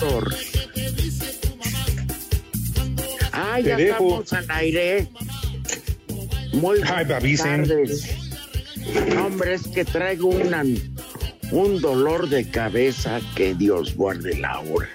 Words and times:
Productor. 0.00 0.34
Ah, 3.32 3.60
ya 3.60 3.76
Te 3.76 3.84
dejo. 3.84 4.20
estamos 4.22 4.32
al 4.32 4.56
aire. 4.56 5.08
Muy 6.52 6.80
Ay, 6.84 7.04
buenas 7.04 7.38
tardes. 7.42 8.16
No, 9.14 9.26
Hombre, 9.26 9.54
es 9.54 9.66
que 9.68 9.84
traigo 9.84 10.28
una, 10.28 10.64
un 11.52 11.80
dolor 11.80 12.28
de 12.28 12.48
cabeza 12.50 13.20
que 13.36 13.54
Dios 13.54 13.94
guarde 13.94 14.36
la 14.38 14.58
hora. 14.60 14.88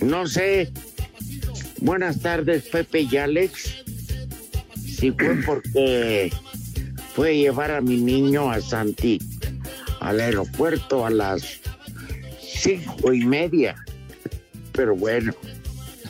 No 0.00 0.26
sé. 0.26 0.72
Buenas 1.78 2.20
tardes, 2.20 2.64
Pepe 2.64 3.02
y 3.10 3.16
Alex. 3.16 3.84
Si 4.74 5.12
fue 5.12 5.36
porque 5.44 6.32
fue 7.14 7.36
llevar 7.36 7.70
a 7.70 7.80
mi 7.80 7.96
niño 7.98 8.50
a 8.50 8.60
Santi 8.60 9.18
al 10.00 10.20
aeropuerto 10.20 11.04
a 11.04 11.10
las 11.10 11.60
cinco 12.66 13.12
y 13.12 13.24
media. 13.24 13.74
Pero 14.72 14.94
bueno, 14.96 15.32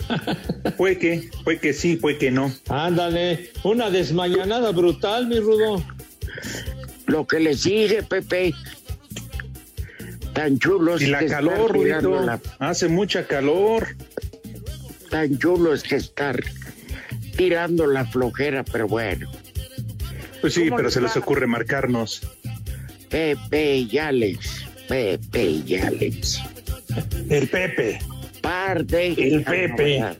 Fue 0.76 0.98
que, 0.98 1.28
fue 1.44 1.58
que 1.58 1.72
sí, 1.72 1.96
fue 1.96 2.16
que 2.18 2.30
no. 2.30 2.52
Ándale, 2.68 3.50
una 3.64 3.90
desmañanada 3.90 4.70
brutal, 4.72 5.26
mi 5.26 5.40
rudo. 5.40 5.84
lo 7.06 7.26
que 7.26 7.40
le 7.40 7.56
sigue, 7.56 8.02
Pepe, 8.04 8.52
tan 10.32 10.58
chulo 10.58 10.96
es 10.96 11.02
Y 11.02 11.06
la 11.06 11.18
que 11.20 11.26
calor, 11.26 11.72
Rudito. 11.72 12.20
la- 12.24 12.40
Hace 12.60 12.88
mucha 12.88 13.26
calor. 13.26 13.96
tan 15.10 15.38
chulo 15.38 15.72
es 15.74 15.82
que 15.82 15.96
estar 15.96 16.40
tirando 17.36 17.86
la 17.86 18.04
flojera, 18.04 18.64
pero 18.64 18.86
bueno. 18.86 19.30
Pues 20.40 20.54
sí, 20.54 20.64
¿Cómo 20.66 20.76
pero 20.76 20.86
les 20.88 20.94
se 20.94 21.00
les 21.00 21.16
ocurre 21.16 21.46
marcarnos. 21.46 22.22
Pepe 23.08 23.76
y 23.78 23.98
Alex, 23.98 24.65
Pepe 24.88 25.62
y 25.66 25.76
Alex. 25.76 26.40
El 27.28 27.48
Pepe. 27.48 27.98
Par 28.40 28.84
de 28.84 29.12
El 29.12 29.42
Pepe. 29.42 30.02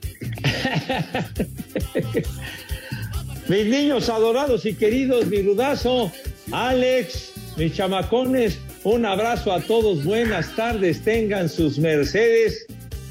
Mis 3.48 3.66
niños 3.66 4.08
adorados 4.08 4.66
y 4.66 4.74
queridos, 4.74 5.26
mi 5.26 5.40
rudazo, 5.40 6.10
Alex, 6.50 7.32
mis 7.56 7.74
chamacones, 7.74 8.58
un 8.82 9.06
abrazo 9.06 9.52
a 9.52 9.60
todos, 9.60 10.02
buenas 10.02 10.56
tardes, 10.56 11.00
tengan 11.02 11.48
sus 11.48 11.78
mercedes, 11.78 12.66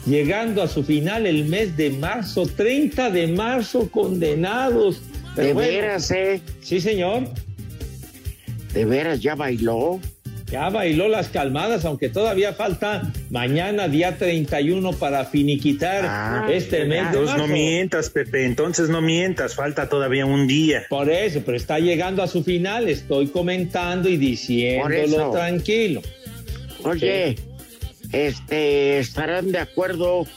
llegando 0.05 0.61
a 0.61 0.67
su 0.67 0.83
final 0.83 1.25
el 1.25 1.45
mes 1.45 1.77
de 1.77 1.89
marzo, 1.91 2.45
30 2.45 3.11
de 3.11 3.27
marzo, 3.27 3.89
condenados. 3.89 5.01
Pero 5.37 5.47
De 5.47 5.53
bueno, 5.53 5.71
veras, 5.71 6.11
¿eh? 6.11 6.41
Sí, 6.61 6.81
señor, 6.81 7.29
De 8.73 8.83
veras, 8.83 9.21
ya 9.21 9.35
bailó. 9.35 10.01
Ya 10.51 10.69
bailó 10.69 11.07
las 11.07 11.29
calmadas, 11.29 11.85
aunque 11.85 12.09
todavía 12.09 12.53
falta 12.53 13.01
mañana, 13.29 13.87
día 13.87 14.17
31, 14.17 14.93
para 14.93 15.25
finiquitar 15.25 16.05
Ah, 16.07 16.47
este 16.51 16.85
mes 16.85 17.11
de 17.11 17.17
Entonces 17.17 17.37
no 17.37 17.47
mientas, 17.47 18.09
Pepe. 18.09 18.45
Entonces 18.45 18.89
no 18.89 19.01
mientas. 19.01 19.55
Falta 19.55 19.89
todavía 19.89 20.25
un 20.25 20.47
día. 20.47 20.85
Por 20.89 21.09
eso, 21.09 21.41
pero 21.45 21.57
está 21.57 21.79
llegando 21.79 22.21
a 22.21 22.27
su 22.27 22.43
final, 22.43 22.87
estoy 22.87 23.27
comentando 23.27 24.07
y 24.07 24.17
diciéndolo 24.17 25.31
tranquilo. 25.31 26.01
Oye, 26.83 27.35
este, 28.11 28.99
estarán 28.99 29.51
de 29.51 29.59
acuerdo 29.59 30.27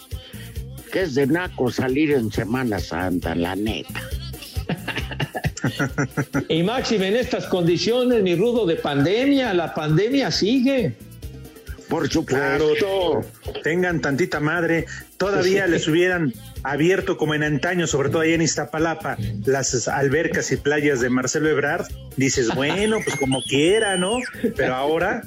que 0.90 1.02
es 1.02 1.14
de 1.14 1.26
naco 1.26 1.70
salir 1.70 2.12
en 2.12 2.32
Semana 2.32 2.78
Santa, 2.78 3.34
la 3.34 3.54
neta. 3.54 4.02
Y 6.48 6.62
máxime 6.62 7.08
en 7.08 7.16
estas 7.16 7.46
condiciones, 7.46 8.22
mi 8.22 8.34
rudo 8.34 8.66
de 8.66 8.76
pandemia, 8.76 9.52
la 9.54 9.74
pandemia 9.74 10.30
sigue. 10.30 10.94
Por 11.88 12.08
Claro, 12.26 12.68
supuesto. 12.76 13.20
tengan 13.62 14.00
tantita 14.02 14.40
madre. 14.40 14.84
Todavía 15.16 15.66
les 15.66 15.88
hubieran 15.88 16.34
abierto 16.62 17.16
como 17.16 17.34
en 17.34 17.42
antaño, 17.42 17.86
sobre 17.86 18.10
todo 18.10 18.20
ahí 18.20 18.34
en 18.34 18.42
Iztapalapa, 18.42 19.16
las 19.46 19.88
albercas 19.88 20.52
y 20.52 20.56
playas 20.58 21.00
de 21.00 21.08
Marcelo 21.08 21.48
Ebrard. 21.48 21.86
Dices, 22.16 22.54
bueno, 22.54 22.98
pues 23.02 23.16
como 23.16 23.42
quiera, 23.42 23.96
¿no? 23.96 24.18
Pero 24.56 24.74
ahora, 24.74 25.22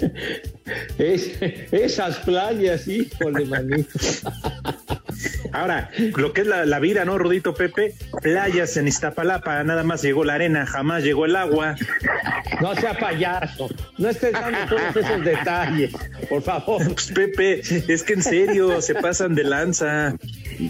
Es- 0.98 1.30
esas 1.70 2.16
playas, 2.18 2.88
híjole, 2.88 3.44
manito. 3.44 3.98
Ahora, 5.54 5.90
lo 6.16 6.32
que 6.32 6.42
es 6.42 6.46
la, 6.46 6.66
la 6.66 6.78
vida, 6.78 7.04
¿no, 7.04 7.18
Rudito 7.18 7.54
Pepe? 7.54 7.94
Playas 8.22 8.76
en 8.76 8.88
Iztapalapa, 8.88 9.62
nada 9.64 9.82
más 9.82 10.02
llegó 10.02 10.24
la 10.24 10.34
arena, 10.34 10.66
jamás 10.66 11.02
llegó 11.02 11.24
el 11.24 11.36
agua. 11.36 11.76
No 12.60 12.74
sea 12.74 12.98
payaso, 12.98 13.68
no 13.98 14.08
estés 14.08 14.32
dando 14.32 14.58
todos 14.68 14.96
esos 14.96 15.24
detalles, 15.24 15.92
por 16.28 16.42
favor. 16.42 16.84
Pues 16.84 17.12
Pepe, 17.12 17.60
es 17.60 18.02
que 18.02 18.14
en 18.14 18.22
serio, 18.22 18.80
se 18.80 18.94
pasan 18.94 19.34
de 19.34 19.44
lanza. 19.44 20.16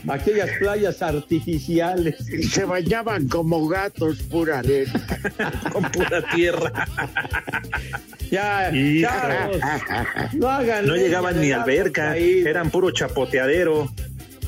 Aquellas 0.08 0.50
playas 0.58 1.02
artificiales. 1.02 2.16
Se 2.50 2.64
bañaban 2.64 3.28
como 3.28 3.68
gatos, 3.68 4.22
pura 4.22 4.60
arena. 4.60 4.92
Con 5.72 5.82
pura 5.90 6.22
tierra. 6.34 6.72
Ya, 8.30 8.72
chavos, 9.00 9.58
no 10.32 10.48
hagan. 10.48 10.86
No 10.86 10.96
llegaban 10.96 11.40
ni 11.40 11.52
alberca, 11.52 12.16
eran 12.16 12.70
puro 12.70 12.90
chapoteadero. 12.90 13.92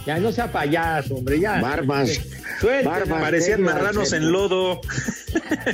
Ya 0.06 0.18
no 0.18 0.30
sea 0.30 0.50
payaso, 0.52 1.16
hombre, 1.16 1.40
ya. 1.40 1.60
Barbas. 1.60 2.20
Suelten, 2.60 2.84
Barbas. 2.84 3.20
Parecían 3.20 3.60
marranos 3.62 4.12
en 4.12 4.30
lodo. 4.30 4.80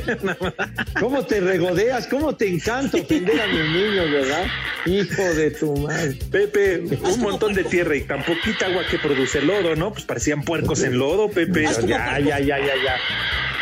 ¿Cómo 1.01 1.25
te 1.27 1.41
regodeas? 1.41 2.07
¿Cómo 2.07 2.35
te 2.35 2.49
encanta 2.49 2.97
ofender 2.99 3.41
a 3.41 3.47
mis 3.47 3.71
niños, 3.71 4.11
verdad? 4.11 4.47
Hijo 4.87 5.23
de 5.35 5.51
tu 5.51 5.77
madre. 5.77 6.19
Pepe, 6.31 6.79
un 6.79 7.21
montón 7.21 7.53
de 7.55 7.65
tierra 7.65 7.95
y 7.95 8.03
tan 8.03 8.25
poquita 8.25 8.67
agua 8.67 8.83
que 8.91 8.99
produce 8.99 9.43
lodo, 9.43 9.77
¿no? 9.77 9.93
Pues 9.93 10.05
parecían 10.05 10.43
puercos 10.43 10.83
en 10.83 10.99
lodo, 10.99 11.31
Pepe. 11.31 11.65
Ya, 11.87 12.19
ya, 12.19 12.41
ya, 12.41 12.59
ya, 12.59 12.59
ya. 12.59 12.97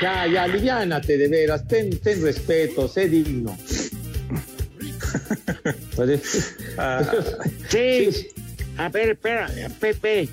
Ya, 0.01 0.27
ya, 0.27 0.45
aliviánate 0.45 1.19
de 1.19 1.29
veras. 1.29 1.67
Ten, 1.69 1.99
ten 1.99 2.23
respeto, 2.23 2.89
sé 2.89 3.09
digno. 3.09 3.57
Pues, 5.97 6.55
Ah, 6.79 7.03
Sí. 7.69 8.29
A 8.79 8.89
ver, 8.89 9.11
espera, 9.11 9.51
Pepe, 9.79 10.29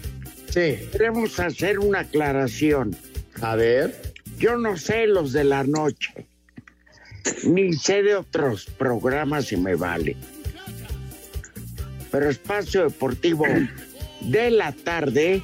Sí. 0.57 0.89
queremos 0.91 1.39
hacer 1.39 1.79
una 1.79 1.99
aclaración. 1.99 2.95
A 3.41 3.55
ver. 3.55 4.13
Yo 4.39 4.57
no 4.57 4.77
sé 4.77 5.07
los 5.07 5.33
de 5.33 5.43
la 5.43 5.63
noche, 5.63 6.27
ni 7.43 7.73
sé 7.73 8.03
de 8.03 8.15
otros 8.15 8.65
programas 8.77 9.51
y 9.51 9.57
me 9.57 9.75
vale. 9.75 10.15
Pero 12.11 12.29
Espacio 12.29 12.83
Deportivo 12.83 13.45
de 14.21 14.51
la 14.51 14.71
tarde 14.71 15.41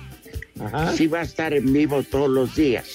Ajá. 0.60 0.94
sí 0.96 1.08
va 1.08 1.20
a 1.20 1.24
estar 1.24 1.54
en 1.54 1.74
vivo 1.74 2.04
todos 2.04 2.30
los 2.30 2.56
días. 2.56 2.88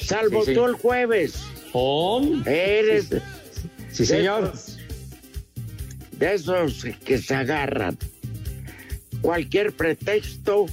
Salvo 0.00 0.40
Sí, 0.44 0.50
sí. 0.52 0.54
tú 0.54 0.64
el 0.66 0.74
jueves. 0.74 1.34
Om. 1.72 2.42
Eres 2.46 3.08
Sí, 3.92 4.06
señor. 4.06 4.52
de 6.12 6.34
esos 6.34 6.84
que 7.04 7.18
se 7.18 7.34
agarran. 7.34 7.98
Cualquier 9.20 9.72
pretexto 9.72 10.66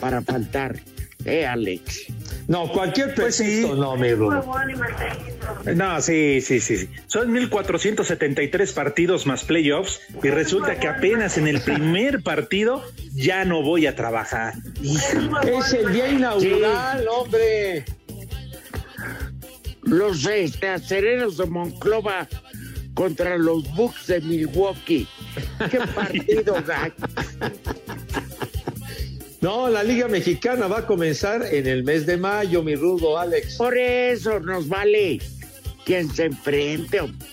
para 0.00 0.22
faltar, 0.22 0.80
¿eh, 1.24 1.46
Alex? 1.46 2.06
No, 2.48 2.70
cualquier 2.70 3.14
Pues 3.14 3.36
sí. 3.36 3.66
no. 3.74 3.96
No, 5.74 6.00
sí, 6.00 6.40
sí, 6.40 6.60
sí, 6.60 6.76
sí. 6.78 6.88
Son 7.06 7.32
1473 7.32 8.72
partidos 8.72 9.26
más 9.26 9.42
playoffs 9.42 10.00
y 10.22 10.28
resulta 10.28 10.78
que 10.78 10.86
apenas 10.86 11.38
en 11.38 11.48
el 11.48 11.60
primer 11.60 12.22
partido 12.22 12.84
ya 13.14 13.44
no 13.44 13.62
voy 13.62 13.86
a 13.86 13.96
trabajar. 13.96 14.54
Es 15.44 15.72
el 15.72 15.92
día 15.92 16.08
inaugural, 16.08 17.06
hombre. 17.08 17.84
Los 19.82 20.26
este, 20.26 20.68
acereros 20.68 21.36
de 21.36 21.46
Monclova 21.46 22.28
contra 22.94 23.36
los 23.36 23.62
Bucks 23.74 24.06
de 24.06 24.20
Milwaukee. 24.20 25.06
¡Qué 25.70 25.78
partido, 25.94 26.62
gacho! 26.66 26.94
No, 29.40 29.68
la 29.68 29.82
Liga 29.82 30.08
Mexicana 30.08 30.66
va 30.66 30.78
a 30.78 30.86
comenzar 30.86 31.46
en 31.52 31.66
el 31.66 31.84
mes 31.84 32.06
de 32.06 32.16
mayo, 32.16 32.62
mi 32.62 32.74
Rudo, 32.74 33.18
Alex. 33.18 33.56
Por 33.56 33.76
eso 33.76 34.40
nos 34.40 34.68
vale 34.68 35.20
quien 35.84 36.10
se 36.10 36.24
enfrente, 36.24 37.00
hombre. 37.00 37.26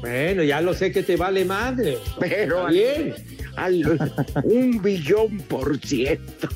Bueno, 0.00 0.42
ya 0.44 0.60
lo 0.60 0.72
sé 0.72 0.92
que 0.92 1.02
te 1.02 1.16
vale 1.16 1.44
madre. 1.44 1.98
Pero 2.18 2.66
bien. 2.68 3.14
al, 3.56 3.98
un 4.44 4.80
billón 4.80 5.38
por 5.48 5.78
ciento. 5.78 6.48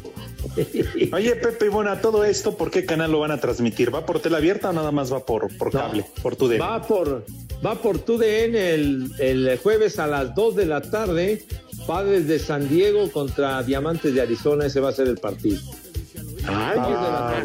Oye, 1.13 1.35
Pepe, 1.37 1.67
y 1.67 1.69
bueno, 1.69 1.91
a 1.91 2.01
todo 2.01 2.25
esto, 2.25 2.57
¿por 2.57 2.71
qué 2.71 2.85
canal 2.87 3.11
lo 3.13 3.19
van 3.19 3.33
a 3.33 3.41
transmitir? 3.41 3.93
¿Va 3.95 4.07
por 4.07 4.21
tela 4.21 4.39
abierta 4.39 4.71
o 4.71 4.73
nada 4.73 4.93
más 4.93 5.13
va 5.13 5.27
por, 5.27 5.55
por 5.59 5.75
No. 5.75 5.81
cable, 5.81 6.07
por 6.23 6.37
tu 6.37 6.49
Va 6.59 6.81
por, 6.87 7.27
va 7.65 7.75
por 7.75 7.99
TUDN 7.99 8.55
el, 8.55 9.11
el 9.19 9.59
jueves 9.59 9.99
a 9.99 10.07
las 10.07 10.35
2 10.35 10.57
de 10.57 10.67
la 10.67 10.81
tarde. 10.81 11.45
Padres 11.87 12.27
de 12.27 12.39
San 12.39 12.69
Diego 12.69 13.11
contra 13.11 13.63
Diamantes 13.63 14.15
de 14.15 14.21
Arizona. 14.23 14.67
Ese 14.67 14.81
va 14.81 14.91
a 14.91 14.93
ser 14.93 15.09
el 15.09 15.19
partido. 15.19 15.61
Ay, 16.47 16.77
Ah. 16.79 17.45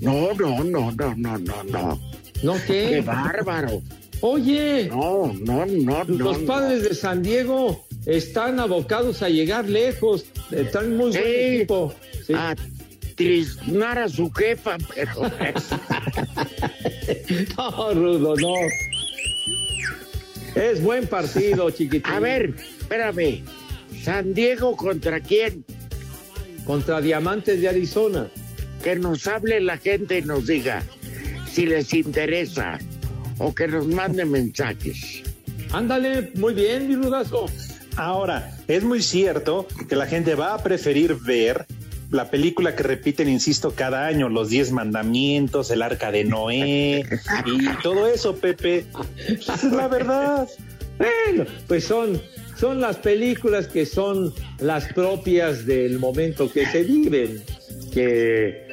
No, 0.00 0.32
no, 0.34 0.64
no, 0.64 0.90
no, 0.92 1.14
no, 1.16 1.38
no, 1.38 1.64
no. 1.64 2.00
¿No 2.42 2.54
Qué 2.66 2.88
qué? 2.90 3.00
bárbaro. 3.02 3.82
Oye, 4.20 4.88
No, 4.88 5.32
no, 5.40 5.66
no, 5.66 6.04
no. 6.04 6.16
los 6.16 6.40
no. 6.40 6.46
padres 6.46 6.82
de 6.84 6.94
San 6.94 7.22
Diego 7.22 7.84
están 8.06 8.60
abocados 8.60 9.22
a 9.22 9.28
llegar 9.28 9.68
lejos. 9.68 10.24
Están 10.50 10.96
muy 10.96 11.10
buen 11.10 11.22
Sí. 11.22 11.28
equipo. 11.28 11.94
Sí. 12.26 12.32
A 12.34 12.54
triznar 13.16 13.98
a 13.98 14.08
su 14.08 14.30
jefa, 14.30 14.76
pero. 14.94 15.12
No, 17.56 17.94
Rudo, 17.94 18.34
no. 18.36 18.54
Es 20.54 20.82
buen 20.82 21.06
partido, 21.06 21.70
chiquitín. 21.70 22.12
A 22.12 22.20
ver, 22.20 22.54
espérame. 22.80 23.42
San 24.02 24.34
Diego 24.34 24.76
contra 24.76 25.20
quién? 25.20 25.64
Contra 26.64 27.00
Diamantes 27.00 27.60
de 27.60 27.68
Arizona. 27.68 28.28
Que 28.82 28.96
nos 28.96 29.26
hable 29.28 29.60
la 29.60 29.78
gente 29.78 30.18
y 30.18 30.22
nos 30.22 30.46
diga 30.46 30.82
si 31.50 31.66
les 31.66 31.94
interesa 31.94 32.78
o 33.38 33.54
que 33.54 33.68
nos 33.68 33.86
mande 33.86 34.24
mensajes. 34.24 35.22
Ándale, 35.72 36.32
muy 36.34 36.52
bien, 36.52 36.88
mi 36.88 36.96
rudazo. 36.96 37.46
Ahora, 37.96 38.56
es 38.66 38.82
muy 38.82 39.02
cierto 39.02 39.68
que 39.88 39.94
la 39.94 40.06
gente 40.06 40.34
va 40.34 40.54
a 40.54 40.62
preferir 40.62 41.14
ver 41.14 41.66
la 42.10 42.30
película 42.30 42.74
que 42.74 42.82
repiten, 42.82 43.28
insisto, 43.28 43.72
cada 43.74 44.06
año, 44.06 44.28
los 44.28 44.50
diez 44.50 44.72
mandamientos, 44.72 45.70
el 45.70 45.80
arca 45.80 46.10
de 46.10 46.24
Noé 46.24 47.04
y 47.46 47.82
todo 47.82 48.06
eso, 48.06 48.36
Pepe. 48.36 48.84
Esa 49.28 49.54
es 49.54 49.64
la 49.64 49.88
verdad. 49.88 50.48
Bueno, 50.98 51.46
pues 51.68 51.84
son, 51.84 52.20
son 52.62 52.80
las 52.80 52.96
películas 52.98 53.66
que 53.66 53.84
son 53.84 54.32
las 54.60 54.92
propias 54.92 55.66
del 55.66 55.98
momento 55.98 56.48
que 56.50 56.64
se 56.66 56.84
viven. 56.84 57.42
Que 57.92 58.64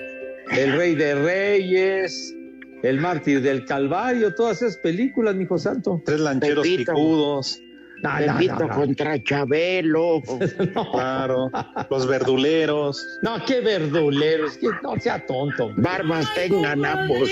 El 0.51 0.74
Rey 0.77 0.94
de 0.94 1.15
Reyes, 1.15 2.36
El 2.83 3.00
Mártir 3.01 3.41
del 3.41 3.65
Calvario, 3.65 4.36
todas 4.36 4.62
esas 4.62 4.77
películas, 4.77 5.33
mi 5.36 5.45
hijo 5.45 5.57
santo. 5.57 6.01
Tres 6.06 6.19
lancheros 6.19 6.63
Pepito. 6.68 6.91
picudos, 6.94 7.59
No, 8.03 8.19
no, 8.19 8.33
Pepito 8.38 8.59
no, 8.59 8.68
no. 8.68 8.75
contra 8.75 9.24
Chabelo. 9.24 10.21
claro, 10.94 11.50
los 11.89 12.07
verduleros. 12.07 13.03
No, 13.24 13.44
qué 13.44 13.59
verduleros, 13.59 14.56
que 14.57 14.68
no 14.83 15.00
sea 15.00 15.25
tonto. 15.25 15.74
Barbas 15.77 16.31
tengan 16.35 16.85
ambos. 16.85 17.27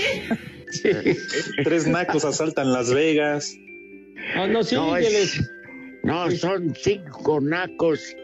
Tres 1.62 1.86
nacos 1.86 2.24
asaltan 2.24 2.72
Las 2.72 2.92
Vegas. 2.92 3.54
No, 4.34 4.46
no, 4.48 4.52
No, 4.54 4.64
sígueles. 4.64 5.36
es- 5.38 5.50
no, 6.08 6.30
son 6.30 6.74
cinco 6.74 7.38
nacos. 7.40 8.16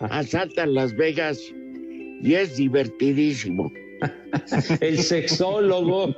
Asaltan 0.00 0.74
Las 0.74 0.94
Vegas 0.94 1.40
y 2.22 2.34
es 2.34 2.56
divertidísimo. 2.56 3.72
El 4.80 5.02
sexólogo. 5.02 6.14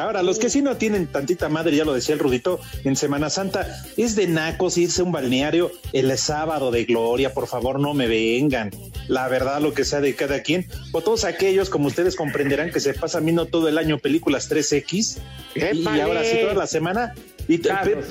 Ahora, 0.00 0.22
los 0.22 0.38
que 0.38 0.50
sí 0.50 0.62
no 0.62 0.76
tienen 0.76 1.06
tantita 1.06 1.48
madre, 1.48 1.76
ya 1.76 1.84
lo 1.84 1.92
decía 1.92 2.14
el 2.14 2.18
Rudito, 2.18 2.60
en 2.84 2.96
Semana 2.96 3.30
Santa, 3.30 3.82
es 3.96 4.16
de 4.16 4.26
nacos 4.26 4.78
irse 4.78 5.02
a 5.02 5.04
un 5.04 5.12
balneario 5.12 5.70
el 5.92 6.16
sábado 6.18 6.70
de 6.70 6.84
gloria, 6.84 7.32
por 7.32 7.46
favor, 7.46 7.78
no 7.80 7.94
me 7.94 8.06
vengan. 8.06 8.70
La 9.08 9.28
verdad, 9.28 9.60
lo 9.60 9.74
que 9.74 9.84
sea 9.84 10.00
de 10.00 10.14
cada 10.14 10.42
quien, 10.42 10.66
o 10.92 11.00
todos 11.02 11.24
aquellos, 11.24 11.70
como 11.70 11.88
ustedes 11.88 12.16
comprenderán, 12.16 12.70
que 12.70 12.80
se 12.80 12.94
pasan 12.94 13.24
viendo 13.24 13.46
todo 13.46 13.68
el 13.68 13.78
año 13.78 13.98
películas 13.98 14.50
3X, 14.50 15.18
y, 15.54 16.00
ahora 16.00 16.24
sí, 16.24 16.38
toda 16.40 16.54
la 16.54 16.66
semana, 16.66 17.14
y 17.48 17.60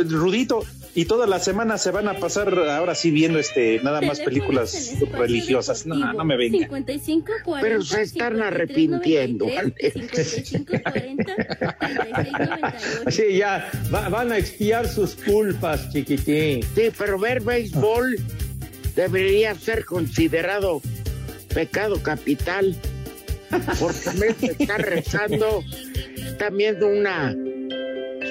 Rudito, 0.10 0.63
y 0.95 1.06
toda 1.06 1.25
la 1.28 1.40
semana 1.40 1.78
se 1.78 1.90
van 1.92 2.07
a 2.07 2.16
pasar 2.19 2.54
ahora 2.69 2.94
sí 2.95 3.10
viendo 3.12 3.40
este 3.40 3.80
nada 3.84 4.01
más 4.01 4.19
películas 4.19 4.94
religiosas. 5.12 5.86
No, 5.86 5.95
no 6.13 6.24
me 6.25 6.38
vengan. 6.38 6.62
55, 6.62 7.31
40, 7.44 7.68
Pero 7.68 7.81
se 7.81 8.01
están 8.04 8.34
53, 8.34 8.48
arrepintiendo, 8.48 9.45
93, 9.45 9.94
¿vale? 9.95 10.10
55, 10.10 10.74
40, 10.92 11.36
36, 11.36 12.31
98. 12.31 13.12
Sí, 13.12 13.38
ya 13.38 13.72
va- 13.94 14.10
van 14.10 14.31
a 14.31 14.38
expiar 14.38 14.88
sus 14.88 15.16
culpas, 15.16 15.92
chiquitín. 15.92 16.62
Sí, 16.75 16.90
pero 16.98 17.18
ver 17.18 17.42
béisbol 17.42 18.16
debería 18.96 19.56
ser 19.56 19.86
considerado 19.86 20.81
pecado 21.54 22.01
capital. 22.04 22.75
Porque 23.80 24.10
vez 24.19 24.42
de 24.42 24.48
estar 24.48 24.81
rezando, 24.81 25.63
viendo 26.51 26.88
una. 26.88 27.36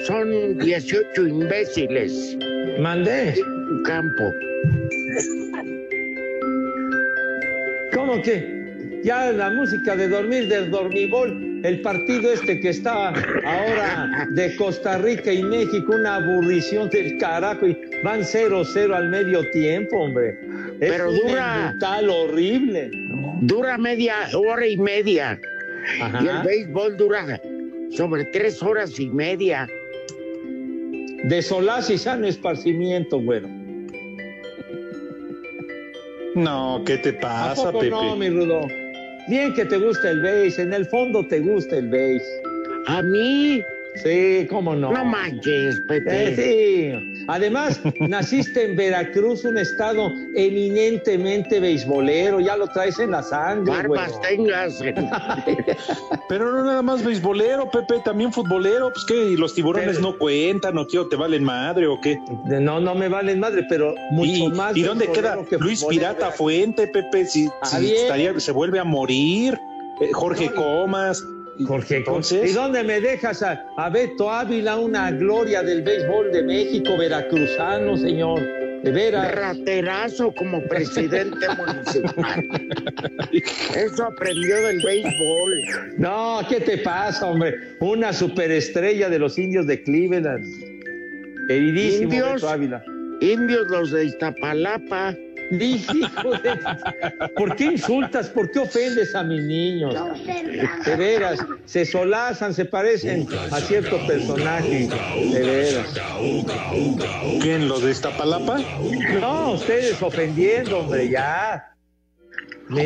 Son 0.05 0.57
18 0.59 1.27
imbéciles 1.27 2.37
Mandé. 2.79 3.33
campo. 3.85 4.33
¿Cómo 7.93 8.21
que? 8.21 8.63
Ya 9.03 9.31
la 9.33 9.49
música 9.49 9.95
de 9.95 10.07
dormir 10.07 10.47
del 10.47 10.71
dormibol, 10.71 11.61
el 11.65 11.81
partido 11.81 12.31
este 12.31 12.59
que 12.61 12.69
está 12.69 13.09
ahora 13.09 14.27
de 14.31 14.55
Costa 14.55 14.97
Rica 14.97 15.31
y 15.33 15.43
México, 15.43 15.93
una 15.93 16.15
aburrición 16.15 16.89
del 16.89 17.17
carajo 17.17 17.67
y 17.67 17.77
van 18.03 18.21
0-0 18.21 18.93
al 18.95 19.09
medio 19.09 19.41
tiempo, 19.51 19.97
hombre. 19.97 20.39
Es 20.79 20.91
Pero 20.91 21.11
dura- 21.11 21.71
brutal 21.71 22.09
horrible. 22.09 22.91
Dura 23.41 23.77
media 23.77 24.15
hora 24.35 24.65
y 24.65 24.77
media. 24.77 25.37
Ajá. 26.01 26.23
Y 26.23 26.27
el 26.27 26.43
béisbol 26.47 26.95
dura 26.95 27.41
sobre 27.91 28.23
tres 28.25 28.63
horas 28.63 28.97
y 28.99 29.09
media. 29.09 29.67
De 31.23 31.41
solaz 31.41 31.89
y 31.89 31.97
sano 31.97 32.27
esparcimiento, 32.27 33.19
bueno. 33.19 33.47
No, 36.35 36.81
¿qué 36.85 36.97
te 36.97 37.09
¿A 37.09 37.19
pasa, 37.19 37.65
poco 37.67 37.79
Pepe? 37.79 37.91
no, 37.91 38.15
mi 38.15 38.29
Rudo? 38.29 38.67
Bien 39.29 39.53
que 39.53 39.63
te 39.65 39.77
gusta 39.77 40.09
el 40.09 40.21
beis, 40.21 40.59
en 40.59 40.73
el 40.73 40.85
fondo 40.87 41.25
te 41.27 41.39
gusta 41.39 41.77
el 41.77 41.89
beis. 41.89 42.23
A 42.87 43.01
mí, 43.01 43.61
Sí, 43.95 44.47
cómo 44.49 44.75
no. 44.75 44.91
no, 44.91 45.05
manches, 45.05 45.79
Pepe. 45.87 46.29
Eh, 46.33 46.35
sí. 47.15 47.23
Además, 47.27 47.79
naciste 47.99 48.65
en 48.65 48.75
Veracruz, 48.75 49.45
un 49.45 49.57
estado 49.57 50.11
eminentemente 50.35 51.59
beisbolero, 51.59 52.39
ya 52.39 52.57
lo 52.57 52.67
traes 52.67 52.97
en 52.99 53.11
la 53.11 53.21
sangre. 53.23 53.71
Barbas 53.71 54.19
tengas. 54.21 54.79
Pero 56.29 56.51
no 56.51 56.63
nada 56.63 56.81
más 56.81 57.03
beisbolero, 57.03 57.69
Pepe, 57.69 57.95
también 58.03 58.31
futbolero, 58.33 58.91
pues 58.91 59.05
qué, 59.05 59.15
y 59.31 59.37
los 59.37 59.53
tiburones 59.53 59.97
Pero- 59.97 60.11
no 60.11 60.17
cuentan, 60.17 60.77
o 60.77 60.87
qué, 60.87 60.99
o 60.99 61.07
te 61.07 61.15
valen 61.15 61.43
madre, 61.43 61.87
o 61.87 61.99
qué. 62.01 62.17
No, 62.45 62.79
no 62.79 62.95
me 62.95 63.07
valen 63.09 63.39
madre, 63.39 63.65
pero 63.69 63.93
mucho 64.11 64.31
¿Y, 64.31 64.49
más. 64.49 64.75
¿y 64.75 64.81
dónde 64.83 65.07
queda 65.11 65.37
que 65.49 65.57
Luis. 65.57 65.83
Pirata 65.85 66.31
Fuente, 66.31 66.87
Pepe? 66.87 67.25
Si, 67.25 67.47
Ah, 67.61 67.65
si 67.67 67.81
bien. 67.81 67.95
estaría, 67.97 68.39
se 68.39 68.51
vuelve 68.51 68.79
a 68.79 68.83
morir. 68.83 69.57
Eh, 70.01 70.09
Jorge 70.11 70.49
Comas. 70.51 71.23
Jorge, 71.65 71.97
entonces. 71.97 72.49
¿y 72.49 72.53
dónde 72.53 72.83
me 72.83 72.99
dejas 72.99 73.43
a, 73.43 73.65
a 73.77 73.89
Beto 73.89 74.31
Ávila, 74.31 74.77
una 74.77 75.11
gloria 75.11 75.61
del 75.61 75.81
béisbol 75.83 76.31
de 76.31 76.43
México, 76.43 76.97
veracruzano, 76.97 77.95
señor? 77.97 78.41
De 78.83 78.91
veras. 78.91 79.33
Raterazo 79.33 80.33
como 80.33 80.61
presidente 80.67 81.47
municipal. 81.57 82.43
Eso 83.75 84.03
aprendió 84.03 84.67
del 84.67 84.81
béisbol. 84.83 85.97
No, 85.97 86.41
¿qué 86.49 86.59
te 86.59 86.79
pasa, 86.79 87.27
hombre? 87.27 87.55
Una 87.79 88.11
superestrella 88.11 89.09
de 89.09 89.19
los 89.19 89.37
indios 89.37 89.67
de 89.67 89.81
Cleveland. 89.83 90.45
Queridísimo 91.47 92.03
Indios. 92.03 92.33
Beto 92.33 92.49
Ávila. 92.49 92.83
Indios 93.21 93.67
los 93.69 93.91
de 93.91 94.05
Iztapalapa. 94.05 95.15
Hijo 95.61 96.31
de- 96.31 97.27
¿Por 97.35 97.55
qué 97.55 97.65
insultas? 97.65 98.29
¿Por 98.29 98.49
qué 98.51 98.59
ofendes 98.59 99.13
a 99.15 99.23
mis 99.23 99.41
niños? 99.43 99.95
De 100.85 100.95
veras, 100.95 101.39
se 101.65 101.85
solazan, 101.85 102.53
se 102.53 102.65
parecen 102.65 103.27
a 103.51 103.59
cierto 103.59 103.97
personaje. 104.07 104.87
De 105.31 105.39
veras. 105.41 105.93
¿Quién? 107.41 107.67
¿Los 107.67 107.83
de 107.83 107.91
Iztapalapa? 107.91 108.59
No, 109.19 109.53
ustedes 109.53 110.01
ofendiendo, 110.01 110.79
hombre, 110.79 111.09
ya. 111.09 111.69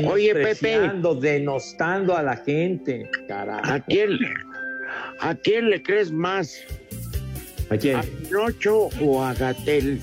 Oye, 0.09 0.33
Pepe. 0.33 0.91
Denostando 1.21 2.15
a 2.17 2.23
la 2.23 2.35
gente. 2.37 3.09
¿A 3.23 3.27
Carajo. 3.27 3.83
quién, 3.87 4.09
¿A 5.19 5.35
quién 5.35 5.69
le 5.69 5.81
crees 5.81 6.11
más? 6.11 6.57
¿A 7.69 7.77
quién? 7.77 7.97
¿A 7.97 8.01
Pinocho 8.01 8.89
o 9.01 9.23
a 9.23 9.33
Gatel? 9.33 9.99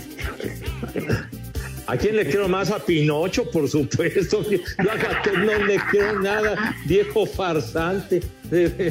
¿A 1.87 1.97
quién 1.99 2.17
le 2.17 2.27
creo 2.29 2.49
más? 2.49 2.71
A 2.71 2.79
Pinocho, 2.79 3.51
por 3.51 3.69
supuesto. 3.69 4.43
Yo 4.51 4.91
a 4.91 4.97
Gatel 4.97 5.45
no 5.47 5.59
le 5.67 5.77
creo 5.91 6.19
nada, 6.21 6.75
viejo 6.87 7.27
farsante. 7.27 8.23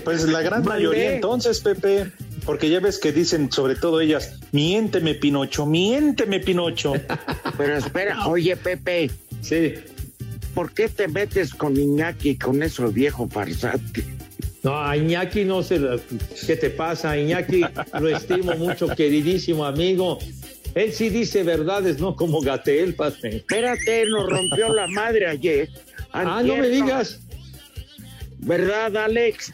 Pues 0.03 0.23
la 0.25 0.41
gran 0.41 0.63
mayoría 0.63 1.15
entonces, 1.15 1.59
Pepe. 1.59 2.11
Porque 2.45 2.69
ya 2.69 2.79
ves 2.81 2.99
que 2.99 3.11
dicen, 3.13 3.49
sobre 3.51 3.75
todo 3.75 4.01
ellas, 4.01 4.37
miénteme 4.51 5.15
Pinocho, 5.15 5.65
miénteme 5.65 6.39
Pinocho. 6.41 6.93
Pero 7.57 7.77
espera, 7.77 8.27
oye, 8.27 8.55
Pepe, 8.57 9.09
Sí. 9.41 9.73
¿por 10.53 10.71
qué 10.73 10.89
te 10.89 11.07
metes 11.07 11.53
con 11.53 11.75
Iñaki, 11.77 12.37
con 12.37 12.61
esos 12.61 12.93
viejo 12.93 13.27
farsante? 13.29 14.03
No, 14.61 14.77
a 14.77 14.95
Iñaki 14.97 15.45
no 15.45 15.63
se 15.63 15.79
la- 15.79 15.97
¿Qué 16.45 16.55
te 16.57 16.69
pasa? 16.69 17.17
Iñaki 17.17 17.63
lo 17.99 18.09
estimo 18.09 18.53
mucho, 18.55 18.87
queridísimo 18.89 19.65
amigo. 19.65 20.19
Él 20.75 20.91
sí 20.91 21.09
dice 21.09 21.43
verdades, 21.43 21.99
no 21.99 22.15
como 22.15 22.41
Gatel, 22.41 22.95
padre. 22.95 23.37
Espérate, 23.37 24.05
nos 24.07 24.29
rompió 24.29 24.73
la 24.73 24.87
madre 24.87 25.27
ayer. 25.27 25.69
Ah, 26.11 26.41
no 26.43 26.55
me 26.55 26.69
digas. 26.69 27.19
¿Verdad, 28.39 28.97
Alex? 28.97 29.53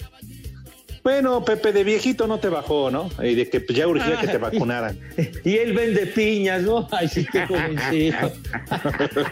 Bueno, 1.04 1.44
Pepe, 1.46 1.72
de 1.72 1.84
viejito 1.84 2.28
no 2.28 2.40
te 2.40 2.50
bajó, 2.50 2.92
¿no? 2.92 3.10
Y 3.24 3.36
de 3.36 3.50
que 3.50 3.66
ya 3.74 3.88
urgía 3.88 4.20
que 4.20 4.28
te 4.28 4.38
vacunaran. 4.38 5.00
Y 5.44 5.58
él 5.58 5.74
vende 5.74 6.08
piñas, 6.08 6.64
¿no? 6.64 6.88
Ay, 6.92 7.08
sí, 7.08 7.26
qué 7.32 7.46
convencido. 7.48 8.32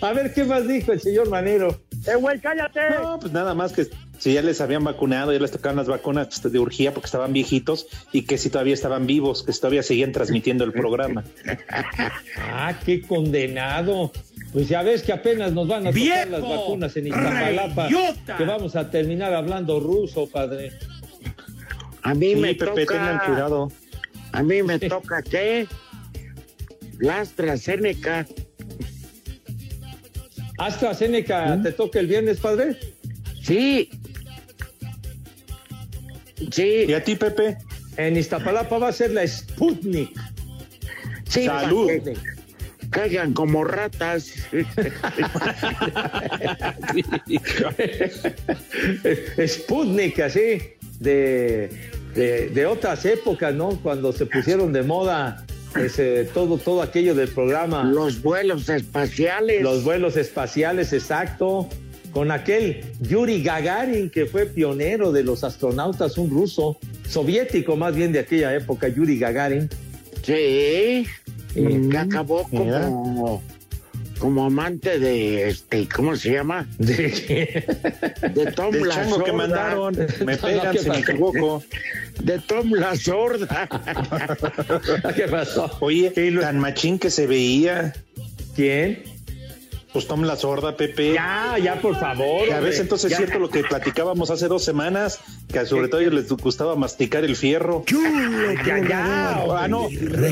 A 0.00 0.12
ver, 0.12 0.32
¿qué 0.34 0.44
más 0.44 0.66
dijo 0.66 0.92
el 0.92 1.00
señor 1.00 1.28
Manero? 1.28 1.80
¡Eh, 2.06 2.16
güey, 2.16 2.38
cállate! 2.38 2.80
No, 3.02 3.18
pues 3.18 3.32
nada 3.32 3.54
más 3.54 3.72
que 3.72 3.86
si 4.18 4.34
ya 4.34 4.42
les 4.42 4.60
habían 4.60 4.84
vacunado, 4.84 5.32
ya 5.32 5.38
les 5.38 5.50
tocaban 5.50 5.76
las 5.76 5.88
vacunas 5.88 6.38
pues, 6.40 6.52
de 6.52 6.58
urgía 6.58 6.92
porque 6.92 7.06
estaban 7.06 7.32
viejitos 7.32 7.86
y 8.12 8.22
que 8.22 8.36
si 8.38 8.50
todavía 8.50 8.74
estaban 8.74 9.06
vivos, 9.06 9.42
que 9.42 9.52
si 9.52 9.60
todavía 9.60 9.82
seguían 9.82 10.12
transmitiendo 10.12 10.64
el 10.64 10.72
programa. 10.72 11.24
Ah, 12.38 12.74
qué 12.84 13.02
condenado. 13.02 14.12
Pues 14.52 14.68
ya 14.68 14.82
ves 14.82 15.02
que 15.02 15.12
apenas 15.12 15.52
nos 15.52 15.66
van 15.66 15.86
a 15.86 15.90
tocar 15.92 16.28
las 16.28 16.42
vacunas 16.42 16.96
en 16.96 17.08
Iztapalapa. 17.08 17.88
¡Reyota! 17.88 18.36
Que 18.36 18.44
vamos 18.44 18.76
a 18.76 18.90
terminar 18.90 19.34
hablando 19.34 19.80
ruso, 19.80 20.28
padre. 20.28 20.72
A 22.02 22.14
mí 22.14 22.34
Sí, 22.34 22.36
me 22.36 22.54
Pepe, 22.54 22.86
tengan 22.86 23.14
toca... 23.18 23.26
cuidado. 23.26 23.72
A 24.32 24.42
mí 24.42 24.62
me 24.62 24.78
toca, 24.78 25.22
¿qué? 25.22 25.66
La 26.98 27.20
AstraZeneca. 27.20 28.26
AstraZeneca, 30.58 31.60
¿te 31.62 31.72
toca 31.72 32.00
el 32.00 32.06
viernes, 32.06 32.38
padre? 32.38 32.76
Sí. 33.42 33.90
Sí, 36.50 36.84
¿Y 36.88 36.94
a 36.94 37.02
ti, 37.02 37.16
Pepe? 37.16 37.56
En 37.96 38.16
Iztapalapa 38.16 38.78
va 38.78 38.88
a 38.88 38.92
ser 38.92 39.12
la 39.12 39.26
Sputnik. 39.26 40.10
sí. 41.28 41.46
Salud. 41.46 41.90
Caigan 42.90 43.32
como 43.32 43.64
ratas. 43.64 44.32
Sputnik, 49.46 50.20
así, 50.20 50.58
de, 51.00 51.70
de, 52.14 52.48
de 52.50 52.66
otras 52.66 53.04
épocas, 53.04 53.54
¿no? 53.54 53.70
Cuando 53.82 54.12
se 54.12 54.26
pusieron 54.26 54.72
de 54.72 54.82
moda 54.82 55.44
ese, 55.76 56.24
todo, 56.24 56.58
todo 56.58 56.82
aquello 56.82 57.14
del 57.14 57.28
programa. 57.28 57.84
Los 57.84 58.22
vuelos 58.22 58.68
espaciales. 58.68 59.62
Los 59.62 59.84
vuelos 59.84 60.16
espaciales, 60.16 60.92
exacto. 60.92 61.68
Con 62.12 62.30
aquel 62.30 62.84
Yuri 63.00 63.42
Gagarin, 63.42 64.08
que 64.08 64.26
fue 64.26 64.46
pionero 64.46 65.10
de 65.10 65.24
los 65.24 65.42
astronautas, 65.42 66.16
un 66.16 66.30
ruso, 66.30 66.78
soviético 67.08 67.76
más 67.76 67.94
bien 67.96 68.12
de 68.12 68.20
aquella 68.20 68.54
época, 68.54 68.88
Yuri 68.88 69.18
Gagarin. 69.18 69.68
Sí. 70.22 71.06
Mm, 71.56 71.88
que 71.88 71.98
acabó 71.98 72.46
mira. 72.50 72.82
como, 72.82 73.42
como 74.18 74.44
amante 74.46 74.98
de 74.98 75.48
este, 75.48 75.88
¿cómo 75.88 76.16
se 76.16 76.32
llama? 76.32 76.66
De- 76.78 77.64
De 78.34 78.52
Tom 78.52 78.72
Del 78.72 78.88
la 78.88 78.94
chango 78.94 79.18
que 79.18 79.30
Sorda. 79.30 79.32
mandaron. 79.32 79.96
Me 80.24 80.36
pegan 80.36 80.72
¿qué 80.72 80.78
si 80.78 80.88
me 80.88 80.94
pasó? 80.98 81.10
equivoco. 81.12 81.62
De 82.22 82.38
Tom 82.40 82.72
la 82.74 82.96
sorda. 82.96 83.68
¿Qué 85.16 85.28
pasó? 85.28 85.76
Oye, 85.80 86.10
tan 86.40 86.58
machín 86.58 86.98
que 86.98 87.10
se 87.10 87.26
veía. 87.26 87.92
¿Quién? 88.56 89.02
Pues 89.94 90.08
Tom 90.08 90.22
la 90.24 90.34
sorda, 90.34 90.76
Pepe. 90.76 91.12
Ya, 91.14 91.54
ya, 91.62 91.80
por 91.80 91.94
favor. 91.96 92.52
A 92.52 92.58
veces 92.58 92.80
entonces 92.80 93.12
Ya. 93.12 93.16
es 93.16 93.22
cierto 93.22 93.38
lo 93.38 93.48
que 93.48 93.62
platicábamos 93.62 94.28
hace 94.28 94.48
dos 94.48 94.64
semanas, 94.64 95.20
que 95.46 95.64
sobre 95.66 95.86
todo 95.86 95.98
a 95.98 96.02
ellos 96.02 96.14
les 96.14 96.28
gustaba 96.32 96.74
masticar 96.74 97.22
el 97.24 97.36
fierro. 97.36 97.84
Ya, 98.66 98.78
ya. 98.88 99.44
Ah, 99.56 99.68
no. 99.68 99.88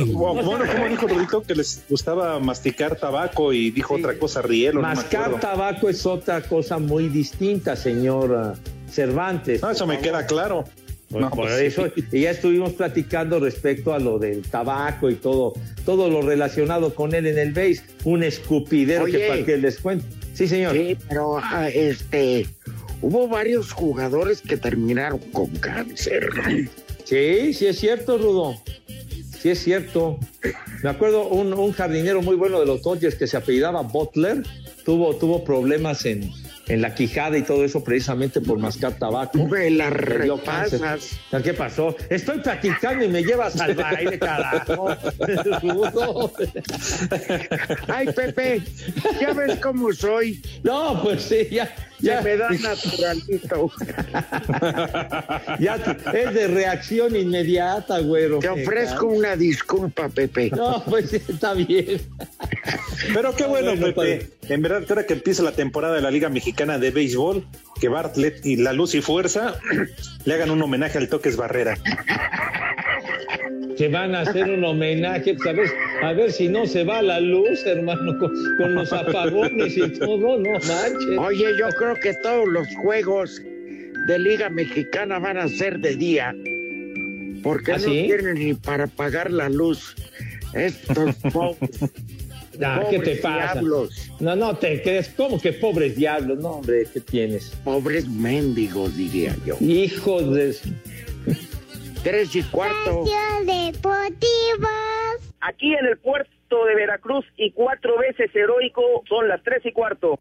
Bueno, 0.07 0.65
¿cómo 0.67 0.89
dijo 0.89 1.07
Rudito 1.07 1.43
que 1.45 1.55
les 1.55 1.81
gustaba 1.89 2.41
masticar 2.41 2.97
tabaco 2.97 3.53
y 3.53 3.71
dijo 3.71 3.95
otra 3.95 4.19
cosa, 4.19 4.43
rielo? 4.43 4.83
No 4.83 4.89
me 4.89 4.97
Mascar 4.97 5.27
acuerdo. 5.27 5.41
tabaco 5.41 5.89
es 5.89 6.05
otra 6.07 6.43
cosa 6.43 6.79
muy 6.79 7.09
distinta, 7.09 7.77
señor 7.77 8.33
uh, 8.33 8.91
Cervantes. 8.91 9.63
No, 9.63 9.71
eso 9.71 9.87
me 9.87 10.01
queda 10.01 10.27
claro. 10.27 10.65
Pues 11.13 11.23
No, 11.23 11.31
por 11.31 11.49
pues 11.49 11.61
eso, 11.61 11.87
sí. 11.95 12.05
y 12.11 12.21
ya 12.23 12.31
estuvimos 12.31 12.73
platicando 12.73 13.39
respecto 13.39 13.93
a 13.93 13.99
lo 13.99 14.19
del 14.19 14.41
tabaco 14.43 15.11
y 15.11 15.17
todo, 15.17 15.53
todo 15.85 16.09
lo 16.09 16.23
relacionado 16.23 16.95
con 16.95 17.15
él 17.15 17.27
en 17.27 17.39
el 17.39 17.53
base, 17.53 17.83
un 18.05 18.23
escupidero 18.23 19.05
Oye. 19.05 19.19
que 19.19 19.29
para 19.29 19.45
que 19.45 19.57
les 19.59 19.79
cuente. 19.79 20.07
Sí, 20.33 20.49
señor. 20.49 20.75
Sí, 20.75 20.97
pero 21.09 21.37
ah, 21.39 21.69
este, 21.69 22.47
hubo 23.03 23.29
varios 23.29 23.73
jugadores 23.73 24.41
que 24.41 24.57
terminaron 24.57 25.19
con 25.33 25.49
cáncer. 25.57 26.31
Sí, 27.05 27.53
sí 27.53 27.67
es 27.67 27.79
cierto, 27.79 28.17
Rudo. 28.17 28.57
Sí 29.39 29.51
es 29.51 29.59
cierto. 29.59 30.19
Me 30.83 30.89
acuerdo 30.89 31.29
un, 31.29 31.53
un 31.53 31.73
jardinero 31.73 32.23
muy 32.23 32.37
bueno 32.37 32.59
de 32.61 32.65
los 32.67 32.81
Dodgers 32.81 33.17
que 33.17 33.27
se 33.27 33.37
apellidaba 33.37 33.83
Butler, 33.83 34.43
tuvo, 34.85 35.15
tuvo 35.17 35.45
problemas 35.45 36.07
en, 36.07 36.31
en 36.69 36.83
la 36.83 36.95
quijada 36.95 37.37
y 37.37 37.43
todo 37.43 37.65
eso 37.65 37.83
precisamente 37.83 38.41
por 38.41 38.59
mascar 38.59 38.95
tabaco. 38.95 39.47
Me 39.47 39.71
la 39.71 39.91
repasas. 39.91 41.19
¿Qué 41.43 41.55
pasó? 41.55 41.97
Estoy 42.09 42.39
platicando 42.41 43.05
y 43.05 43.09
me 43.09 43.23
llevas 43.23 43.61
al 43.61 43.75
baile, 43.75 44.19
carajo. 44.19 44.89
Ay, 47.89 48.07
Pepe, 48.15 48.63
ya 49.21 49.33
ves 49.33 49.59
cómo 49.61 49.93
soy. 49.93 50.43
No, 50.63 51.03
pues 51.03 51.23
sí, 51.23 51.49
ya, 51.51 51.75
Ya 52.03 52.17
ya, 52.17 52.23
me 52.23 52.37
da 52.37 52.51
naturalito. 52.51 53.71
ya 55.61 55.77
es 56.13 56.35
de 56.35 56.49
reacción 56.49 57.15
inmediata, 57.15 58.01
güero. 58.01 58.41
Te 58.41 58.49
ofrezco 58.49 59.07
una 59.07 59.37
disculpa, 59.37 60.09
Pepe. 60.09 60.51
No, 60.51 60.83
pues 60.85 61.11
sí, 61.11 61.17
está 61.17 61.55
bien. 61.55 62.01
Pero 63.15 63.35
qué 63.37 63.47
bueno, 63.47 63.77
Bueno, 63.77 63.95
Pepe. 63.95 64.31
En 64.49 64.63
verdad, 64.63 64.85
que 64.85 64.93
ahora 64.93 65.07
que 65.07 65.15
empieza 65.15 65.43
la 65.45 65.53
temporada 65.53 65.95
de 65.95 66.03
la 66.03 66.11
Liga 66.11 66.29
Mexicana 66.29 66.79
de 66.79 66.91
Béisbol, 66.91 67.47
que 67.81 67.89
Bartlett 67.89 68.45
y 68.45 68.57
La 68.57 68.73
Luz 68.73 68.95
y 68.95 69.01
Fuerza 69.01 69.55
le 70.25 70.35
hagan 70.35 70.51
un 70.51 70.61
homenaje 70.61 70.99
al 70.99 71.09
Toques 71.09 71.37
Barrera. 71.37 71.79
Que 73.77 73.89
van 73.89 74.15
a 74.15 74.21
hacer 74.21 74.51
un 74.51 74.63
homenaje, 74.65 75.35
pues, 75.35 75.47
a 75.49 75.53
ver, 75.53 75.69
a 76.03 76.13
ver 76.13 76.31
si 76.33 76.49
no 76.49 76.67
se 76.67 76.85
va 76.85 77.01
la 77.03 77.21
luz, 77.21 77.65
hermano, 77.67 78.19
con, 78.19 78.31
con 78.59 78.75
los 78.75 78.93
apagones 78.93 79.77
y 79.77 79.89
todo, 79.99 80.39
no 80.39 80.51
manches. 80.53 81.19
Oye, 81.19 81.47
yo 81.59 81.69
creo 81.79 81.95
que 81.97 82.13
todos 82.23 82.47
los 82.49 82.67
juegos 82.83 83.41
de 84.07 84.19
Liga 84.19 84.51
Mexicana 84.51 85.19
van 85.19 85.39
a 85.39 85.49
ser 85.49 85.79
de 85.79 85.97
día. 85.97 86.35
Porque 87.43 87.73
¿Ah, 87.73 87.79
no 87.79 87.85
sí? 87.85 88.05
tienen 88.07 88.35
ni 88.35 88.55
para 88.55 88.87
pagar 88.87 89.31
la 89.33 89.49
luz. 89.49 89.95
Estos 90.55 91.15
pobres, 91.33 91.81
Ah, 92.63 92.83
¿Qué 92.91 92.99
te 92.99 93.05
pobres 93.17 93.21
pasa? 93.21 93.53
diablos, 93.55 94.11
No, 94.21 94.37
no 94.37 94.55
te 94.57 94.83
crees, 94.83 95.09
¿cómo 95.17 95.41
que 95.41 95.55
pobres 95.55 95.97
diablos? 95.97 96.39
No, 96.39 96.51
hombre, 96.57 96.87
¿qué 96.93 97.01
tienes? 97.01 97.51
pobres 97.65 98.07
mendigos, 98.07 98.95
diría 98.95 99.35
yo. 99.47 99.57
Hijos 99.61 100.35
de... 100.35 100.55
Tres 102.03 102.35
y 102.35 102.43
cuarto. 102.43 103.05
Deportivos. 103.45 104.69
Aquí 105.41 105.73
en 105.75 105.87
el 105.87 105.99
puerto 105.99 106.31
puerto 106.49 106.67
de 106.67 106.75
Veracruz 106.75 107.25
y 107.37 107.53
cuatro 107.53 107.97
veces 107.99 108.35
heroico 108.35 108.83
son 109.09 109.29
las 109.29 109.43
tres 109.43 109.65
y 109.65 109.73
cuarto. 109.73 110.19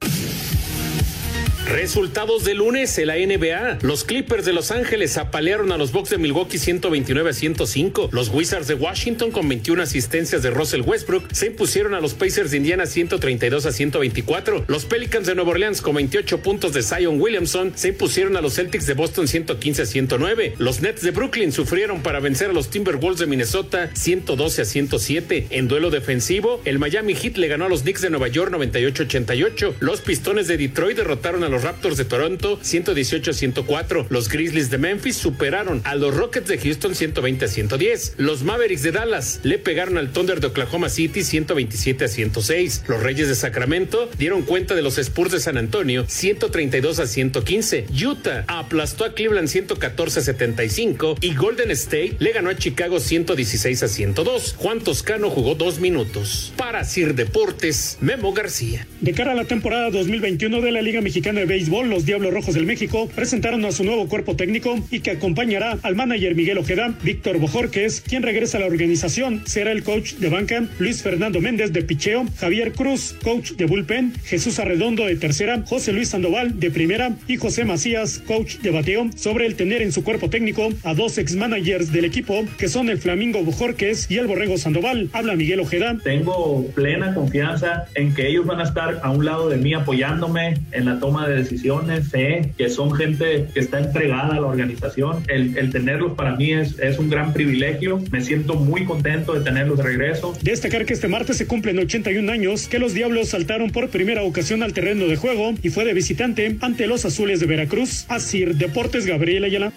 Resultados 1.71 2.43
de 2.43 2.53
lunes 2.53 2.97
en 2.97 3.07
la 3.07 3.15
NBA. 3.15 3.79
Los 3.81 4.03
Clippers 4.03 4.43
de 4.43 4.51
Los 4.51 4.71
Ángeles 4.71 5.17
apalearon 5.17 5.71
a 5.71 5.77
los 5.77 5.93
Bucks 5.93 6.09
de 6.09 6.17
Milwaukee 6.17 6.57
129 6.57 7.29
a 7.29 7.33
105. 7.33 8.09
Los 8.11 8.27
Wizards 8.27 8.67
de 8.67 8.73
Washington 8.73 9.31
con 9.31 9.47
21 9.47 9.81
asistencias 9.81 10.43
de 10.43 10.49
Russell 10.49 10.81
Westbrook 10.81 11.31
se 11.31 11.47
impusieron 11.47 11.93
a 11.93 12.01
los 12.01 12.13
Pacers 12.13 12.51
de 12.51 12.57
Indiana 12.57 12.85
132 12.85 13.65
a 13.65 13.71
124. 13.71 14.65
Los 14.67 14.83
Pelicans 14.83 15.25
de 15.25 15.33
Nueva 15.33 15.51
Orleans 15.51 15.81
con 15.81 15.95
28 15.95 16.41
puntos 16.41 16.73
de 16.73 16.83
Zion 16.83 17.21
Williamson 17.21 17.71
se 17.73 17.87
impusieron 17.87 18.35
a 18.35 18.41
los 18.41 18.55
Celtics 18.55 18.85
de 18.85 18.93
Boston 18.93 19.29
115 19.29 19.81
a 19.81 19.85
109. 19.85 20.55
Los 20.57 20.81
Nets 20.81 21.01
de 21.01 21.11
Brooklyn 21.11 21.53
sufrieron 21.53 22.03
para 22.03 22.19
vencer 22.19 22.49
a 22.49 22.53
los 22.53 22.69
Timberwolves 22.69 23.19
de 23.19 23.27
Minnesota 23.27 23.89
112 23.93 24.61
a 24.61 24.65
107. 24.65 25.47
En 25.51 25.69
duelo 25.69 25.89
defensivo, 25.89 26.61
el 26.65 26.79
Miami 26.79 27.15
Heat 27.15 27.37
le 27.37 27.47
ganó 27.47 27.67
a 27.67 27.69
los 27.69 27.83
Knicks 27.83 28.01
de 28.01 28.09
Nueva 28.09 28.27
York 28.27 28.51
98 28.51 29.03
a 29.03 29.05
88. 29.05 29.75
Los 29.79 30.01
Pistones 30.01 30.49
de 30.49 30.57
Detroit 30.57 30.97
derrotaron 30.97 31.45
a 31.45 31.49
los 31.49 31.60
Raptors 31.63 31.97
de 31.97 32.05
Toronto 32.05 32.59
118 32.61 33.31
a 33.31 33.33
104. 33.33 34.07
Los 34.09 34.29
Grizzlies 34.29 34.69
de 34.69 34.77
Memphis 34.77 35.17
superaron 35.17 35.81
a 35.83 35.95
los 35.95 36.15
Rockets 36.15 36.47
de 36.47 36.57
Houston 36.57 36.95
120 36.95 37.45
a 37.45 37.47
110. 37.47 38.15
Los 38.17 38.43
Mavericks 38.43 38.83
de 38.83 38.91
Dallas 38.91 39.39
le 39.43 39.57
pegaron 39.57 39.97
al 39.97 40.11
Thunder 40.11 40.39
de 40.39 40.47
Oklahoma 40.47 40.89
City 40.89 41.23
127 41.23 42.05
a 42.05 42.07
106. 42.07 42.83
Los 42.87 43.01
Reyes 43.03 43.27
de 43.27 43.35
Sacramento 43.35 44.09
dieron 44.17 44.43
cuenta 44.43 44.75
de 44.75 44.81
los 44.81 44.97
Spurs 44.97 45.31
de 45.31 45.39
San 45.39 45.57
Antonio 45.57 46.05
132 46.07 46.99
a 46.99 47.07
115. 47.07 47.85
Utah 48.03 48.43
aplastó 48.47 49.05
a 49.05 49.13
Cleveland 49.13 49.47
114 49.47 50.19
a 50.19 50.23
75 50.23 51.17
y 51.21 51.35
Golden 51.35 51.71
State 51.71 52.15
le 52.19 52.31
ganó 52.31 52.49
a 52.49 52.55
Chicago 52.55 52.99
116 52.99 53.83
a 53.83 53.87
102. 53.87 54.55
Juan 54.57 54.79
Toscano 54.79 55.29
jugó 55.29 55.55
dos 55.55 55.79
minutos. 55.79 56.53
Para 56.57 56.83
Sir 56.83 57.15
Deportes, 57.15 57.97
Memo 58.01 58.33
García. 58.33 58.87
De 58.99 59.13
cara 59.13 59.31
a 59.31 59.35
la 59.35 59.45
temporada 59.45 59.89
2021 59.89 60.61
de 60.61 60.71
la 60.71 60.81
Liga 60.81 61.01
Mexicana 61.01 61.39
de 61.41 61.45
Béisbol, 61.51 61.89
los 61.89 62.05
Diablos 62.05 62.33
Rojos 62.33 62.55
del 62.55 62.65
México 62.65 63.09
presentaron 63.13 63.65
a 63.65 63.73
su 63.73 63.83
nuevo 63.83 64.07
cuerpo 64.07 64.37
técnico 64.37 64.79
y 64.89 65.01
que 65.01 65.11
acompañará 65.11 65.77
al 65.83 65.97
manager 65.97 66.33
Miguel 66.33 66.59
Ojeda, 66.59 66.93
Víctor 67.03 67.39
Bojorques, 67.39 67.99
quien 67.99 68.23
regresa 68.23 68.57
a 68.57 68.61
la 68.61 68.67
organización, 68.67 69.41
será 69.45 69.73
el 69.73 69.83
coach 69.83 70.13
de 70.13 70.29
banca, 70.29 70.63
Luis 70.79 71.03
Fernando 71.03 71.41
Méndez 71.41 71.73
de 71.73 71.81
picheo, 71.81 72.23
Javier 72.37 72.71
Cruz, 72.71 73.17
coach 73.21 73.51
de 73.51 73.65
bullpen, 73.65 74.13
Jesús 74.23 74.59
Arredondo 74.59 75.05
de 75.05 75.17
tercera, 75.17 75.61
José 75.67 75.91
Luis 75.91 76.07
Sandoval 76.07 76.57
de 76.57 76.71
primera 76.71 77.17
y 77.27 77.35
José 77.35 77.65
Macías, 77.65 78.19
coach 78.19 78.59
de 78.59 78.71
bateo, 78.71 79.09
sobre 79.17 79.45
el 79.45 79.55
tener 79.55 79.81
en 79.81 79.91
su 79.91 80.05
cuerpo 80.05 80.29
técnico 80.29 80.69
a 80.85 80.93
dos 80.93 81.17
ex 81.17 81.35
managers 81.35 81.91
del 81.91 82.05
equipo, 82.05 82.45
que 82.57 82.69
son 82.69 82.89
el 82.89 82.97
Flamingo 82.97 83.43
Bojorques 83.43 84.09
y 84.09 84.19
el 84.19 84.27
Borrego 84.27 84.57
Sandoval. 84.57 85.09
Habla 85.11 85.35
Miguel 85.35 85.59
Ojeda. 85.59 85.97
Tengo 86.01 86.65
plena 86.73 87.13
confianza 87.13 87.87
en 87.95 88.13
que 88.13 88.29
ellos 88.29 88.45
van 88.45 88.61
a 88.61 88.63
estar 88.63 89.01
a 89.03 89.11
un 89.11 89.25
lado 89.25 89.49
de 89.49 89.57
mí 89.57 89.73
apoyándome 89.73 90.53
en 90.71 90.85
la 90.85 90.97
toma 90.97 91.27
de 91.27 91.30
decisiones, 91.35 92.09
sé 92.09 92.51
que 92.57 92.69
son 92.69 92.93
gente 92.93 93.47
que 93.53 93.59
está 93.59 93.79
entregada 93.79 94.35
a 94.35 94.39
la 94.39 94.47
organización. 94.47 95.23
El, 95.27 95.71
tenerlos 95.71 96.13
para 96.13 96.35
mí 96.35 96.51
es, 96.51 96.77
es 96.79 96.99
un 96.99 97.09
gran 97.09 97.33
privilegio. 97.33 98.01
Me 98.11 98.21
siento 98.21 98.55
muy 98.55 98.85
contento 98.85 99.33
de 99.33 99.41
tenerlos 99.41 99.77
de 99.77 99.83
regreso. 99.83 100.33
Destacar 100.41 100.85
que 100.85 100.93
este 100.93 101.07
martes 101.07 101.37
se 101.37 101.47
cumplen 101.47 101.79
81 101.79 102.31
años 102.31 102.67
que 102.67 102.79
los 102.79 102.93
Diablos 102.93 103.29
saltaron 103.29 103.71
por 103.71 103.89
primera 103.89 104.23
ocasión 104.23 104.63
al 104.63 104.73
terreno 104.73 105.07
de 105.07 105.15
juego 105.15 105.53
y 105.61 105.69
fue 105.69 105.85
de 105.85 105.93
visitante 105.93 106.57
ante 106.61 106.87
los 106.87 107.05
Azules 107.05 107.39
de 107.39 107.45
Veracruz. 107.45 108.05
Asir 108.09 108.55
Deportes 108.55 109.05
Gabriel 109.05 109.43
Ayala. 109.43 109.71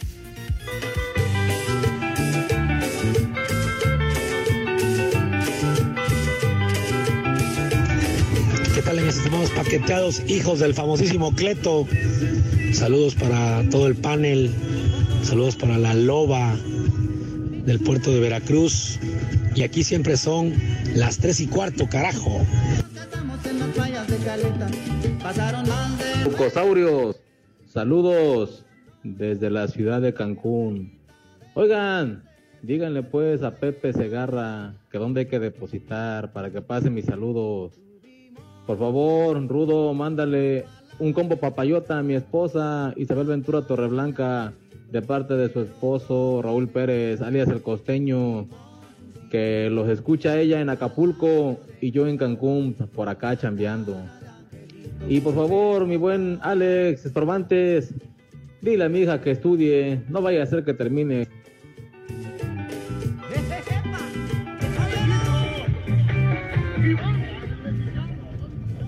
Paqueteados, 9.42 10.22
hijos 10.28 10.60
del 10.60 10.74
famosísimo 10.74 11.34
Cleto? 11.34 11.86
Saludos 12.72 13.14
para 13.14 13.68
todo 13.70 13.86
el 13.86 13.94
panel, 13.96 14.50
saludos 15.22 15.56
para 15.56 15.76
la 15.78 15.94
loba 15.94 16.56
del 17.64 17.80
puerto 17.80 18.12
de 18.12 18.20
Veracruz. 18.20 18.98
Y 19.54 19.62
aquí 19.62 19.84
siempre 19.84 20.16
son 20.16 20.52
las 20.94 21.18
tres 21.18 21.40
y 21.40 21.46
cuarto, 21.46 21.88
carajo. 21.88 22.40
Bucosaurios, 26.24 27.20
saludos 27.66 28.64
desde 29.02 29.50
la 29.50 29.68
ciudad 29.68 30.00
de 30.00 30.14
Cancún. 30.14 30.98
Oigan, 31.54 32.24
díganle 32.62 33.02
pues 33.02 33.42
a 33.42 33.56
Pepe 33.56 33.92
Segarra 33.92 34.74
que 34.90 34.98
dónde 34.98 35.20
hay 35.20 35.26
que 35.26 35.38
depositar 35.38 36.32
para 36.32 36.50
que 36.50 36.62
pase 36.62 36.90
mis 36.90 37.04
saludos. 37.04 37.83
Por 38.66 38.78
favor, 38.78 39.46
Rudo, 39.46 39.92
mándale 39.92 40.64
un 40.98 41.12
combo 41.12 41.36
papayota 41.36 41.98
a 41.98 42.02
mi 42.02 42.14
esposa 42.14 42.94
Isabel 42.96 43.26
Ventura 43.26 43.62
Torreblanca 43.62 44.52
de 44.90 45.02
parte 45.02 45.34
de 45.34 45.52
su 45.52 45.60
esposo 45.60 46.40
Raúl 46.42 46.68
Pérez, 46.68 47.20
alias 47.20 47.48
el 47.48 47.62
costeño, 47.62 48.48
que 49.30 49.68
los 49.70 49.88
escucha 49.88 50.38
ella 50.38 50.60
en 50.60 50.70
Acapulco 50.70 51.58
y 51.80 51.90
yo 51.90 52.06
en 52.06 52.16
Cancún 52.16 52.74
por 52.94 53.08
acá 53.08 53.36
chambeando. 53.36 53.96
Y 55.08 55.20
por 55.20 55.34
favor, 55.34 55.86
mi 55.86 55.96
buen 55.96 56.38
Alex 56.40 57.04
Estorbantes, 57.04 57.92
dile 58.62 58.84
a 58.84 58.88
mi 58.88 59.00
hija 59.00 59.20
que 59.20 59.32
estudie, 59.32 60.00
no 60.08 60.22
vaya 60.22 60.42
a 60.42 60.46
ser 60.46 60.64
que 60.64 60.72
termine. 60.72 61.28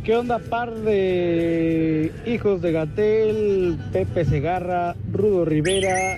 ¿Qué 0.07 0.15
onda, 0.15 0.39
par 0.39 0.73
de 0.73 2.13
hijos 2.27 2.63
de 2.63 2.71
Gatel, 2.71 3.77
Pepe 3.93 4.25
Segarra, 4.25 4.95
Rudo 5.13 5.45
Rivera 5.45 6.17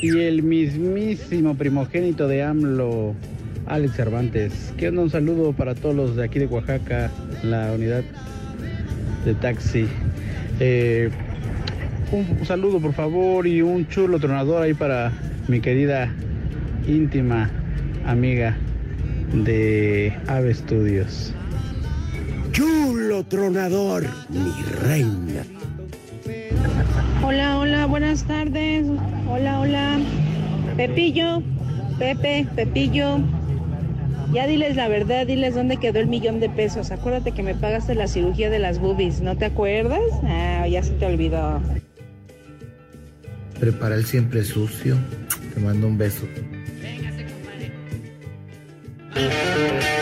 y 0.00 0.20
el 0.20 0.42
mismísimo 0.42 1.54
primogénito 1.54 2.28
de 2.28 2.42
AMLO, 2.42 3.14
Alex 3.66 3.94
Cervantes? 3.94 4.72
¿Qué 4.78 4.88
onda? 4.88 5.02
Un 5.02 5.10
saludo 5.10 5.52
para 5.52 5.74
todos 5.74 5.94
los 5.94 6.16
de 6.16 6.24
aquí 6.24 6.38
de 6.38 6.46
Oaxaca, 6.46 7.10
la 7.42 7.72
unidad 7.72 8.04
de 9.26 9.34
taxi. 9.34 9.86
Eh, 10.58 11.10
un, 12.10 12.46
saludo, 12.46 12.80
por 12.80 12.94
favor, 12.94 13.46
y 13.46 13.60
un 13.60 13.86
chulo 13.86 14.18
tronador 14.18 14.62
ahí 14.62 14.72
para 14.72 15.12
mi 15.46 15.60
querida 15.60 16.10
íntima 16.88 17.50
amiga 18.06 18.56
de 19.44 20.16
Ave 20.26 20.54
Studios. 20.54 21.34
Chulo 22.54 23.24
tronador, 23.24 24.04
mi 24.28 24.52
reina. 24.80 25.42
Hola, 27.24 27.58
hola, 27.58 27.86
buenas 27.86 28.22
tardes. 28.28 28.86
Hola, 29.28 29.58
hola. 29.58 29.98
Pepillo, 30.76 31.42
Pepe, 31.98 32.46
Pepillo. 32.54 33.18
Ya 34.32 34.46
diles 34.46 34.76
la 34.76 34.86
verdad, 34.86 35.26
diles 35.26 35.56
dónde 35.56 35.78
quedó 35.78 35.98
el 35.98 36.06
millón 36.06 36.38
de 36.38 36.48
pesos. 36.48 36.92
Acuérdate 36.92 37.32
que 37.32 37.42
me 37.42 37.56
pagaste 37.56 37.96
la 37.96 38.06
cirugía 38.06 38.50
de 38.50 38.60
las 38.60 38.78
boobies, 38.78 39.20
¿no 39.20 39.36
te 39.36 39.46
acuerdas? 39.46 40.02
Ah, 40.22 40.68
ya 40.68 40.80
se 40.84 40.92
te 40.92 41.06
olvidó. 41.06 41.60
Prepara 43.58 43.96
el 43.96 44.04
siempre 44.04 44.44
sucio. 44.44 44.96
Te 45.52 45.60
mando 45.60 45.88
un 45.88 45.98
beso. 45.98 46.22
Oye, 49.16 49.93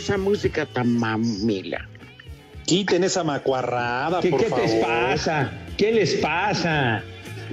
esa 0.00 0.18
música 0.18 0.66
tan 0.66 0.98
mamila? 0.98 1.86
Quiten 2.66 3.04
esa 3.04 3.24
macuarrada, 3.24 4.20
¿Qué, 4.20 4.30
por 4.30 4.40
qué 4.40 4.46
favor. 4.46 4.64
les 4.64 4.84
pasa? 4.84 5.52
¿Qué 5.76 5.92
les 5.92 6.14
pasa? 6.16 7.02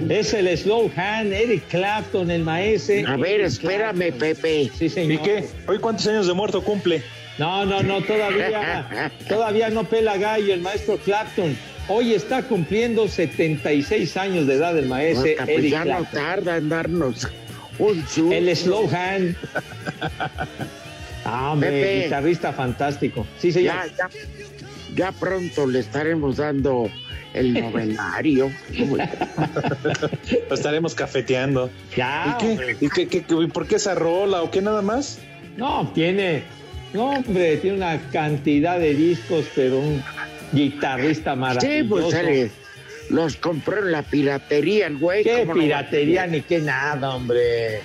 Es 0.08 0.32
el 0.32 0.56
slow 0.56 0.90
hand, 0.96 1.32
Eric 1.32 1.66
Clapton, 1.68 2.30
el 2.30 2.44
maese. 2.44 3.04
A 3.06 3.16
ver, 3.16 3.40
espérame, 3.40 4.12
Pepe. 4.12 4.70
Sí, 4.78 4.88
señor. 4.88 5.12
¿Y 5.12 5.18
qué? 5.18 5.44
¿Hoy 5.66 5.78
cuántos 5.78 6.06
años 6.06 6.26
de 6.26 6.34
muerto 6.34 6.62
cumple? 6.62 7.02
No, 7.38 7.66
no, 7.66 7.82
no, 7.82 8.00
todavía, 8.02 9.10
todavía 9.28 9.70
no 9.70 9.84
pela 9.84 10.16
gallo 10.16 10.54
el 10.54 10.60
maestro 10.60 10.98
Clapton. 10.98 11.56
Hoy 11.88 12.12
está 12.12 12.42
cumpliendo 12.42 13.08
76 13.08 14.16
años 14.16 14.46
de 14.46 14.54
edad 14.54 14.78
el 14.78 14.86
maestro 14.86 15.30
Puta, 15.30 15.44
pues 15.46 15.58
Eric 15.58 15.70
ya 15.70 15.84
no 15.84 16.04
tarda 16.04 16.56
en 16.58 16.68
darnos 16.68 17.28
un 17.78 18.06
chulo. 18.06 18.36
El 18.36 18.54
slow 18.56 18.88
hand. 18.92 19.36
Ah, 21.30 21.52
hombre, 21.52 21.70
Pepe. 21.70 22.04
guitarrista 22.04 22.52
fantástico. 22.52 23.26
Sí, 23.38 23.52
señor. 23.52 23.74
Ya, 23.74 24.08
ya, 24.08 24.10
ya 24.94 25.12
pronto 25.12 25.66
le 25.66 25.80
estaremos 25.80 26.36
dando 26.38 26.90
el 27.34 27.52
novenario. 27.54 28.50
Lo 30.48 30.54
estaremos 30.54 30.94
cafeteando. 30.94 31.70
Ya. 31.96 32.36
¿Y 32.40 32.42
qué? 32.56 32.76
¿Y 32.80 32.88
qué, 32.88 33.08
qué- 33.08 33.22
qué- 33.24 33.48
por 33.48 33.66
qué 33.66 33.76
esa 33.76 33.94
rola 33.94 34.42
o 34.42 34.50
qué 34.50 34.62
nada 34.62 34.82
más? 34.82 35.18
No, 35.56 35.90
tiene, 35.94 36.42
no, 36.92 37.10
hombre, 37.10 37.56
tiene 37.58 37.76
una 37.78 38.00
cantidad 38.10 38.78
de 38.78 38.94
discos, 38.94 39.46
pero 39.54 39.78
un 39.80 40.02
guitarrista 40.52 41.32
Sí, 41.34 41.38
maravilloso. 41.38 41.88
pues 42.10 42.14
eh, 42.14 42.50
los 43.10 43.36
compró 43.36 43.78
en 43.84 43.92
la 43.92 44.02
piratería 44.02 44.86
el 44.86 44.98
güey. 44.98 45.24
¿Qué 45.24 45.46
piratería 45.52 46.26
ni 46.26 46.40
qué 46.42 46.58
nada, 46.60 47.10
hombre? 47.14 47.80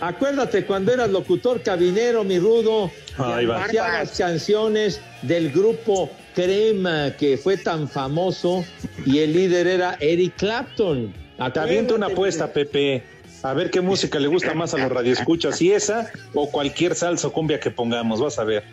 Acuérdate 0.00 0.64
cuando 0.66 0.92
eras 0.92 1.10
locutor 1.10 1.62
cabinero, 1.62 2.22
mi 2.22 2.38
rudo, 2.38 2.90
anunciabas 3.16 4.16
canciones 4.18 5.00
del 5.22 5.50
grupo 5.50 6.10
Crema 6.34 7.14
que 7.18 7.38
fue 7.38 7.56
tan 7.56 7.88
famoso 7.88 8.64
y 9.06 9.20
el 9.20 9.32
líder 9.32 9.66
era 9.66 9.96
Eric 10.00 10.34
Clapton. 10.36 11.14
Te 11.52 11.60
aviento 11.60 11.94
una 11.94 12.06
apuesta, 12.06 12.52
Pepe. 12.52 13.02
A 13.42 13.54
ver 13.54 13.70
qué 13.70 13.80
música 13.80 14.18
le 14.18 14.28
gusta 14.28 14.54
más 14.54 14.74
a 14.74 14.78
los 14.78 14.90
radioescuchas, 14.90 15.58
si 15.58 15.72
esa 15.72 16.10
o 16.34 16.50
cualquier 16.50 16.94
salsa 16.94 17.28
o 17.28 17.32
cumbia 17.32 17.60
que 17.60 17.70
pongamos, 17.70 18.20
vas 18.20 18.38
a 18.38 18.44
ver. 18.44 18.64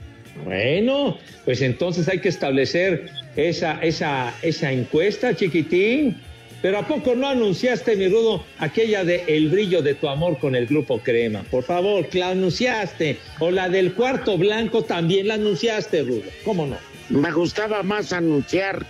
Bueno, 0.43 1.17
pues 1.45 1.61
entonces 1.61 2.07
hay 2.09 2.19
que 2.19 2.29
establecer 2.29 3.09
esa, 3.35 3.81
esa, 3.81 4.33
esa 4.41 4.71
encuesta, 4.71 5.35
chiquitín. 5.35 6.21
Pero 6.63 6.79
¿a 6.79 6.87
poco 6.87 7.13
no 7.13 7.27
anunciaste, 7.27 7.97
mi 7.97 8.07
rudo, 8.07 8.41
aquella 8.57 9.03
de 9.03 9.25
El 9.27 9.49
brillo 9.49 9.81
de 9.81 9.95
tu 9.95 10.07
amor 10.07 10.39
con 10.39 10.55
el 10.55 10.65
grupo 10.65 10.97
Crema? 10.97 11.43
Por 11.51 11.65
favor, 11.65 12.07
la 12.13 12.29
anunciaste. 12.29 13.19
O 13.39 13.51
la 13.51 13.67
del 13.67 13.93
cuarto 13.93 14.37
blanco 14.37 14.81
también 14.81 15.27
la 15.27 15.33
anunciaste, 15.33 16.03
rudo. 16.03 16.23
¿Cómo 16.45 16.65
no? 16.65 16.77
Me 17.09 17.33
gustaba 17.33 17.83
más 17.83 18.13
anunciar 18.13 18.85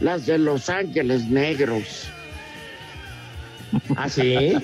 las 0.00 0.24
de 0.24 0.38
Los 0.38 0.70
Ángeles 0.70 1.26
Negros. 1.26 2.08
¿Ah, 3.96 4.08
sí? 4.08 4.54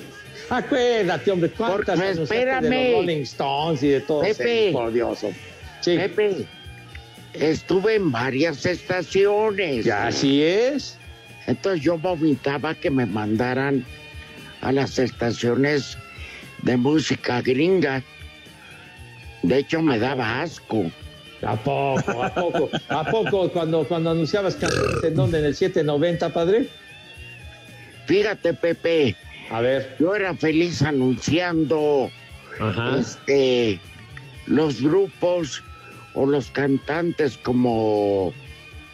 Acuérdate, 0.49 1.31
hombre, 1.31 1.51
cuántas 1.51 2.01
anunciaste 2.01 2.47
de 2.47 2.87
los 2.87 3.01
Rolling 3.01 3.23
Stones 3.23 3.83
y 3.83 3.89
de 3.89 4.01
todo 4.01 4.23
Pepe. 4.23 4.71
eso, 4.71 4.79
por. 4.79 5.33
Sí, 5.83 5.97
Pepe, 5.99 6.47
estuve 7.35 7.97
en 7.97 8.11
varias 8.11 8.65
estaciones. 8.65 9.85
ya 9.85 10.07
así 10.07 10.43
es. 10.43 10.97
Entonces 11.51 11.83
yo 11.83 11.99
vomitaba 11.99 12.77
que 12.77 12.91
me 12.93 13.07
mandaran 13.07 13.85
a 14.61 14.71
las 14.71 15.01
estaciones 15.01 15.99
de 16.63 16.77
música 16.77 17.43
gringa. 17.43 18.05
De 19.43 19.59
hecho, 19.59 19.83
me 19.83 19.99
daba 19.99 20.43
asco. 20.43 20.93
¿A 21.43 21.57
poco? 21.57 22.23
¿A 22.23 22.33
poco? 22.33 22.71
¿A 22.89 23.05
poco 23.11 23.51
cuando, 23.51 23.83
cuando 23.89 24.11
anunciabas 24.11 24.55
canciones 24.55 25.03
en 25.03 25.15
dónde? 25.17 25.41
¿En 25.41 25.47
el 25.47 25.57
790, 25.57 26.33
padre? 26.33 26.69
Fíjate, 28.07 28.55
Pepe, 28.55 29.17
A 29.51 29.61
ver. 29.61 29.97
yo 29.99 30.15
era 30.15 30.35
feliz 30.37 30.83
anunciando 30.83 32.11
Ajá. 32.61 32.97
este, 32.97 33.81
los 34.47 34.81
grupos 34.81 35.65
o 36.15 36.27
los 36.27 36.49
cantantes 36.53 37.37
como 37.39 38.33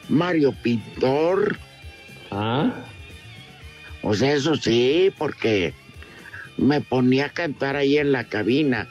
Mario 0.08 0.52
Pintor. 0.62 1.58
Ah. 2.38 2.70
O 4.02 4.14
sea, 4.14 4.34
eso 4.34 4.54
sí, 4.56 5.10
porque 5.16 5.72
me 6.58 6.80
ponía 6.80 7.26
a 7.26 7.28
cantar 7.30 7.76
ahí 7.76 7.96
en 7.96 8.12
la 8.12 8.24
cabina. 8.24 8.86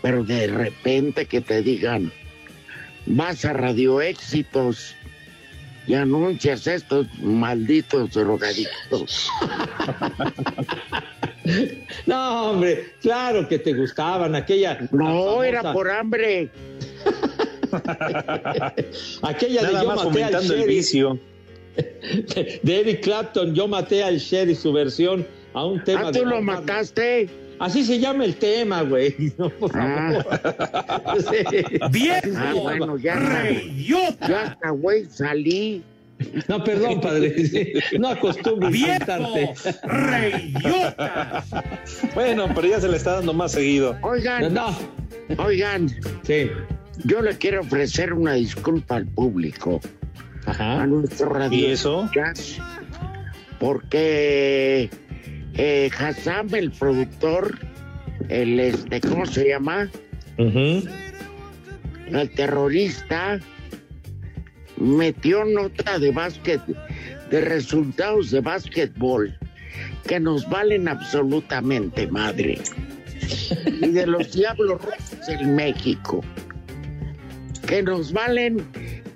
Pero 0.00 0.24
de 0.24 0.46
repente 0.46 1.26
que 1.26 1.40
te 1.40 1.62
digan, 1.62 2.10
vas 3.06 3.44
a 3.44 3.52
Radio 3.52 4.00
Éxitos 4.00 4.94
y 5.86 5.94
anuncias 5.94 6.66
estos 6.66 7.06
malditos 7.18 8.12
drogadictos. 8.12 9.28
No, 12.04 12.50
hombre, 12.50 12.92
claro 13.00 13.48
que 13.48 13.58
te 13.58 13.72
gustaban 13.72 14.34
aquella. 14.34 14.78
No, 14.92 15.42
era 15.42 15.72
por 15.72 15.90
hambre. 15.90 16.50
Aquella 19.22 19.62
de 19.62 19.72
yo 19.72 19.84
más 19.86 20.04
maté 20.04 20.24
al 20.24 20.52
el 20.52 20.66
vicio. 20.66 21.18
De 22.62 22.80
Eric 22.80 23.02
Clapton, 23.02 23.54
yo 23.54 23.68
maté 23.68 24.02
al 24.02 24.18
sheriff, 24.18 24.58
su 24.60 24.72
versión 24.72 25.26
a 25.54 25.64
un 25.64 25.82
tema 25.84 26.08
¿Ah, 26.08 26.12
de 26.12 26.20
tú 26.20 26.26
lo 26.26 26.42
mataste? 26.42 27.28
Así 27.60 27.84
se 27.84 27.98
llama 27.98 28.24
el 28.24 28.36
tema, 28.36 28.82
güey. 28.82 29.14
No, 29.38 29.50
por 29.50 29.72
favor. 29.72 30.26
Sí. 31.18 31.62
Ah, 32.36 32.52
bueno, 32.54 32.96
ya 32.98 33.14
hasta, 33.14 34.28
ya 34.28 34.42
hasta, 34.42 34.70
güey, 34.70 35.04
salí. 35.06 35.82
No, 36.48 36.62
perdón, 36.64 37.00
padre. 37.00 37.34
No 37.98 38.08
acostumbro 38.08 38.68
insultarte. 38.70 39.54
Bueno, 42.14 42.48
pero 42.54 42.68
ya 42.68 42.80
se 42.80 42.88
le 42.88 42.96
está 42.96 43.14
dando 43.14 43.32
más 43.32 43.52
seguido. 43.52 43.96
Oigan, 44.02 44.52
No, 44.52 44.76
oigan, 45.38 45.88
sí. 46.24 46.50
yo 47.04 47.22
le 47.22 47.36
quiero 47.36 47.60
ofrecer 47.60 48.12
una 48.12 48.34
disculpa 48.34 48.96
al 48.96 49.06
público, 49.06 49.80
a 50.48 50.52
Ajá. 50.52 50.86
nuestro 50.86 51.28
radio. 51.28 51.58
¿Y 51.58 51.66
eso? 51.66 52.08
Porque 53.58 54.90
eh, 55.54 55.90
Hassam, 55.98 56.54
el 56.54 56.70
productor, 56.70 57.58
el 58.28 58.60
este, 58.60 59.00
¿cómo 59.00 59.26
se 59.26 59.48
llama? 59.48 59.90
El 60.36 60.88
terrorista 62.34 63.40
metió 64.76 65.44
nota 65.44 65.98
de 65.98 66.12
básquet, 66.12 66.62
de 67.30 67.40
resultados 67.40 68.30
de 68.30 68.40
básquetbol 68.40 69.36
que 70.06 70.20
nos 70.20 70.48
valen 70.48 70.88
absolutamente 70.88 72.06
madre. 72.06 72.58
Y 73.66 73.88
de 73.88 74.06
los 74.06 74.32
Diablos 74.32 74.80
Rojos 74.80 75.28
en 75.28 75.54
México, 75.54 76.24
que 77.66 77.82
nos 77.82 78.12
valen 78.12 78.64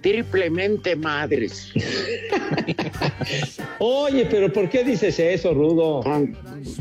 triplemente 0.02 0.96
madres. 0.96 1.72
Oye, 3.78 4.26
pero 4.30 4.52
¿por 4.52 4.68
qué 4.68 4.84
dices 4.84 5.18
eso, 5.18 5.54
Rudo? 5.54 6.02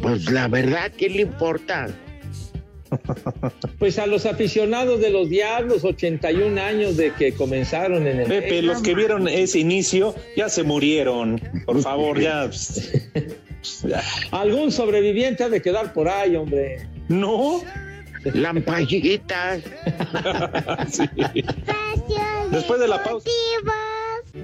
Pues 0.02 0.30
la 0.30 0.48
verdad, 0.48 0.92
¿qué 0.92 1.10
le 1.10 1.22
importa? 1.22 1.88
Pues 3.80 3.98
a 4.00 4.06
los 4.06 4.26
aficionados 4.26 5.00
de 5.00 5.12
los 5.12 5.30
Diablos, 5.30 5.86
81 5.86 6.62
años 6.62 6.98
de 6.98 7.14
que 7.14 7.34
comenzaron 7.34 8.06
en 8.06 8.20
el. 8.20 8.28
Pepe, 8.28 8.62
los 8.62 8.82
que 8.82 8.94
vieron 8.94 9.30
ese 9.30 9.60
inicio 9.60 10.14
ya 10.36 10.50
se 10.50 10.64
murieron. 10.64 11.42
Por 11.66 11.82
favor, 11.82 12.20
ya. 12.20 12.50
Algún 14.32 14.72
sobreviviente 14.72 15.44
ha 15.46 15.50
de 15.50 15.62
quedar 15.62 15.94
por 15.94 16.10
ahí, 16.10 16.36
hombre. 16.36 16.88
No. 17.08 17.62
Lampallitas. 18.34 19.62
Sí. 20.90 21.04
Después 22.52 22.80
de 22.80 22.88
la 22.88 23.04
pausa. 23.04 23.30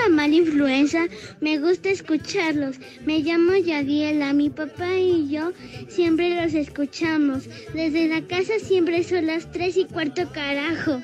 Mala 0.09 0.35
influencia. 0.35 1.09
Me 1.41 1.59
gusta 1.59 1.91
escucharlos. 1.91 2.77
Me 3.05 3.21
llamo 3.21 3.55
Yadiela. 3.57 4.33
Mi 4.33 4.51
papá 4.51 4.97
y 4.97 5.29
yo 5.29 5.53
siempre 5.89 6.41
los 6.43 6.55
escuchamos. 6.55 7.45
Desde 7.75 8.09
la 8.09 8.23
casa 8.23 8.55
siempre 8.59 9.03
son 9.03 9.27
las 9.27 9.51
tres 9.51 9.77
y 9.77 9.85
cuarto 9.85 10.31
carajo. 10.33 11.01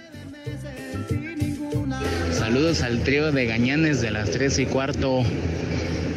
Saludos 2.33 2.83
al 2.83 3.03
trío 3.03 3.31
de 3.31 3.47
gañanes 3.47 4.01
de 4.01 4.11
las 4.11 4.31
3 4.31 4.59
y 4.61 4.67
cuarto, 4.67 5.23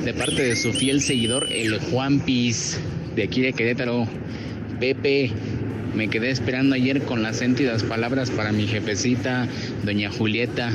de 0.03 0.13
parte 0.13 0.43
de 0.43 0.55
su 0.55 0.73
fiel 0.73 1.01
seguidor, 1.01 1.47
el 1.51 1.79
Juan 1.79 2.19
Piz, 2.19 2.79
de 3.15 3.23
aquí 3.23 3.41
de 3.41 3.53
Querétaro. 3.53 4.07
Pepe, 4.79 5.31
Me 5.95 6.09
quedé 6.09 6.29
esperando 6.29 6.75
ayer 6.75 7.03
con 7.03 7.23
las 7.23 7.37
sentidas 7.37 7.83
palabras 7.83 8.29
para 8.29 8.51
mi 8.51 8.67
jefecita, 8.67 9.47
doña 9.85 10.11
Julieta. 10.11 10.71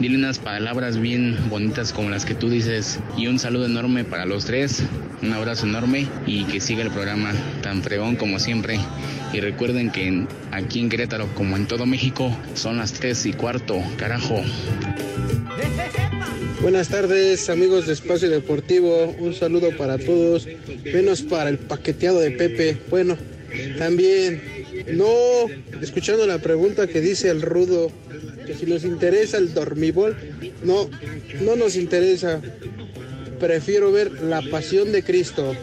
Dile 0.00 0.16
unas 0.16 0.38
palabras 0.38 0.98
bien 1.00 1.36
bonitas 1.48 1.92
como 1.92 2.10
las 2.10 2.24
que 2.24 2.34
tú 2.34 2.50
dices. 2.50 2.98
Y 3.16 3.26
un 3.28 3.38
saludo 3.38 3.66
enorme 3.66 4.04
para 4.04 4.26
los 4.26 4.44
tres. 4.44 4.82
Un 5.22 5.32
abrazo 5.32 5.66
enorme 5.66 6.08
y 6.26 6.44
que 6.44 6.60
siga 6.60 6.82
el 6.82 6.90
programa 6.90 7.32
tan 7.62 7.82
fregón 7.82 8.16
como 8.16 8.38
siempre. 8.38 8.80
Y 9.32 9.40
recuerden 9.40 9.90
que 9.90 10.26
aquí 10.50 10.80
en 10.80 10.88
Querétaro, 10.88 11.32
como 11.34 11.56
en 11.56 11.66
todo 11.66 11.86
México, 11.86 12.36
son 12.54 12.78
las 12.78 12.92
tres 12.92 13.24
y 13.26 13.32
cuarto. 13.32 13.80
Carajo. 13.96 14.42
Buenas 16.62 16.88
tardes 16.88 17.50
amigos 17.50 17.88
de 17.88 17.92
Espacio 17.92 18.30
Deportivo, 18.30 19.16
un 19.18 19.34
saludo 19.34 19.76
para 19.76 19.98
todos, 19.98 20.46
menos 20.84 21.22
para 21.22 21.50
el 21.50 21.58
paqueteado 21.58 22.20
de 22.20 22.30
Pepe. 22.30 22.78
Bueno, 22.88 23.18
también, 23.78 24.40
no, 24.92 25.06
escuchando 25.80 26.24
la 26.24 26.38
pregunta 26.38 26.86
que 26.86 27.00
dice 27.00 27.30
el 27.30 27.42
rudo, 27.42 27.90
si 28.54 28.66
nos 28.66 28.84
interesa 28.84 29.38
el 29.38 29.54
dormibol, 29.54 30.16
no, 30.62 30.88
no 31.40 31.56
nos 31.56 31.76
interesa. 31.76 32.40
Prefiero 33.38 33.90
ver 33.90 34.22
la 34.22 34.40
pasión 34.42 34.92
de 34.92 35.02
Cristo. 35.02 35.54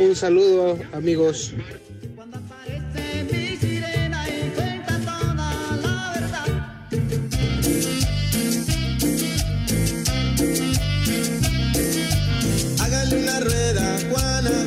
Un 0.00 0.16
saludo 0.16 0.78
amigos. 0.92 1.52
Hágale 12.80 13.16
una 13.16 13.40
rueda, 13.40 13.98
Juana, 14.10 14.64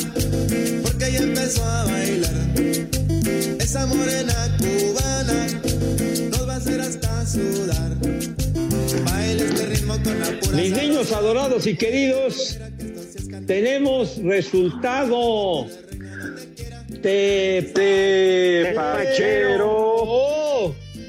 porque 0.84 1.08
ella 1.08 1.20
empezó 1.20 1.66
a 1.66 1.86
bailar. 1.86 2.32
Esa 3.60 3.86
morena 3.86 4.58
cubana 4.60 5.48
hacer 6.58 6.82
hasta 6.82 7.26
sudar. 7.26 7.96
Baila 9.06 9.44
este 9.44 9.66
ritmo 9.68 9.94
con 10.04 10.20
la 10.20 10.40
pura 10.40 10.58
Mis 10.58 10.72
niños 10.72 11.12
adorados 11.12 11.68
y 11.68 11.76
queridos, 11.76 12.58
tenemos 13.46 14.18
resultado. 14.24 15.68
Te, 17.02 18.74
Pachero. 18.74 20.06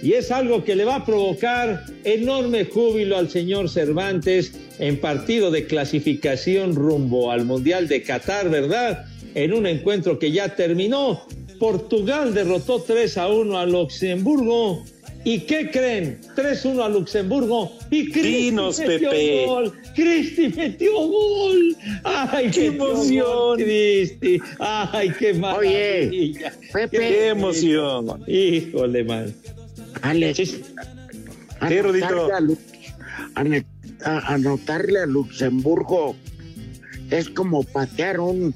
Y 0.02 0.12
es 0.12 0.30
algo 0.30 0.62
que 0.64 0.76
le 0.76 0.84
va 0.84 0.96
a 0.96 1.06
provocar 1.06 1.82
enorme 2.04 2.66
júbilo 2.66 3.16
al 3.16 3.30
señor 3.30 3.70
Cervantes 3.70 4.52
en 4.78 5.00
partido 5.00 5.50
de 5.50 5.66
clasificación 5.66 6.74
rumbo 6.74 7.32
al 7.32 7.46
Mundial 7.46 7.88
de 7.88 8.02
Qatar, 8.02 8.50
¿verdad? 8.50 9.06
En 9.34 9.54
un 9.54 9.66
encuentro 9.66 10.18
que 10.18 10.30
ya 10.30 10.54
terminó. 10.54 11.26
Portugal 11.58 12.34
derrotó 12.34 12.82
3 12.82 13.16
a 13.16 13.28
1 13.28 13.58
a 13.58 13.66
Luxemburgo. 13.66 14.84
¿Y 15.24 15.40
qué 15.40 15.70
creen? 15.70 16.20
3-1 16.36 16.84
a 16.84 16.88
Luxemburgo. 16.88 17.72
Y 17.90 18.10
Cristi 18.10 18.44
Dinos, 18.44 18.78
metió 18.78 19.10
Pepe. 19.10 19.46
gol. 19.46 19.72
Cristi 19.94 20.48
metió 20.48 20.92
gol. 21.08 21.76
¡Ay, 22.04 22.50
qué 22.50 22.66
emoción! 22.66 23.58
Cristi. 23.58 24.38
¡Ay, 24.58 25.12
qué 25.18 25.34
maravilla! 25.34 26.52
Pepe. 26.72 26.98
Qué 26.98 27.28
emoción. 27.28 28.22
Híjole, 28.26 29.04
man. 29.04 29.34
Alex. 30.02 30.36
Sí, 30.38 30.62
Rudito. 31.80 32.06
anotarle 32.06 32.34
a 32.36 32.40
Lu- 32.40 32.58
ane- 33.34 33.66
a- 34.04 34.34
anotarle 34.34 35.00
a 35.00 35.06
Luxemburgo 35.06 36.14
es 37.10 37.28
como 37.30 37.64
patear 37.64 38.20
un, 38.20 38.54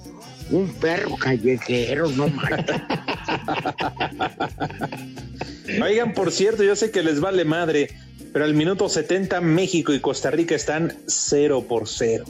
un 0.52 0.68
perro 0.74 1.16
callejero, 1.16 2.08
no 2.10 2.28
manches. 2.28 2.76
Oigan, 5.82 6.12
por 6.12 6.32
cierto, 6.32 6.62
yo 6.64 6.76
sé 6.76 6.90
que 6.90 7.02
les 7.02 7.20
vale 7.20 7.44
madre, 7.44 7.88
pero 8.32 8.44
al 8.44 8.54
minuto 8.54 8.88
70 8.88 9.40
México 9.40 9.92
y 9.92 10.00
Costa 10.00 10.30
Rica 10.30 10.54
están 10.54 10.92
0 11.06 11.66
por 11.68 11.88
0. 11.88 12.24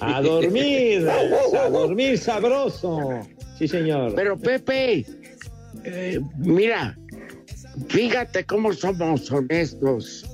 A 0.00 0.20
dormir, 0.20 1.08
a 1.58 1.68
dormir 1.70 2.18
sabroso. 2.18 3.20
Sí, 3.58 3.68
señor. 3.68 4.14
Pero 4.14 4.38
Pepe, 4.38 5.06
eh, 5.84 6.20
mira, 6.38 6.98
fíjate 7.88 8.44
cómo 8.44 8.72
somos 8.72 9.30
honestos. 9.30 10.26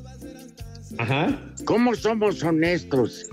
Ajá. 0.99 1.39
¿Cómo 1.65 1.95
somos 1.95 2.43
honestos? 2.43 3.29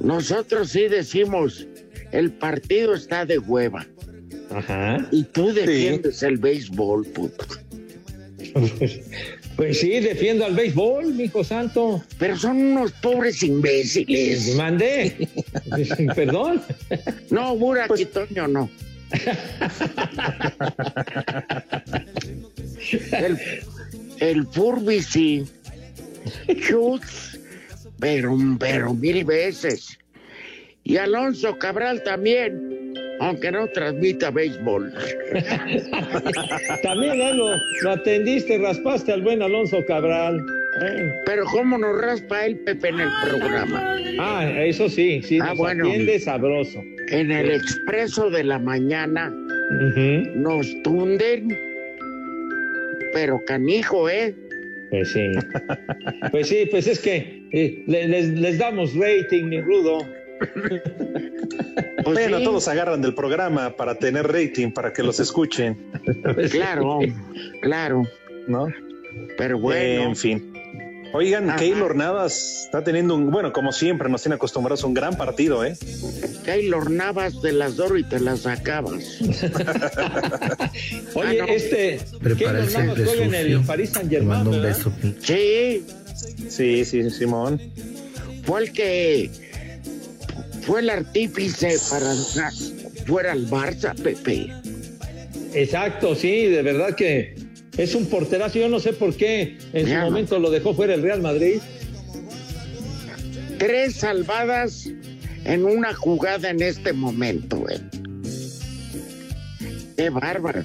Nosotros 0.00 0.70
sí 0.70 0.88
decimos, 0.88 1.66
el 2.12 2.32
partido 2.32 2.94
está 2.94 3.26
de 3.26 3.38
hueva. 3.38 3.86
Ajá. 4.50 5.08
Y 5.10 5.24
tú 5.24 5.52
defiendes 5.52 6.22
el 6.22 6.38
béisbol, 6.38 7.06
puto. 7.06 7.44
Pues 9.56 9.80
sí, 9.80 9.90
defiendo 10.00 10.46
al 10.46 10.54
béisbol, 10.54 11.12
mijo 11.12 11.44
santo. 11.44 12.02
Pero 12.18 12.34
son 12.34 12.56
unos 12.56 12.92
pobres 12.92 13.42
imbéciles. 13.42 14.54
Mandé. 14.54 15.28
Perdón. 16.14 16.62
No, 17.28 17.54
Burak 17.56 17.90
y 17.98 18.06
Toño 18.06 18.48
no. 18.48 18.70
el, 23.12 23.38
el 24.20 24.46
Furby 24.46 25.02
sí. 25.02 25.44
Schutz, 26.48 27.38
pero, 27.98 28.34
pero 28.58 28.94
mil 28.94 29.24
veces. 29.26 29.98
Y 30.84 30.96
Alonso 30.96 31.58
Cabral 31.58 32.02
también, 32.02 32.94
aunque 33.20 33.52
no 33.52 33.68
transmita 33.68 34.30
béisbol. 34.30 34.92
También 36.82 37.36
lo, 37.36 37.90
atendiste, 37.90 38.58
raspaste 38.58 39.12
al 39.12 39.22
buen 39.22 39.42
Alonso 39.42 39.84
Cabral. 39.86 40.40
Eh. 40.82 41.12
Pero 41.26 41.44
cómo 41.46 41.76
nos 41.78 42.00
raspa 42.00 42.46
el 42.46 42.56
Pepe 42.60 42.88
en 42.88 43.00
el 43.00 43.08
programa. 43.28 43.96
Ah, 44.18 44.50
eso 44.56 44.88
sí, 44.88 45.20
sí, 45.22 45.38
Ah, 45.40 45.48
nos 45.50 45.58
bueno. 45.58 45.84
atiende 45.86 46.18
sabroso. 46.18 46.82
En 47.08 47.30
el 47.30 47.50
expreso 47.50 48.30
de 48.30 48.44
la 48.44 48.58
mañana 48.58 49.32
nos 50.36 50.66
tunden, 50.82 51.48
pero 53.12 53.40
canijo, 53.46 54.08
¿eh? 54.08 54.34
Pues 54.90 55.12
sí. 55.12 55.30
Pues 56.30 56.48
sí, 56.48 56.66
pues 56.70 56.86
es 56.86 56.98
que 57.00 57.42
eh, 57.52 57.82
le- 57.86 58.08
les, 58.08 58.28
les 58.30 58.58
damos 58.58 58.94
rating, 58.94 59.44
mi 59.44 59.60
rudo. 59.60 59.98
Pues 62.02 62.14
bueno, 62.16 62.38
sí. 62.38 62.44
todos 62.44 62.66
agarran 62.68 63.02
del 63.02 63.14
programa 63.14 63.76
para 63.76 63.94
tener 63.96 64.26
rating, 64.26 64.72
para 64.72 64.92
que 64.92 65.02
los 65.02 65.20
escuchen. 65.20 65.76
Claro, 66.50 67.00
claro. 67.60 68.02
¿No? 68.48 68.66
Pero 69.36 69.58
bueno. 69.58 70.02
En 70.04 70.16
fin. 70.16 70.52
Oigan, 71.12 71.50
Ajá. 71.50 71.58
Keylor 71.58 71.94
Navas 71.96 72.62
está 72.66 72.82
teniendo 72.84 73.14
un, 73.16 73.30
bueno, 73.30 73.52
como 73.52 73.72
siempre, 73.72 74.08
nos 74.08 74.22
tiene 74.22 74.36
acostumbrados 74.36 74.82
a 74.84 74.86
un 74.86 74.94
gran 74.94 75.16
partido, 75.16 75.64
¿eh? 75.64 75.76
Keylor 76.44 76.90
Navas 76.90 77.40
te 77.42 77.52
las 77.52 77.76
doy 77.76 78.00
y 78.00 78.04
te 78.04 78.18
las 78.20 78.46
acabas. 78.46 79.18
Oye, 81.14 81.40
Ah, 81.40 81.46
no. 81.46 81.52
este. 81.52 82.00
Keylor 82.22 82.70
Navas 82.72 82.98
juega 83.04 83.24
en 83.24 83.34
el. 83.34 83.60
Paris 83.62 83.90
Saint 83.90 84.08
Te 84.08 84.16
Germain. 84.16 84.46
Sí, 85.20 85.84
Sí, 86.48 86.84
sí, 86.84 87.10
Simón. 87.10 87.60
fue 88.44 88.62
el 88.62 88.72
que 88.72 89.30
fue 90.70 90.82
el 90.82 90.90
artífice 90.90 91.76
para 91.90 92.14
fuera 93.04 93.32
al 93.32 93.44
Barça, 93.50 93.92
Pepe. 93.92 94.52
Exacto, 95.52 96.14
sí, 96.14 96.46
de 96.46 96.62
verdad 96.62 96.94
que 96.94 97.34
es 97.76 97.96
un 97.96 98.06
porterazo. 98.06 98.60
Yo 98.60 98.68
no 98.68 98.78
sé 98.78 98.92
por 98.92 99.16
qué 99.16 99.58
en 99.72 99.88
su 99.88 99.94
momento 99.94 100.38
lo 100.38 100.48
dejó 100.48 100.72
fuera 100.72 100.94
el 100.94 101.02
Real 101.02 101.22
Madrid. 101.22 101.58
Tres 103.58 103.96
salvadas 103.96 104.88
en 105.44 105.64
una 105.64 105.92
jugada 105.92 106.50
en 106.50 106.62
este 106.62 106.92
momento, 106.92 107.68
eh. 107.68 107.80
Qué 109.96 110.08
bárbaro. 110.08 110.62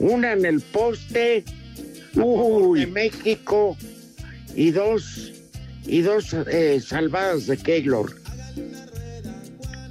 Una 0.00 0.32
en 0.32 0.44
el 0.44 0.60
poste 0.60 1.44
de 2.12 2.86
México 2.88 3.76
y 4.56 4.72
dos 4.72 5.32
y 5.86 6.00
dos 6.00 6.34
eh, 6.34 6.80
salvadas 6.84 7.46
de 7.46 7.56
Keylor. 7.58 8.26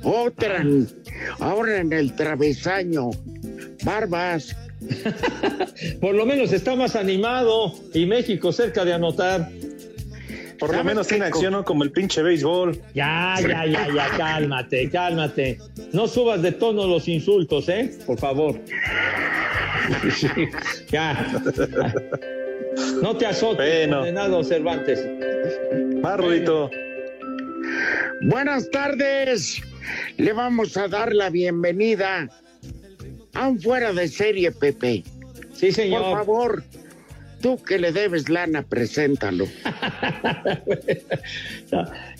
Otra 0.05 0.63
ahora 1.39 1.77
en 1.77 1.91
el 1.91 2.15
travesaño. 2.15 3.09
Barbas. 3.83 4.55
Por 6.01 6.15
lo 6.15 6.25
menos 6.25 6.53
está 6.53 6.75
más 6.75 6.95
animado 6.95 7.73
y 7.93 8.05
México 8.05 8.51
cerca 8.51 8.85
de 8.85 8.93
anotar. 8.93 9.49
Por 10.59 10.69
lo 10.69 10.75
¿Sabes 10.75 10.85
menos 10.85 11.07
tiene 11.07 11.25
acción, 11.25 11.51
¿no? 11.51 11.65
Como 11.65 11.83
el 11.83 11.91
pinche 11.91 12.21
béisbol. 12.21 12.79
Ya, 12.93 13.35
ya, 13.41 13.65
ya, 13.65 13.87
ya, 13.93 14.09
cálmate, 14.17 14.89
cálmate. 14.89 15.59
No 15.91 16.07
subas 16.07 16.41
de 16.41 16.53
tono 16.53 16.87
los 16.87 17.07
insultos, 17.07 17.67
¿eh? 17.67 17.97
Por 18.05 18.17
favor. 18.17 18.61
Sí, 20.15 20.27
ya. 20.89 21.27
No 23.01 23.17
te 23.17 23.25
azotes, 23.25 23.87
Bueno. 23.87 23.97
condenado 23.97 24.43
Cervantes. 24.43 25.05
Va, 26.03 26.15
Rudito. 26.17 26.69
Buenas 28.21 28.69
tardes, 28.71 29.61
le 30.17 30.33
vamos 30.33 30.75
a 30.77 30.87
dar 30.87 31.13
la 31.13 31.29
bienvenida 31.29 32.27
a 33.33 33.47
un 33.47 33.61
fuera 33.61 33.93
de 33.93 34.07
serie, 34.07 34.51
Pepe. 34.51 35.03
Sí, 35.53 35.71
señor. 35.71 36.01
Por 36.03 36.17
favor, 36.17 36.63
tú 37.41 37.61
que 37.63 37.77
le 37.77 37.91
debes 37.91 38.29
lana, 38.29 38.63
preséntalo. 38.63 39.47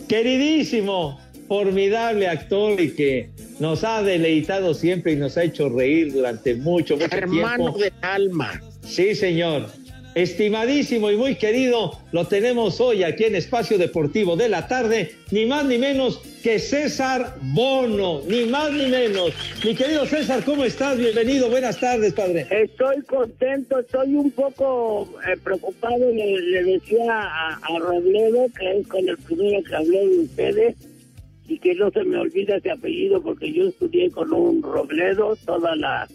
Queridísimo, 0.08 1.20
formidable 1.48 2.28
actor 2.28 2.80
y 2.80 2.92
que 2.92 3.30
nos 3.60 3.84
ha 3.84 4.02
deleitado 4.04 4.74
siempre 4.74 5.14
y 5.14 5.16
nos 5.16 5.38
ha 5.38 5.44
hecho 5.44 5.70
reír 5.70 6.14
durante 6.14 6.56
mucho, 6.56 6.96
mucho 6.98 7.16
Hermano 7.16 7.74
tiempo. 7.74 7.80
de 7.80 7.94
alma. 8.08 8.62
Sí, 8.84 9.16
señor. 9.16 9.68
Estimadísimo 10.16 11.12
y 11.12 11.18
muy 11.18 11.36
querido, 11.36 11.92
lo 12.14 12.26
tenemos 12.26 12.80
hoy 12.80 13.04
aquí 13.04 13.26
en 13.26 13.36
Espacio 13.36 13.78
Deportivo 13.78 14.38
de 14.38 14.48
la 14.48 14.66
tarde, 14.66 15.12
ni 15.30 15.46
más 15.46 15.66
ni 15.66 15.78
menos 15.78 16.20
que 16.42 16.58
César 16.58 17.36
Bono, 17.42 18.22
ni 18.26 18.46
más 18.46 18.72
ni 18.72 18.88
menos. 18.88 19.34
Mi 19.66 19.76
querido 19.76 20.06
César, 20.06 20.42
¿cómo 20.46 20.64
estás? 20.64 20.98
Bienvenido, 20.98 21.50
buenas 21.50 21.78
tardes, 21.82 22.14
padre. 22.14 22.48
Estoy 22.50 23.02
contento, 23.02 23.80
estoy 23.80 24.16
un 24.16 24.32
poco 24.32 25.10
eh, 25.28 25.36
preocupado. 25.44 26.10
Le, 26.10 26.40
le 26.40 26.64
decía 26.64 27.12
a, 27.12 27.56
a 27.56 27.80
Robledo, 27.80 28.46
que 28.58 28.80
es 28.80 28.88
con 28.88 29.10
el 29.10 29.18
primero 29.18 29.62
que 29.66 29.76
hablé 29.76 30.08
de 30.08 30.20
ustedes, 30.20 30.76
y 31.46 31.60
que 31.60 31.76
no 31.76 31.92
se 31.92 32.06
me 32.06 32.18
olvida 32.18 32.56
ese 32.56 32.72
apellido 32.72 33.22
porque 33.22 33.52
yo 33.52 33.68
estudié 33.68 34.10
con 34.12 34.32
un 34.32 34.64
Robledo 34.64 35.36
toda 35.46 35.76
la, 35.76 36.08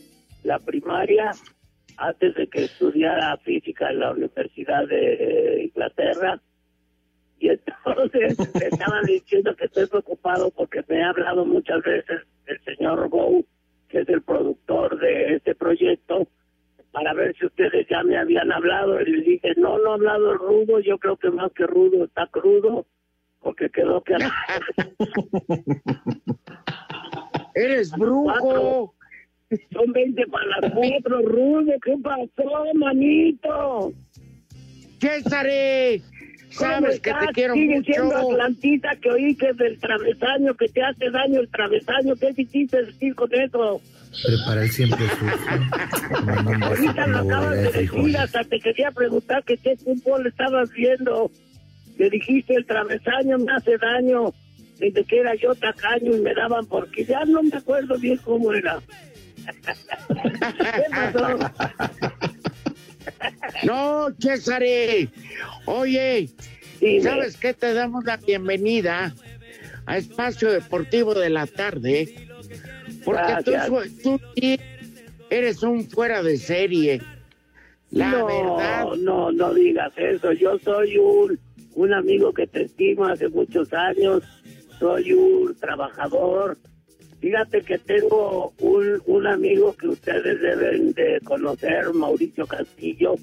la 0.43 0.59
primaria 0.59 1.33
antes 2.01 2.35
de 2.35 2.49
que 2.49 2.65
estudiara 2.65 3.37
física 3.39 3.91
en 3.91 4.01
la 4.01 4.13
Universidad 4.13 4.89
de 4.89 5.65
Inglaterra. 5.67 6.41
Y 7.39 7.51
entonces 7.51 8.39
me 8.55 8.67
estaban 8.67 9.05
diciendo 9.05 9.55
que 9.55 9.67
estoy 9.67 9.87
preocupado 9.87 10.51
porque 10.51 10.83
me 10.89 11.05
ha 11.05 11.11
hablado 11.11 11.45
muchas 11.45 11.83
veces 11.83 12.23
el 12.47 12.59
señor 12.65 13.09
Bow, 13.11 13.45
que 13.89 14.01
es 14.01 14.09
el 14.09 14.23
productor 14.23 14.99
de 14.99 15.37
este 15.37 15.55
proyecto, 15.55 16.27
para 16.91 17.13
ver 17.13 17.37
si 17.37 17.45
ustedes 17.47 17.87
ya 17.89 18.03
me 18.03 18.17
habían 18.17 18.51
hablado. 18.51 18.99
Y 19.03 19.05
le 19.05 19.23
dije, 19.23 19.53
no, 19.59 19.79
no 19.79 19.91
ha 19.91 19.95
hablado 19.95 20.33
el 20.33 20.39
rudo, 20.39 20.81
yo 20.81 20.99
creo 20.99 21.19
que 21.19 21.31
más 21.31 21.53
que 21.53 21.67
rudo 21.67 22.07
está 22.07 22.27
crudo, 22.29 22.87
porque 23.41 23.69
quedó 23.69 24.03
que... 24.03 24.15
¡Eres 27.55 27.93
brujo! 27.93 28.95
Son 29.73 29.93
20 29.93 30.27
para 30.29 30.47
las 30.61 30.73
4, 30.73 31.23
Rudo. 31.23 31.73
¿Qué 31.83 31.97
pasó, 32.03 32.65
manito? 32.75 33.93
César, 35.01 35.47
sabes 36.51 37.01
que 37.01 37.11
te 37.11 37.27
quiero 37.33 37.55
Sigue 37.55 37.77
mucho. 37.77 37.93
siendo 37.93 38.17
Atlantita 38.17 38.91
que 39.01 39.11
oí 39.11 39.35
que 39.35 39.49
es 39.49 39.57
del 39.57 39.79
travesaño, 39.81 40.55
que 40.55 40.69
te 40.69 40.83
hace 40.83 41.11
daño 41.11 41.41
el 41.41 41.49
travesaño. 41.49 42.15
¿Qué 42.17 42.33
quisiste 42.35 42.85
decir 42.85 43.15
con 43.15 43.33
eso? 43.35 43.81
Prepara 44.25 44.63
el 44.63 44.71
siempre 44.71 45.07
sucio. 45.09 46.67
Ahorita 46.67 47.07
lo 47.07 47.19
acabas 47.19 47.51
de 47.57 47.63
de 47.63 47.73
decir, 47.73 48.17
hasta 48.19 48.45
te 48.45 48.61
quería 48.61 48.91
preguntar 48.93 49.43
que 49.45 49.57
qué 49.57 49.77
fútbol 49.77 50.27
estabas 50.27 50.71
viendo. 50.73 51.31
Le 51.99 52.11
dijiste 52.11 52.55
el 52.55 52.67
travesaño 52.67 53.39
me 53.39 53.53
hace 53.53 53.77
daño. 53.79 54.33
Desde 54.79 55.05
que 55.05 55.19
era 55.19 55.35
yo 55.35 55.55
tacaño 55.55 56.17
y 56.17 56.21
me 56.21 56.35
daban 56.35 56.65
porque 56.67 57.05
ya 57.05 57.25
no 57.27 57.43
me 57.43 57.55
acuerdo 57.55 57.99
bien 57.99 58.17
cómo 58.25 58.53
era. 58.53 58.81
¿Qué 60.09 60.83
pasó? 60.91 61.39
No, 63.65 64.09
César. 64.19 64.63
Oye, 65.67 66.31
¿sabes 67.03 67.37
qué? 67.37 67.55
Te 67.55 67.75
damos 67.75 68.05
la 68.05 68.17
bienvenida 68.17 69.15
a 69.87 69.97
Espacio 69.99 70.53
Deportivo 70.53 71.15
de 71.15 71.31
la 71.31 71.47
Tarde. 71.47 72.29
Porque 73.05 73.37
tú, 73.45 73.53
tú 74.03 74.21
eres 75.31 75.63
un 75.63 75.89
fuera 75.89 76.23
de 76.23 76.37
serie. 76.37 77.03
La 77.91 78.11
no, 78.11 78.27
verdad. 78.27 78.87
no, 78.99 79.33
no 79.33 79.53
digas 79.55 79.93
eso. 79.97 80.33
Yo 80.33 80.59
soy 80.59 80.97
un, 80.99 81.39
un 81.75 81.93
amigo 81.93 82.33
que 82.33 82.47
te 82.47 82.63
estimo 82.63 83.07
hace 83.07 83.29
muchos 83.29 83.73
años. 83.73 84.23
Soy 84.79 85.13
un 85.13 85.55
trabajador. 85.57 86.57
Fíjate 87.21 87.61
que 87.63 87.79
tengo 87.79 88.53
un, 88.61 89.03
un 89.07 89.27
amigo 89.27 89.75
que 89.75 89.89
ustedes 89.89 90.41
deben 90.41 90.93
de 90.95 91.21
conocer, 91.23 91.93
Mauricio 91.93 92.47
Castillo, 92.47 93.17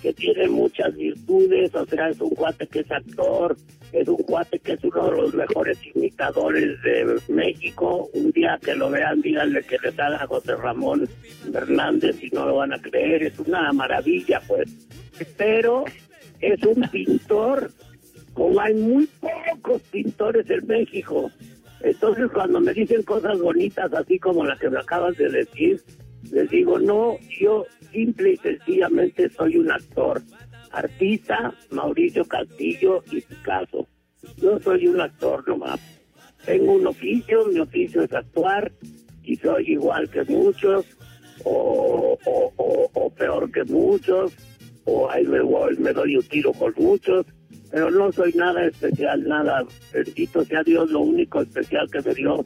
que 0.00 0.12
tiene 0.12 0.46
muchas 0.48 0.94
virtudes. 0.94 1.74
O 1.74 1.84
sea, 1.86 2.08
es 2.08 2.20
un 2.20 2.30
cuate 2.30 2.68
que 2.68 2.80
es 2.80 2.90
actor, 2.90 3.56
es 3.92 4.06
un 4.06 4.18
cuate 4.18 4.60
que 4.60 4.74
es 4.74 4.84
uno 4.84 5.10
de 5.10 5.16
los 5.16 5.34
mejores 5.34 5.78
imitadores 5.94 6.80
de 6.82 7.20
México. 7.28 8.08
Un 8.14 8.30
día 8.30 8.58
que 8.62 8.76
lo 8.76 8.90
vean, 8.90 9.20
díganle 9.20 9.62
que 9.64 9.78
le 9.82 9.90
da 9.90 10.22
a 10.22 10.26
José 10.28 10.54
Ramón 10.54 11.08
Hernández 11.52 12.22
y 12.22 12.30
no 12.30 12.46
lo 12.46 12.56
van 12.56 12.74
a 12.74 12.80
creer. 12.80 13.24
Es 13.24 13.38
una 13.40 13.72
maravilla, 13.72 14.40
pues. 14.46 14.70
Pero 15.36 15.84
es 16.40 16.62
un 16.64 16.82
pintor, 16.90 17.70
como 18.34 18.60
hay 18.60 18.74
muy 18.74 19.08
pocos 19.20 19.82
pintores 19.90 20.48
en 20.50 20.66
México. 20.66 21.30
Entonces, 21.80 22.30
cuando 22.32 22.60
me 22.60 22.72
dicen 22.72 23.02
cosas 23.02 23.38
bonitas, 23.38 23.92
así 23.92 24.18
como 24.18 24.44
la 24.44 24.56
que 24.58 24.70
me 24.70 24.78
acabas 24.78 25.16
de 25.16 25.28
decir, 25.28 25.80
les 26.32 26.50
digo, 26.50 26.78
no, 26.78 27.16
yo 27.40 27.66
simple 27.92 28.32
y 28.32 28.36
sencillamente 28.38 29.28
soy 29.30 29.56
un 29.58 29.70
actor, 29.70 30.22
artista, 30.70 31.54
Mauricio 31.70 32.24
Castillo 32.24 33.02
y 33.10 33.20
Picasso. 33.20 33.86
Yo 34.38 34.58
soy 34.60 34.86
un 34.88 35.00
actor 35.00 35.46
nomás. 35.48 35.80
Tengo 36.44 36.74
un 36.74 36.86
oficio, 36.86 37.46
mi 37.46 37.60
oficio 37.60 38.02
es 38.02 38.12
actuar 38.12 38.72
y 39.22 39.36
soy 39.36 39.64
igual 39.72 40.08
que 40.10 40.24
muchos, 40.24 40.84
o, 41.44 42.18
o, 42.24 42.52
o- 42.56 42.90
o 42.94 43.10
peor 43.10 43.50
que 43.50 43.64
muchos, 43.64 44.32
o 44.84 45.08
ahí 45.10 45.24
me, 45.24 45.40
voy, 45.40 45.76
me 45.78 45.92
doy 45.92 46.16
un 46.16 46.22
tiro 46.24 46.52
con 46.52 46.72
muchos, 46.78 47.26
pero 47.76 47.90
no 47.90 48.10
soy 48.10 48.32
nada 48.32 48.64
especial, 48.64 49.28
nada, 49.28 49.62
bendito 49.92 50.42
sea 50.46 50.62
Dios, 50.62 50.90
lo 50.90 51.00
único 51.00 51.42
especial 51.42 51.86
que 51.90 52.00
me 52.00 52.14
dio 52.14 52.42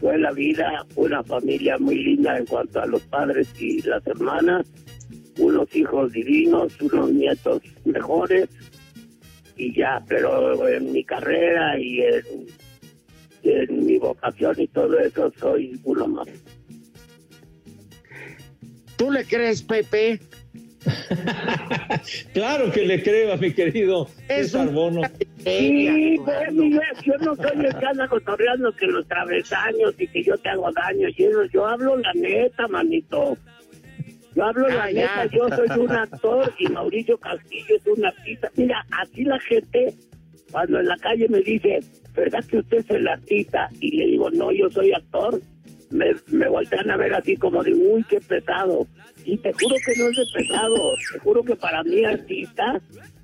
fue 0.00 0.18
la 0.18 0.32
vida, 0.32 0.84
una 0.96 1.22
familia 1.22 1.78
muy 1.78 1.94
linda 1.94 2.36
en 2.36 2.44
cuanto 2.44 2.80
a 2.80 2.86
los 2.86 3.00
padres 3.02 3.48
y 3.56 3.80
las 3.82 4.04
hermanas, 4.04 4.66
unos 5.38 5.76
hijos 5.76 6.12
divinos, 6.12 6.72
unos 6.80 7.12
nietos 7.12 7.62
mejores, 7.84 8.48
y 9.56 9.72
ya, 9.76 10.02
pero 10.08 10.66
en 10.66 10.90
mi 10.90 11.04
carrera 11.04 11.78
y 11.78 12.00
en, 12.00 12.24
en 13.44 13.86
mi 13.86 13.96
vocación 13.98 14.56
y 14.58 14.66
todo 14.66 14.98
eso 14.98 15.32
soy 15.38 15.80
uno 15.84 16.08
más. 16.08 16.26
¿Tú 18.96 19.12
le 19.12 19.24
crees, 19.24 19.62
Pepe? 19.62 20.18
Claro 22.32 22.70
que 22.72 22.84
le 22.86 23.02
creo 23.02 23.32
a 23.32 23.36
mi 23.36 23.52
querido 23.52 24.06
César 24.26 24.70
Bono. 24.70 25.02
Sí, 25.38 26.16
pues, 26.24 26.48
yo 27.04 27.14
no 27.20 27.34
soy 27.36 27.64
el 27.66 27.74
que 27.76 27.86
anda 27.86 28.08
cotorreando 28.08 28.72
que 28.72 28.86
los 28.86 29.06
travesaños 29.08 29.94
y 29.98 30.06
que 30.08 30.22
yo 30.22 30.36
te 30.38 30.48
hago 30.50 30.70
daño 30.72 31.08
y 31.16 31.24
eso. 31.24 31.44
Yo 31.52 31.66
hablo 31.66 31.96
la 31.96 32.12
neta, 32.14 32.66
manito. 32.68 33.36
Yo 34.34 34.44
hablo 34.44 34.68
la 34.68 34.84
Ah, 34.84 34.92
neta, 34.92 35.26
yo 35.26 35.48
soy 35.48 35.78
un 35.78 35.92
actor 35.92 36.52
y 36.58 36.66
Mauricio 36.68 37.16
Castillo 37.18 37.76
es 37.76 37.86
un 37.86 38.04
artista. 38.04 38.50
Mira, 38.56 38.84
así 39.00 39.24
la 39.24 39.38
gente, 39.40 39.94
cuando 40.50 40.80
en 40.80 40.86
la 40.88 40.96
calle 40.98 41.28
me 41.28 41.40
dice, 41.40 41.78
¿verdad 42.14 42.44
que 42.44 42.58
usted 42.58 42.78
es 42.78 42.90
el 42.90 43.06
artista? 43.06 43.68
Y 43.80 43.96
le 43.96 44.06
digo, 44.06 44.30
no, 44.30 44.50
yo 44.50 44.68
soy 44.70 44.92
actor. 44.92 45.40
Me, 45.94 46.12
me 46.26 46.48
voltean 46.48 46.90
a 46.90 46.96
ver 46.96 47.14
así 47.14 47.36
como 47.36 47.62
de, 47.62 47.72
uy, 47.72 48.04
qué 48.08 48.20
pesado. 48.20 48.84
Y 49.24 49.38
te 49.38 49.52
juro 49.52 49.76
que 49.86 49.92
no 49.96 50.08
es 50.08 50.16
de 50.16 50.24
pesado. 50.34 50.94
Te 51.12 51.18
juro 51.20 51.44
que 51.44 51.54
para 51.54 51.84
mí 51.84 52.04
artista, 52.04 52.80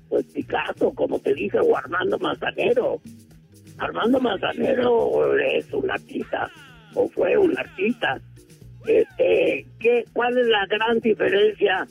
pues 0.07 0.25
Picasso, 0.27 0.93
como 0.93 1.19
te 1.19 1.33
dije, 1.33 1.59
o 1.59 1.75
Armando 1.75 2.17
Manzanero. 2.19 3.01
Armando 3.77 4.21
Manzanero 4.21 5.35
es 5.37 5.71
un 5.73 5.91
artista, 5.91 6.49
o 6.93 7.09
fue 7.09 7.37
un 7.37 7.57
artista. 7.57 8.21
Este, 8.87 9.65
¿qué, 9.77 10.05
¿Cuál 10.13 10.37
es 10.37 10.47
la 10.47 10.65
gran 10.67 10.99
diferencia, 10.99 11.85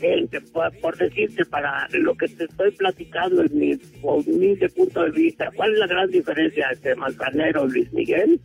entre, 0.00 0.40
por, 0.40 0.96
decirte, 0.96 1.44
para 1.44 1.86
lo 1.92 2.14
que 2.14 2.28
te 2.28 2.44
estoy 2.44 2.70
platicando 2.72 3.42
en 3.42 3.58
mi 3.58 3.76
punto 4.74 5.02
de 5.02 5.10
vista, 5.10 5.50
cuál 5.54 5.74
es 5.74 5.78
la 5.78 5.86
gran 5.86 6.10
diferencia 6.10 6.70
entre 6.72 6.94
Manzanero 6.96 7.66
y 7.66 7.70
Luis 7.72 7.92
Miguel? 7.92 8.40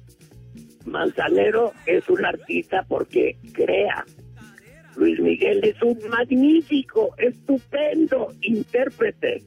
Manzanero 0.87 1.73
es 1.85 2.07
un 2.09 2.25
artista 2.25 2.85
porque 2.87 3.37
crea. 3.53 4.05
Luis 4.95 5.19
Miguel 5.19 5.59
es 5.63 5.81
un 5.83 5.97
magnífico, 6.09 7.13
estupendo 7.17 8.33
intérprete, 8.41 9.43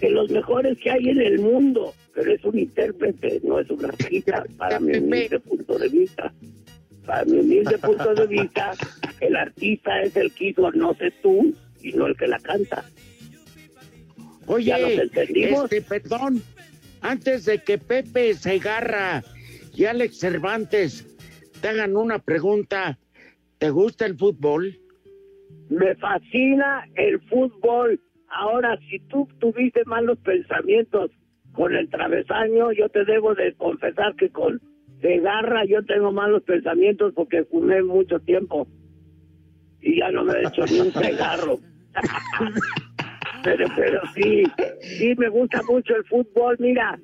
de 0.00 0.10
los 0.10 0.30
mejores 0.30 0.76
que 0.78 0.90
hay 0.90 1.10
en 1.10 1.20
el 1.20 1.38
mundo, 1.38 1.94
pero 2.12 2.32
es 2.32 2.44
un 2.44 2.58
intérprete, 2.58 3.40
no 3.44 3.60
es 3.60 3.70
un 3.70 3.84
artista, 3.84 4.44
para 4.56 4.80
mi 4.80 4.98
humilde 4.98 5.38
punto 5.48 5.78
de 5.78 5.88
vista. 5.88 6.32
Para 7.06 7.24
mi 7.24 7.38
humilde 7.38 7.78
punto 7.78 8.14
de 8.14 8.26
vista, 8.26 8.72
el 9.20 9.36
artista 9.36 10.02
es 10.02 10.16
el 10.16 10.32
que 10.32 10.48
hizo 10.48 10.70
No 10.72 10.94
sé 10.94 11.12
tú 11.22 11.54
y 11.80 11.92
no 11.92 12.06
el 12.06 12.16
que 12.16 12.26
la 12.26 12.38
canta. 12.40 12.84
¿Ya 14.60 14.78
nos 14.78 14.90
Oye, 14.90 15.02
entendimos? 15.02 15.64
este, 15.64 15.82
perdón, 15.82 16.42
antes 17.00 17.44
de 17.44 17.58
que 17.58 17.78
Pepe 17.78 18.34
Segarra 18.34 19.22
y 19.74 19.84
Alex 19.84 20.18
Cervantes 20.18 21.06
te 21.60 21.68
hagan 21.68 21.96
una 21.96 22.18
pregunta. 22.18 22.98
¿Te 23.58 23.70
gusta 23.70 24.06
el 24.06 24.16
fútbol? 24.16 24.78
Me 25.70 25.94
fascina 25.96 26.84
el 26.96 27.20
fútbol. 27.28 28.00
Ahora, 28.28 28.78
si 28.88 28.98
tú 29.08 29.28
tuviste 29.38 29.84
malos 29.84 30.18
pensamientos 30.18 31.10
con 31.52 31.74
el 31.74 31.88
travesaño, 31.90 32.72
yo 32.72 32.88
te 32.88 33.04
debo 33.04 33.34
de 33.34 33.54
confesar 33.54 34.14
que 34.16 34.30
con 34.30 34.60
Segarra 35.00 35.64
yo 35.64 35.84
tengo 35.84 36.12
malos 36.12 36.42
pensamientos 36.44 37.12
porque 37.14 37.44
fumé 37.44 37.82
mucho 37.82 38.20
tiempo 38.20 38.68
y 39.80 39.98
ya 39.98 40.10
no 40.12 40.24
me 40.24 40.32
he 40.34 40.42
hecho 40.42 40.64
ni 40.66 40.80
un 40.80 40.92
cigarro. 40.92 41.58
pero, 43.44 43.66
pero 43.76 44.00
sí, 44.14 44.44
sí 44.80 45.14
me 45.16 45.28
gusta 45.28 45.60
mucho 45.68 45.96
el 45.96 46.04
fútbol. 46.04 46.56
Mira, 46.60 46.98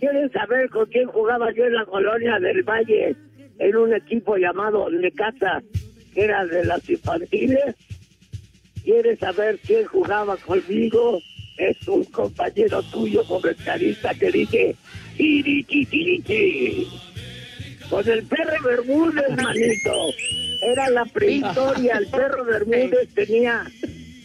¿quieren 0.00 0.32
saber 0.32 0.68
con 0.70 0.86
quién 0.86 1.06
jugaba 1.06 1.52
yo 1.52 1.64
en 1.64 1.74
la 1.74 1.84
colonia 1.84 2.38
del 2.40 2.62
Valle? 2.62 3.14
En 3.58 3.76
un 3.76 3.94
equipo 3.94 4.36
llamado 4.36 4.88
Necaxa, 4.90 5.62
que 6.14 6.24
era 6.24 6.46
de 6.46 6.64
las 6.64 6.88
infantiles. 6.88 7.76
¿Quieres 8.82 9.18
saber 9.18 9.58
quién 9.58 9.84
jugaba 9.84 10.36
conmigo? 10.38 11.20
Es 11.58 11.86
un 11.86 12.04
compañero 12.04 12.82
tuyo 12.84 13.22
comentarista 13.24 14.14
que 14.14 14.30
dice 14.30 14.76
"Tirichi, 15.16 15.84
tirichi". 15.84 16.88
Con 17.90 18.08
el 18.08 18.24
perro 18.24 18.62
Bermúdez, 18.64 19.28
manito. 19.36 19.92
Era 20.62 20.88
la 20.88 21.04
prehistoria. 21.04 21.98
El 21.98 22.06
perro 22.06 22.44
Bermúdez 22.44 23.12
tenía 23.14 23.66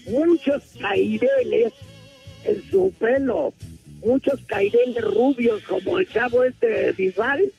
muchos 0.08 0.64
caireles 0.80 1.74
en 2.46 2.64
su 2.72 2.94
pelo. 2.98 3.54
Muchos 4.06 4.40
caireles 4.46 5.04
rubios, 5.04 5.64
como 5.64 5.98
el 5.98 6.08
chavo 6.08 6.44
este 6.44 6.92
Bisbal. 6.92 7.52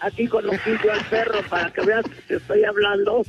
Así 0.00 0.26
conocí 0.26 0.70
yo 0.82 0.90
al 0.90 1.04
perro, 1.04 1.42
para 1.50 1.70
que 1.70 1.82
veas 1.82 2.02
que 2.04 2.22
te 2.22 2.36
estoy 2.36 2.64
hablando 2.64 3.22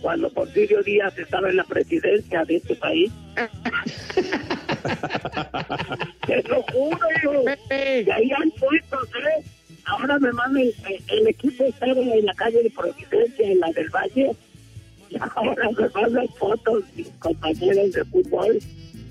cuando 0.00 0.30
Porfirio 0.30 0.82
Díaz 0.82 1.18
estaba 1.18 1.50
en 1.50 1.56
la 1.56 1.64
presidencia 1.64 2.42
de 2.46 2.56
este 2.56 2.74
país. 2.76 3.12
Te 6.26 6.42
lo 6.44 6.62
juro, 6.62 7.06
yo. 7.22 7.44
Y 7.70 8.10
ahí 8.10 8.30
hay 8.32 8.50
fotos, 8.58 9.06
¿eh? 9.16 9.44
Ahora 9.84 10.18
me 10.18 10.30
el, 10.62 10.74
el 11.08 11.28
equipo 11.28 11.64
está 11.64 11.84
en 11.86 12.24
la 12.24 12.32
calle 12.34 12.62
de 12.62 12.70
Providencia, 12.70 13.46
en 13.46 13.60
la 13.60 13.70
del 13.72 13.90
Valle. 13.90 14.34
Y 15.10 15.18
ahora 15.18 15.68
me 15.78 15.86
mandan 15.90 16.28
fotos 16.38 16.84
mis 16.96 17.10
compañeros 17.18 17.92
de 17.92 18.02
fútbol 18.06 18.58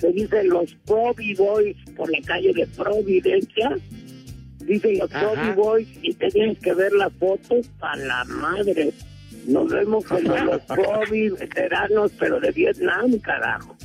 se 0.04 0.12
dicen 0.12 0.50
los 0.50 0.76
Provi 0.86 1.34
Boys 1.34 1.78
por 1.96 2.12
la 2.12 2.20
calle 2.26 2.52
de 2.54 2.68
Providencia. 2.68 3.78
Dicen 4.60 4.98
los. 5.00 5.10
Provi 5.10 5.52
Boys 5.56 5.88
y 6.02 6.14
tenían 6.16 6.56
que 6.58 6.74
ver 6.74 6.92
las 6.92 7.14
fotos 7.14 7.72
a 7.80 7.96
la 7.96 8.26
madre. 8.26 8.92
Nos 9.48 9.72
vemos 9.72 10.04
como 10.04 10.36
los 10.36 10.62
Provi 10.68 11.30
veteranos, 11.30 12.12
pero 12.20 12.38
de 12.42 12.52
Vietnam, 12.52 13.18
carajo. 13.20 13.78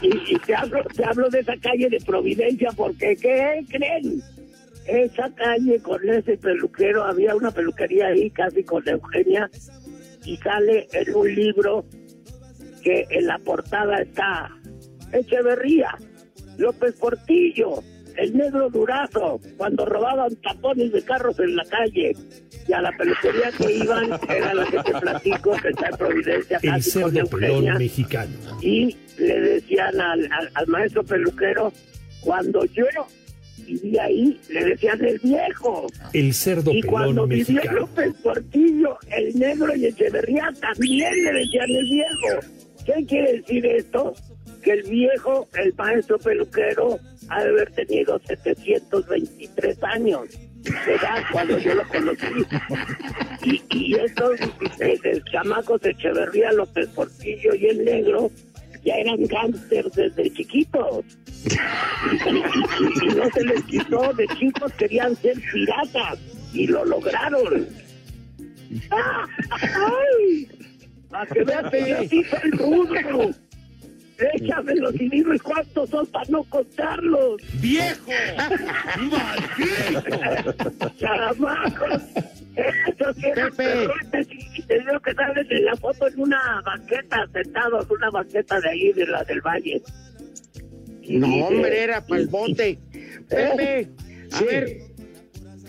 Y, 0.00 0.34
y 0.34 0.38
te, 0.46 0.54
hablo, 0.54 0.82
te 0.96 1.04
hablo 1.04 1.28
de 1.28 1.40
esa 1.40 1.56
calle 1.58 1.90
de 1.90 2.00
Providencia 2.00 2.70
porque, 2.74 3.16
¿qué 3.16 3.62
creen? 3.68 4.22
Esa 4.86 5.30
calle 5.34 5.78
con 5.82 6.08
ese 6.08 6.38
peluquero, 6.38 7.04
había 7.04 7.36
una 7.36 7.50
peluquería 7.50 8.06
ahí 8.06 8.30
casi 8.30 8.64
con 8.64 8.88
Eugenia 8.88 9.50
y 10.24 10.38
sale 10.38 10.88
en 10.92 11.14
un 11.14 11.34
libro 11.34 11.84
que 12.82 13.06
en 13.10 13.26
la 13.26 13.38
portada 13.38 14.00
está 14.00 14.50
Echeverría, 15.12 15.96
López 16.58 16.94
Portillo, 16.98 17.82
el 18.16 18.36
negro 18.36 18.68
Durazo, 18.70 19.40
cuando 19.56 19.86
robaban 19.86 20.34
tapones 20.36 20.92
de 20.92 21.02
carros 21.02 21.38
en 21.40 21.56
la 21.56 21.64
calle. 21.64 22.12
Y 22.68 22.72
a 22.72 22.82
la 22.82 22.92
peluquería 22.92 23.50
que 23.56 23.72
iban 23.78 24.10
era 24.28 24.54
la 24.54 24.64
que 24.66 24.78
te 24.78 25.00
platico, 25.00 25.52
que 25.62 25.68
está 25.70 25.88
en 25.88 25.96
Providencia, 25.96 26.58
El 26.62 26.82
cerdo 26.82 27.26
pelón 27.26 27.78
mexicano. 27.78 28.30
Y 28.60 28.96
le 29.18 29.40
decían 29.40 29.98
al, 30.00 30.28
al- 30.30 30.50
al 30.54 30.66
maestro 30.68 31.02
peluquero, 31.02 31.72
cuando 32.20 32.64
yo 32.66 32.84
vivía 33.66 34.04
ahí, 34.04 34.38
le 34.50 34.64
decían 34.66 35.02
el 35.04 35.18
viejo. 35.20 35.86
El 36.12 36.34
cerdo 36.34 36.72
Y 36.72 36.82
cuando 36.82 37.26
vivió 37.26 37.54
mexicano. 37.54 37.78
López 37.80 38.12
Portillo, 38.22 38.98
el 39.16 39.38
negro 39.38 39.74
y 39.74 39.86
Echeverría 39.86 40.52
también 40.60 41.12
le 41.24 41.32
decían 41.32 41.70
el 41.70 41.84
viejo. 41.84 42.46
¿Qué 42.84 43.04
quiere 43.06 43.32
decir 43.38 43.66
esto? 43.66 44.14
Que 44.62 44.72
el 44.72 44.82
viejo, 44.82 45.48
el 45.54 45.74
maestro 45.74 46.18
peluquero, 46.18 46.98
ha 47.28 47.42
de 47.42 47.48
haber 47.48 47.70
tenido 47.72 48.20
723 48.26 49.82
años 49.84 50.28
de 50.62 50.94
edad 50.94 51.22
cuando 51.32 51.58
yo 51.58 51.74
lo 51.74 51.88
conocí. 51.88 52.26
Y, 53.44 53.62
y 53.70 53.94
estos 53.94 54.38
eh, 54.80 55.22
chamacos 55.32 55.80
de 55.80 55.90
Echeverría, 55.90 56.52
López 56.52 56.88
Portillo 56.88 57.54
y 57.54 57.66
el 57.66 57.84
negro 57.84 58.30
ya 58.84 58.94
eran 58.94 59.24
gángsters 59.26 59.92
desde 59.92 60.32
chiquitos. 60.32 61.04
Y, 61.44 63.14
no 63.14 63.30
se 63.30 63.44
les 63.44 63.62
quitó, 63.64 64.12
de 64.14 64.26
chicos 64.38 64.72
querían 64.74 65.16
ser 65.16 65.36
piratas 65.52 66.18
y 66.52 66.66
lo 66.66 66.84
lograron. 66.84 67.66
¡Ah! 68.90 69.26
¡Ay! 69.50 70.48
Para 71.10 71.26
que 71.26 71.44
veas 71.44 71.70
que 71.70 72.08
yo 72.58 73.30
Échamelos 74.34 74.94
y 74.94 75.08
dime 75.08 75.38
cuántos 75.40 75.90
son 75.90 76.06
para 76.06 76.28
no 76.28 76.42
contarlos. 76.44 77.40
¡Viejo! 77.60 78.10
¡Maldito! 78.98 80.02
Perrotes, 83.56 84.28
y 84.30 84.62
te 84.62 84.78
digo 84.78 85.00
que 85.00 85.14
salen 85.14 85.46
en 85.50 85.64
la 85.64 85.76
foto 85.76 86.06
en 86.08 86.20
una 86.20 86.62
banqueta, 86.64 87.26
sentados 87.32 87.86
en 87.86 87.96
una 87.96 88.10
banqueta 88.10 88.60
de 88.60 88.68
ahí, 88.68 88.92
de 88.92 89.06
la 89.06 89.24
del 89.24 89.40
Valle. 89.40 89.82
No, 91.08 91.46
hombre, 91.46 91.82
era 91.82 92.04
para 92.04 92.20
el 92.20 92.28
bote. 92.28 92.78
Pepe, 93.28 93.88
a 94.32 94.42
ver, 94.42 94.78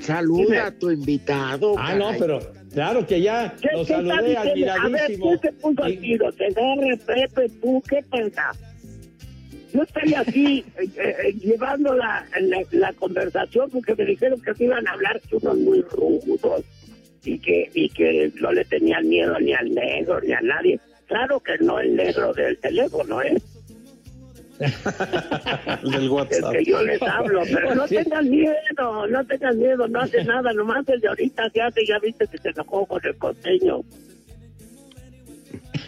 saluda 0.02 0.68
a 0.68 0.72
tu 0.72 0.92
invitado. 0.92 1.76
Ah, 1.78 1.96
no, 1.96 2.12
pero 2.18 2.40
claro 2.74 3.06
que 3.06 3.22
ya 3.22 3.54
¿Qué, 3.62 3.70
lo 3.74 3.86
qué 3.86 3.94
saludé 3.94 4.14
diciendo? 4.14 4.42
A 4.42 4.54
ver, 4.54 4.70
admiradísimo. 4.70 5.26
¿quién 5.28 5.40
se 5.40 5.52
puso 5.54 5.84
al 5.84 6.00
tiro? 6.00 6.32
¿Te 6.34 6.46
agarre, 6.48 6.98
Pepe, 6.98 7.50
tú? 7.62 7.84
¿Qué 7.88 8.04
pasa? 8.10 8.52
Yo 9.74 9.84
estoy 9.84 10.14
aquí 10.14 10.66
eh, 10.78 10.90
eh, 10.98 11.34
llevando 11.40 11.94
la, 11.94 12.26
la, 12.42 12.62
la 12.72 12.94
conversación 12.94 13.70
porque 13.70 13.96
me 13.96 14.06
dijeron 14.06 14.42
que 14.42 14.54
se 14.54 14.66
iban 14.66 14.86
a 14.86 14.92
hablar 14.92 15.22
unos 15.32 15.58
muy 15.58 15.82
rudos 15.82 16.64
y 17.24 17.40
que, 17.40 17.70
y 17.74 17.88
que 17.90 18.32
no 18.42 18.52
le 18.52 18.66
tenían 18.66 19.08
miedo 19.08 19.40
ni 19.40 19.54
al 19.54 19.74
negro 19.74 20.20
ni 20.22 20.34
a 20.34 20.42
nadie. 20.42 20.80
Claro 21.08 21.40
que 21.40 21.58
no 21.60 21.80
el 21.80 21.96
negro 21.96 22.34
del 22.34 22.58
teléfono, 22.58 23.22
¿eh? 23.22 23.36
Del 25.84 26.10
WhatsApp. 26.10 26.54
El 26.54 26.64
que 26.64 26.72
yo 26.72 26.84
les 26.84 27.02
hablo, 27.02 27.42
pero 27.52 27.76
no 27.76 27.88
tengan 27.88 28.30
miedo, 28.30 29.08
no 29.08 29.26
tengan 29.26 29.58
miedo, 29.58 29.88
no 29.88 30.02
hace 30.02 30.24
nada, 30.24 30.54
nomás 30.54 30.88
el 30.90 31.02
de 31.02 31.08
ahorita 31.08 31.50
se 31.50 31.62
hace, 31.62 31.86
ya 31.86 32.00
viste 32.00 32.28
que 32.28 32.38
se 32.38 32.50
enojó 32.50 32.86
con 32.86 33.02
el 33.04 33.16
costeño. 33.18 33.82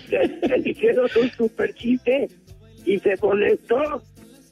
Que, 0.09 0.39
que 0.41 0.57
le 0.57 0.69
hicieron 0.69 1.09
un 1.21 1.29
super 1.31 1.73
chiste 1.73 2.27
y 2.85 2.99
se 2.99 3.15
molestó 3.21 4.03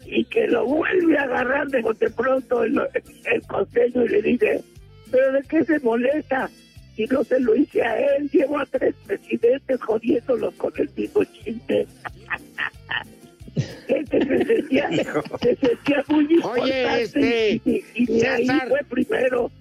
y 0.05 0.23
que 0.25 0.47
lo 0.47 0.65
vuelve 0.65 1.17
a 1.17 1.23
agarrar 1.23 1.67
de 1.69 1.81
bote 1.81 2.09
pronto 2.09 2.63
el, 2.63 2.79
el 3.25 3.41
costeño 3.47 4.05
y 4.05 4.09
le 4.09 4.21
dice, 4.21 4.63
pero 5.09 5.31
¿de 5.33 5.41
qué 5.43 5.63
se 5.63 5.79
molesta? 5.79 6.49
Si 6.95 7.05
no 7.05 7.23
se 7.23 7.39
lo 7.39 7.55
hice 7.55 7.81
a 7.81 7.99
él, 7.99 8.29
llevo 8.29 8.59
a 8.59 8.65
tres 8.65 8.93
presidentes 9.05 9.81
jodiéndolos 9.81 10.53
con 10.55 10.73
el 10.77 10.89
mismo 10.95 11.23
chiste. 11.23 11.87
Este 13.55 14.25
se 14.25 14.45
sentía, 14.45 14.89
se 15.41 15.55
sentía 15.57 16.03
muy 16.07 16.23
importante 16.23 16.61
Oye, 16.61 17.01
este, 17.01 17.61
y, 17.65 17.83
y- 17.95 18.05
César. 18.19 18.69
fue 18.69 18.79
primero. 18.89 19.51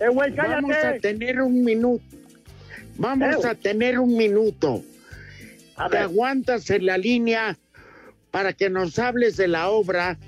Eh, 0.00 0.08
güey, 0.08 0.30
Vamos 0.32 0.70
cállate. 0.72 0.98
a 0.98 1.00
tener 1.00 1.40
un 1.40 1.64
minuto. 1.64 2.02
Vamos 2.98 3.44
Eh. 3.44 3.48
a 3.48 3.54
tener 3.54 3.98
un 3.98 4.16
minuto. 4.16 4.82
A 5.76 5.88
Te 5.88 5.98
aguantas 5.98 6.68
en 6.70 6.86
la 6.86 6.98
línea 6.98 7.56
para 8.30 8.52
que 8.52 8.68
nos 8.70 8.98
hables 8.98 9.36
de 9.36 9.48
la 9.48 9.68
obra. 9.70 10.18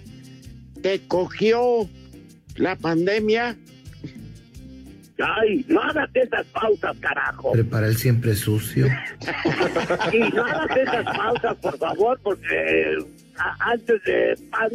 ¿Te 0.82 1.00
cogió 1.08 1.88
la 2.56 2.76
pandemia? 2.76 3.56
Ay, 5.20 5.64
no 5.68 5.80
hagas 5.82 6.08
esas 6.14 6.46
pausas, 6.46 6.96
carajo. 7.00 7.52
Prepara 7.52 7.86
el 7.88 7.96
siempre 7.96 8.34
sucio. 8.34 8.86
Y 10.12 10.18
no 10.34 10.44
hagas 10.44 10.76
esas 10.76 11.04
pausas, 11.04 11.56
por 11.56 11.78
favor, 11.78 12.20
porque 12.22 12.96
a- 13.36 13.70
antes 13.72 14.02
de 14.04 14.38
pan 14.50 14.70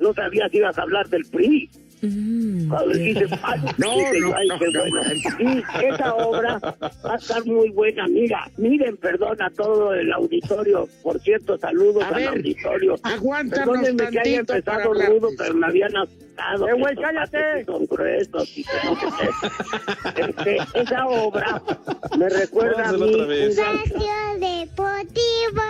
no 0.00 0.12
sabías 0.14 0.50
si 0.50 0.58
ibas 0.58 0.76
a 0.78 0.82
hablar 0.82 1.08
del 1.08 1.24
PRI. 1.26 1.70
Cuando 2.00 2.88
dice, 2.94 3.26
"Ay, 3.42 3.60
No, 3.76 3.94
dice, 3.94 4.20
no, 4.20 4.34
"Ay, 4.34 4.48
no, 4.48 4.58
qué 4.58 4.66
no. 4.72 4.80
buena". 4.80 5.12
Y 5.38 5.84
esa 5.86 6.14
obra 6.14 6.58
va 7.04 7.12
a 7.12 7.16
estar 7.16 7.44
muy 7.44 7.68
buena. 7.70 8.06
Mira, 8.08 8.50
miren, 8.56 8.96
perdón 8.96 9.40
a 9.42 9.50
todo 9.50 9.92
el 9.94 10.10
auditorio. 10.12 10.88
Por 11.02 11.20
cierto, 11.20 11.58
saludos 11.58 12.02
A 12.04 12.08
al 12.08 12.14
ver, 12.14 12.28
auditorio. 12.28 12.96
aguántanos 13.02 13.68
Perdónenme 13.68 14.10
que 14.10 14.20
haya 14.20 14.40
empezado 14.40 14.94
rudo, 14.94 15.28
pero 15.36 15.54
me 15.54 15.66
habían 15.66 15.96
asustado. 15.96 16.68
Eh, 16.68 16.72
güey, 16.72 16.94
patos 16.96 17.30
Son 17.66 17.86
gruesos 17.86 18.58
y 18.58 18.64
que 18.64 18.70
no 18.84 18.96
sé. 18.96 20.22
Este, 20.22 20.80
esa 20.80 21.06
obra 21.06 21.62
me 22.18 22.28
recuerda 22.30 22.88
a 22.88 22.92
mí 22.92 23.12
Deportivo. 24.38 25.62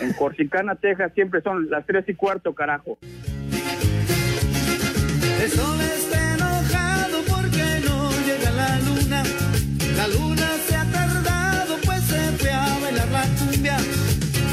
En 0.00 0.12
Corsicana, 0.14 0.74
Texas, 0.76 1.12
siempre 1.14 1.40
son 1.42 1.68
las 1.70 1.84
tres 1.86 2.04
y 2.08 2.14
cuarto, 2.14 2.54
carajo. 2.54 2.98
El 5.42 5.50
sol 5.50 5.80
está 5.80 6.34
enojado 6.34 7.18
porque 7.28 7.62
no 7.84 8.10
llega 8.26 8.50
la 8.52 8.78
luna. 8.80 9.22
La 9.96 10.08
luna 10.08 10.48
se 10.66 10.74
ha 10.74 10.84
tardado, 10.90 11.76
pues 11.84 12.02
se 12.04 12.32
fue 12.38 12.50
a 12.50 12.78
bailar 12.80 13.08
la 13.08 13.24
cumbia. 13.38 13.76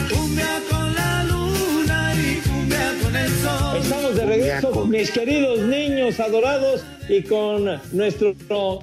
Cumbia 0.10 0.62
con 0.70 0.94
la 0.94 1.24
luna 1.24 2.14
y 2.16 2.48
cumbia 2.48 2.94
con 3.02 3.16
el 3.16 3.30
sol. 3.30 3.78
Estamos 3.82 4.16
de 4.16 4.26
regreso 4.26 4.72
con 4.72 4.90
mis 4.90 5.12
queridos 5.12 5.60
niños 5.60 6.20
adorados 6.20 6.84
y 7.10 7.24
con 7.24 7.82
nuestro 7.92 8.36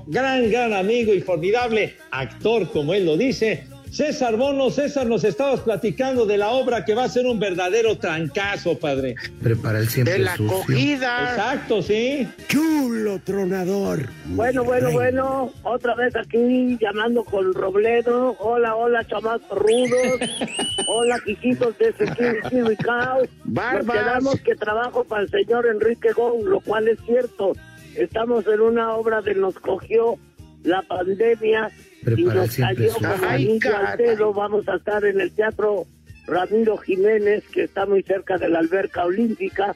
gran, 0.06 0.50
gran 0.50 0.72
amigo 0.72 1.14
y 1.14 1.20
formidable 1.20 1.96
actor, 2.10 2.70
como 2.70 2.94
él 2.94 3.06
lo 3.06 3.16
dice, 3.16 3.66
César 3.90 4.36
Bono. 4.36 4.70
César, 4.70 5.06
nos 5.06 5.24
estabas 5.24 5.60
platicando 5.60 6.24
de 6.24 6.38
la 6.38 6.50
obra 6.50 6.84
que 6.84 6.94
va 6.94 7.04
a 7.04 7.08
ser 7.08 7.26
un 7.26 7.40
verdadero 7.40 7.98
trancazo, 7.98 8.78
padre. 8.78 9.16
Prepara 9.42 9.80
el 9.80 9.88
siempre 9.88 10.14
De 10.14 10.18
la 10.20 10.36
sucio. 10.36 10.56
acogida. 10.58 11.30
Exacto, 11.30 11.82
sí. 11.82 12.28
Chulo 12.48 13.18
tronador. 13.24 14.08
Bueno, 14.26 14.62
bueno, 14.64 14.92
bueno, 14.92 15.52
otra 15.64 15.94
vez 15.96 16.14
aquí 16.14 16.78
llamando 16.80 17.24
con 17.24 17.52
Robledo. 17.52 18.36
Hola, 18.38 18.76
hola, 18.76 19.04
chamacos 19.04 19.58
rudos. 19.58 20.20
hola, 20.88 21.18
quijitos 21.24 21.76
de 21.78 21.92
Security 21.92 22.60
Recao. 22.62 23.22
Nos 23.22 23.28
Barbas. 23.44 23.96
quedamos 23.98 24.40
que 24.40 24.54
trabajo 24.54 25.02
para 25.04 25.22
el 25.22 25.30
señor 25.30 25.66
Enrique 25.66 26.12
Gong, 26.12 26.44
lo 26.44 26.60
cual 26.60 26.86
es 26.86 26.98
cierto. 27.06 27.52
Estamos 27.96 28.46
en 28.46 28.60
una 28.60 28.94
obra 28.94 29.20
de 29.20 29.34
nos 29.34 29.54
cogió 29.58 30.14
la 30.62 30.80
pandemia 30.82 31.70
y 32.00 32.04
Prepara 32.04 32.42
nos 32.42 32.56
cayó 32.56 32.92
Ay, 33.22 33.58
dedo. 33.98 34.32
Vamos 34.32 34.68
a 34.68 34.76
estar 34.76 35.04
en 35.04 35.20
el 35.20 35.32
Teatro 35.32 35.86
Ramiro 36.26 36.76
Jiménez, 36.78 37.44
que 37.52 37.64
está 37.64 37.86
muy 37.86 38.02
cerca 38.02 38.38
de 38.38 38.48
la 38.48 38.60
alberca 38.60 39.04
olímpica, 39.04 39.74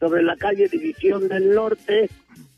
sobre 0.00 0.22
la 0.22 0.36
calle 0.36 0.68
División 0.68 1.28
del 1.28 1.54
Norte. 1.54 2.10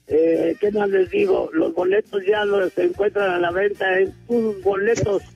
Eh, 0.09 0.57
¿Qué 0.61 0.71
más 0.71 0.89
les 0.91 1.11
digo? 1.11 1.51
Los 1.53 1.75
boletos 1.75 2.23
ya 2.27 2.45
los 2.45 2.73
se 2.73 2.85
encuentran 2.85 3.31
a 3.31 3.39
la 3.39 3.51
venta 3.51 3.99
en 3.99 4.15
boletos.com. 4.63 5.31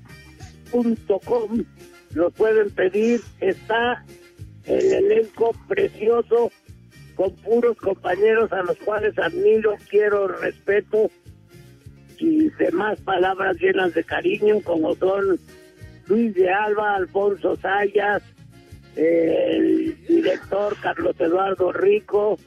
Los 2.15 2.33
pueden 2.35 2.71
pedir. 2.71 3.21
Está 3.41 4.05
el 4.65 4.93
elenco 4.93 5.53
precioso 5.69 6.53
con 7.15 7.35
puros 7.37 7.77
compañeros 7.77 8.53
a 8.53 8.63
los 8.63 8.77
cuales 8.79 9.19
admiro, 9.19 9.75
quiero, 9.89 10.29
respeto 10.29 11.11
y 12.21 12.49
demás 12.51 13.01
palabras 13.01 13.57
llenas 13.59 13.95
de 13.95 14.05
cariño, 14.05 14.61
como 14.63 14.95
son 14.95 15.39
Luis 16.07 16.35
de 16.35 16.51
Alba, 16.51 16.97
Alfonso 16.97 17.57
Sayas, 17.57 18.23
el 18.97 19.97
director 20.07 20.77
Carlos 20.83 21.17
Eduardo 21.19 21.73
Rico, 21.73 22.39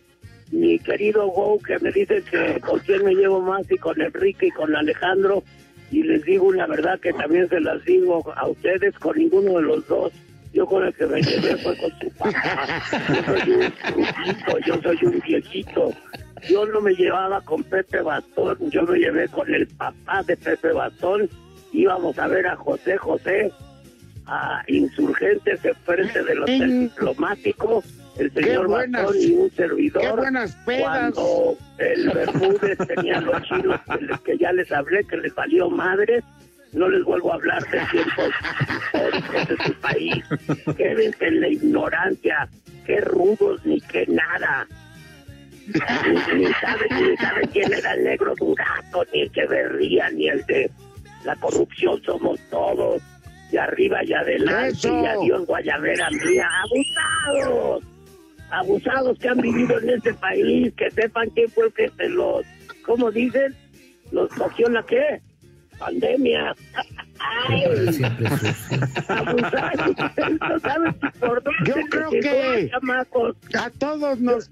mi 0.52 0.78
querido 0.80 1.28
Go, 1.28 1.60
que 1.60 1.80
me 1.80 1.92
dice 1.92 2.24
que 2.30 2.60
con 2.62 2.80
quién 2.80 3.04
me 3.04 3.16
llevo 3.16 3.42
más, 3.42 3.70
y 3.72 3.78
con 3.78 4.00
Enrique 4.00 4.48
y 4.48 4.52
con 4.52 4.76
Alejandro, 4.76 5.44
y 5.92 6.04
les 6.04 6.24
digo 6.24 6.48
una 6.48 6.68
verdad 6.68 7.00
que 7.00 7.14
también 7.14 7.50
se 7.50 7.60
las 7.60 7.84
digo 7.86 8.24
a 8.36 8.48
ustedes, 8.48 8.98
con 9.00 9.18
ninguno 9.18 9.58
de 9.58 9.62
los 9.62 9.88
dos. 9.88 10.12
Yo 10.54 10.68
con 10.68 10.86
el 10.86 10.94
que 10.94 11.08
me 11.08 11.20
llevé 11.20 11.58
fue 11.58 11.76
con 11.78 11.90
su 12.00 12.10
papá. 12.16 12.84
Yo 13.10 13.24
soy 13.26 13.52
un 13.52 13.74
viejito, 13.96 14.60
yo 14.68 14.82
soy 14.84 14.98
un 15.02 15.20
viejito. 15.26 15.92
Yo 16.50 16.66
no 16.66 16.82
me 16.82 16.94
llevaba 16.94 17.42
con 17.42 17.64
Pepe 17.64 18.02
Bastón, 18.02 18.58
yo 18.70 18.84
me 18.84 18.98
llevé 19.00 19.28
con 19.30 19.54
el 19.54 19.68
papá 19.68 20.24
de 20.24 20.36
Pepe 20.38 20.72
Bastón. 20.74 21.30
Íbamos 21.72 22.18
a 22.20 22.28
ver 22.28 22.48
a 22.48 22.56
José 22.56 22.98
José, 22.98 23.52
a 24.26 24.64
insurgentes 24.68 25.64
enfrente 25.66 26.24
del 26.24 26.42
hotel 26.44 26.80
diplomático, 26.82 27.84
el 28.18 28.32
señor 28.34 28.68
buenas- 28.68 29.04
Bastón 29.04 29.22
y 29.22 29.32
un 29.34 29.52
servidor. 29.52 30.02
qué 30.04 30.12
buenas 30.12 30.56
pedas. 30.66 30.82
Cuando 31.14 31.58
el 31.80 32.10
Bermúdez 32.12 32.78
tenía 32.88 33.22
los 33.22 33.42
chinos 33.44 33.80
que, 33.90 34.06
les- 34.06 34.20
que 34.22 34.38
ya 34.38 34.52
les 34.54 34.72
hablé, 34.72 35.04
que 35.06 35.18
les 35.18 35.34
valió 35.34 35.70
madres, 35.70 36.24
no 36.74 36.90
les 36.90 37.04
vuelvo 37.04 37.32
a 37.32 37.36
hablar 37.36 37.64
de 37.70 37.80
tiempos 37.92 38.30
históricos 38.94 39.48
de 39.48 39.64
su 39.66 39.74
país. 39.80 40.26
Quédense 40.78 41.26
en 41.28 41.42
la 41.42 41.48
ignorancia, 41.48 42.50
qué 42.86 43.00
rudos 43.02 43.66
ni 43.66 43.80
qué 43.82 44.06
nada. 44.08 44.68
Ni, 45.68 45.80
saben 45.80 47.10
ni 47.10 47.18
saben 47.18 47.48
quién 47.52 47.74
era 47.74 47.94
el 47.94 48.04
negro 48.04 48.34
Durato, 48.36 49.06
ni 49.14 49.22
el 49.22 49.32
que 49.32 49.46
berría, 49.46 50.10
ni 50.10 50.28
el 50.28 50.46
de 50.46 50.70
la 51.24 51.36
corrupción 51.38 52.02
somos 52.04 52.40
todos, 52.50 53.02
de 53.52 53.60
arriba 53.60 54.04
y 54.04 54.14
adelante, 54.14 54.70
Eso. 54.70 55.02
y 55.02 55.06
adiós 55.06 55.46
Guayabera 55.46 56.10
mía, 56.10 56.50
abusados, 57.32 57.84
abusados 58.52 59.20
que 59.20 59.30
han 59.30 59.40
vivido 59.42 59.80
en 59.80 59.90
este 59.92 60.14
país, 60.16 60.74
que 60.76 60.92
sepan 60.92 61.30
quién 61.30 61.50
fue 61.50 61.68
el 61.68 61.74
que 61.74 61.90
se 61.96 62.10
los, 62.10 62.46
¿cómo 62.86 63.10
dicen? 63.12 63.56
Los 64.12 64.30
cogió 64.34 64.68
la 64.70 64.84
qué? 64.84 65.22
Pandemia. 65.80 66.54
Ay, 67.20 67.64
abusados, 69.08 69.96
no 70.42 70.60
saben 70.60 70.94
por 71.20 71.42
dónde 71.44 71.60
Yo 71.66 71.76
creo 71.90 72.10
que- 72.10 72.70
chamacos. 72.70 73.36
A 73.58 73.70
todos 73.70 74.20
nos. 74.20 74.52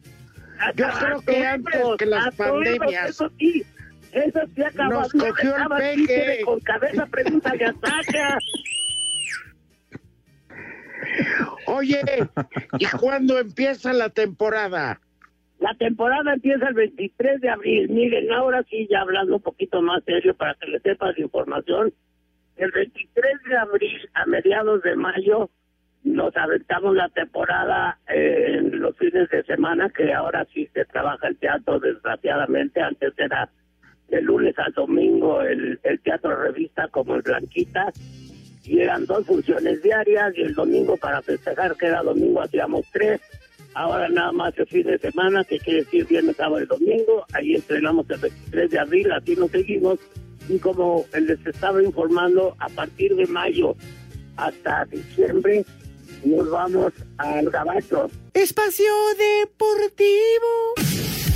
Yo 0.76 0.86
creo 1.00 1.22
que 1.22 1.46
antes 1.46 1.82
que 1.98 2.06
las 2.06 2.36
pandemias. 2.36 3.10
Eso 3.10 3.32
sí, 3.38 3.64
eso 4.12 4.40
sí 4.56 4.64
acabó. 4.64 5.02
Nos 5.02 5.12
cogió 5.14 5.56
el 5.56 6.06
peje. 6.06 6.42
Con 6.44 6.60
cabeza, 6.62 7.06
pregúntale 7.06 7.66
a 7.66 7.74
Sacha. 7.74 8.38
Oye, 11.68 12.02
¿y 12.80 12.86
cuándo 13.00 13.40
empieza 13.40 13.94
la 13.94 14.10
temporada? 14.10 15.00
La 15.60 15.76
temporada 15.76 16.34
empieza 16.34 16.68
el 16.70 16.74
23 16.74 17.42
de 17.42 17.50
abril. 17.50 17.90
Miren, 17.90 18.32
ahora 18.32 18.64
sí, 18.70 18.88
ya 18.90 19.02
hablando 19.02 19.36
un 19.36 19.42
poquito 19.42 19.82
más 19.82 20.04
serio 20.06 20.36
para 20.36 20.56
que 20.56 20.68
le 20.68 20.80
sepas 20.80 21.18
información. 21.20 21.94
El 22.56 22.72
23 22.72 23.44
de 23.48 23.58
abril 23.58 24.10
a 24.14 24.26
mediados 24.26 24.82
de 24.84 24.96
mayo 24.96 25.50
nos 26.04 26.36
aventamos 26.36 26.96
la 26.96 27.10
temporada 27.10 28.00
eh, 28.08 28.58
en 28.58 28.80
los 28.80 28.98
fines 28.98 29.30
de 29.30 29.44
semana, 29.44 29.90
que 29.90 30.14
ahora 30.14 30.46
sí 30.54 30.68
se 30.74 30.86
trabaja 30.86 31.28
el 31.28 31.38
teatro, 31.38 31.80
desgraciadamente. 31.80 32.82
Antes 32.82 33.14
era 33.18 33.50
de 34.10 34.22
lunes 34.22 34.58
al 34.58 34.74
domingo 34.74 35.42
el, 35.42 35.80
el 35.84 36.00
teatro 36.02 36.36
revista 36.36 36.88
como 36.90 37.16
el 37.16 37.22
Blanquita. 37.22 37.92
Y 38.64 38.80
eran 38.80 39.06
dos 39.06 39.26
funciones 39.26 39.82
diarias 39.82 40.34
y 40.38 40.42
el 40.42 40.54
domingo 40.54 40.96
para 40.98 41.22
festejar, 41.22 41.76
que 41.78 41.88
era 41.88 42.04
domingo, 42.04 42.42
hacíamos 42.42 42.86
tres. 42.92 43.22
Ahora 43.74 44.10
nada 44.10 44.32
más 44.32 44.58
el 44.58 44.68
fin 44.68 44.84
de 44.84 44.98
semana, 44.98 45.44
que 45.44 45.60
quiere 45.60 45.80
decir 45.80 46.06
viernes, 46.08 46.36
sábado 46.36 46.62
y 46.62 46.66
domingo. 46.66 47.26
Ahí 47.34 47.56
estrenamos 47.56 48.10
el 48.10 48.20
23 48.20 48.70
de 48.70 48.80
abril, 48.80 49.12
así 49.12 49.36
nos 49.36 49.52
seguimos. 49.52 50.00
Y 50.50 50.60
como 50.60 51.06
les 51.14 51.46
estaba 51.46 51.82
informando, 51.82 52.56
a 52.60 52.68
partir 52.70 53.16
de 53.16 53.26
mayo 53.28 53.76
hasta 54.36 54.86
diciembre 54.86 55.64
nos 56.24 56.50
vamos 56.50 56.94
al 57.18 57.50
Gabacho. 57.50 58.10
Espacio 58.34 58.92
Deportivo. 59.18 61.31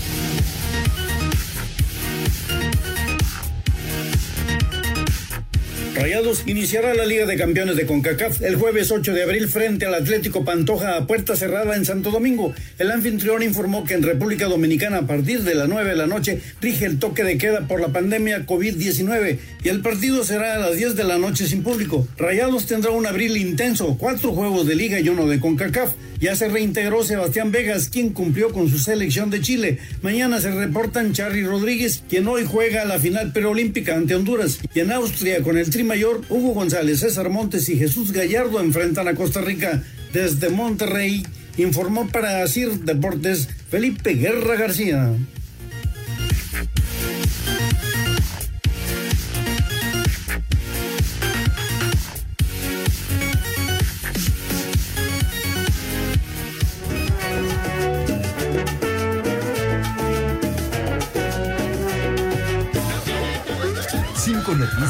Rayados 5.96 6.43
iniciará 6.46 6.93
la 6.93 7.06
Liga 7.06 7.26
de 7.26 7.38
Campeones 7.38 7.78
de 7.78 7.86
CONCACAF 7.86 8.41
el 8.41 8.58
jueves 8.58 8.91
8 8.91 9.14
de 9.14 9.24
abril 9.24 9.48
frente 9.48 9.86
al 9.86 9.93
Atlético 9.93 10.43
Pantoja 10.43 10.98
a 10.98 11.08
puerta 11.08 11.38
cerrada 11.38 11.74
en 11.74 11.86
Santo 11.86 12.12
Domingo. 12.12 12.54
El 12.78 12.91
anfitrión 12.91 13.41
informó 13.43 13.86
que 13.86 13.93
en 13.93 14.04
República 14.04 14.48
Dominicana 14.48 14.98
a 14.98 15.08
partir 15.08 15.43
de 15.43 15.56
las 15.56 15.70
9 15.70 15.91
de 15.91 15.96
la 15.96 16.06
noche 16.06 16.41
rige 16.60 16.86
el 16.86 17.00
toque 17.00 17.24
de 17.24 17.38
queda 17.38 17.62
por 17.62 17.80
la 17.80 17.93
pandemia 17.93 18.46
COVID-19 18.46 19.38
y 19.64 19.70
el 19.70 19.82
partido 19.82 20.26
será 20.26 20.56
a 20.56 20.60
las 20.60 20.76
10 20.76 20.98
de 20.98 21.06
la 21.06 21.18
noche 21.18 21.48
sin 21.48 21.64
público. 21.64 22.06
Rayados 22.18 22.66
tendrá 22.66 22.91
un 22.91 23.08
abril 23.08 23.38
intenso, 23.38 23.96
cuatro 23.98 24.34
juegos 24.34 24.68
de 24.68 24.76
liga 24.76 25.00
y 25.00 25.08
uno 25.08 25.28
de 25.28 25.39
CONCACAF. 25.39 25.93
Ya 26.20 26.36
se 26.36 26.48
reintegró 26.48 27.04
Sebastián 27.04 27.52
Vegas, 27.52 27.89
quien 27.89 28.12
cumplió 28.12 28.52
con 28.52 28.70
su 28.70 28.80
selección 28.80 29.30
de 29.30 29.41
Chile. 29.41 29.80
Mañana 30.02 30.39
se 30.39 30.50
reportan 30.50 31.12
Charly 31.12 31.43
Rodríguez, 31.43 32.04
quien 32.10 32.28
hoy 32.28 32.46
juega 32.46 32.86
la 32.86 33.00
final 33.00 33.34
preolímpica 33.34 33.96
ante 33.96 34.16
Honduras. 34.16 34.60
Y 34.74 34.80
en 34.80 34.91
Austria, 34.93 35.41
con 35.41 35.58
el 35.58 35.70
Tri 35.70 35.84
Mayor, 35.86 36.22
Hugo 36.30 36.54
González, 36.54 37.00
César 37.00 37.30
Montes 37.30 37.70
y 37.70 37.78
Jesús 37.78 38.12
Gallardo 38.12 38.60
enfrentan 38.60 39.08
a 39.08 39.16
Costa 39.16 39.42
Rica. 39.42 39.84
Desde 40.12 40.50
Monterrey, 40.50 41.26
informó 41.58 42.08
para 42.08 42.44
Asir 42.44 42.72
Deportes 42.82 43.48
Felipe 43.70 44.14
Guerra 44.14 44.56
García. 44.56 45.14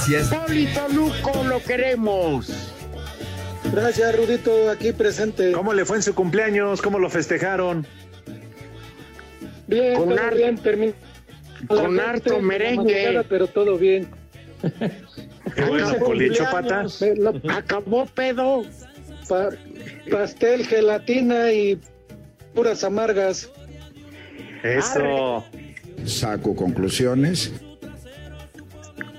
Gracias. 0.07 0.29
Toluco, 0.73 1.43
lo 1.43 1.61
queremos. 1.63 2.49
Gracias, 3.71 4.15
Rudito, 4.15 4.69
aquí 4.69 4.91
presente. 4.93 5.51
¿Cómo 5.51 5.73
le 5.73 5.85
fue 5.85 5.97
en 5.97 6.03
su 6.03 6.13
cumpleaños? 6.13 6.81
¿Cómo 6.81 6.99
lo 6.99 7.09
festejaron? 7.09 7.85
Bien, 9.67 9.95
Con 9.95 10.09
todo 10.15 10.31
bien, 10.35 10.57
termina. 10.59 10.93
con 11.67 11.99
harto 11.99 12.39
merengue. 12.39 13.23
Pero 13.27 13.47
todo 13.47 13.77
bien. 13.77 14.07
Qué 15.55 15.63
bueno, 15.67 15.95
Poli, 15.97 16.25
echó 16.27 16.43
pata. 16.51 16.85
Lo- 17.17 17.33
Acabó 17.51 18.05
pedo. 18.05 18.63
pa- 19.27 19.49
pastel, 20.11 20.67
gelatina 20.67 21.51
y 21.51 21.79
puras 22.53 22.83
amargas. 22.83 23.49
Eso. 24.63 25.43
Saco 26.05 26.55
conclusiones. 26.55 27.51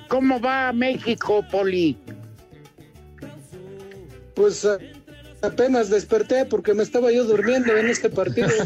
¿Cómo 0.09 0.41
va 0.41 0.73
México, 0.73 1.45
Poli? 1.51 1.99
Pues 4.35 4.67
apenas 5.43 5.91
desperté 5.91 6.45
porque 6.45 6.75
me 6.75 6.83
estaba 6.83 7.11
yo 7.11 7.25
durmiendo 7.25 7.77
en 7.77 7.89
este 7.89 8.11
partido. 8.11 8.49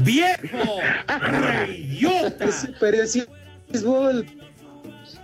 ¡Viejo! 0.00 0.80
¡Reyota! 1.08 2.46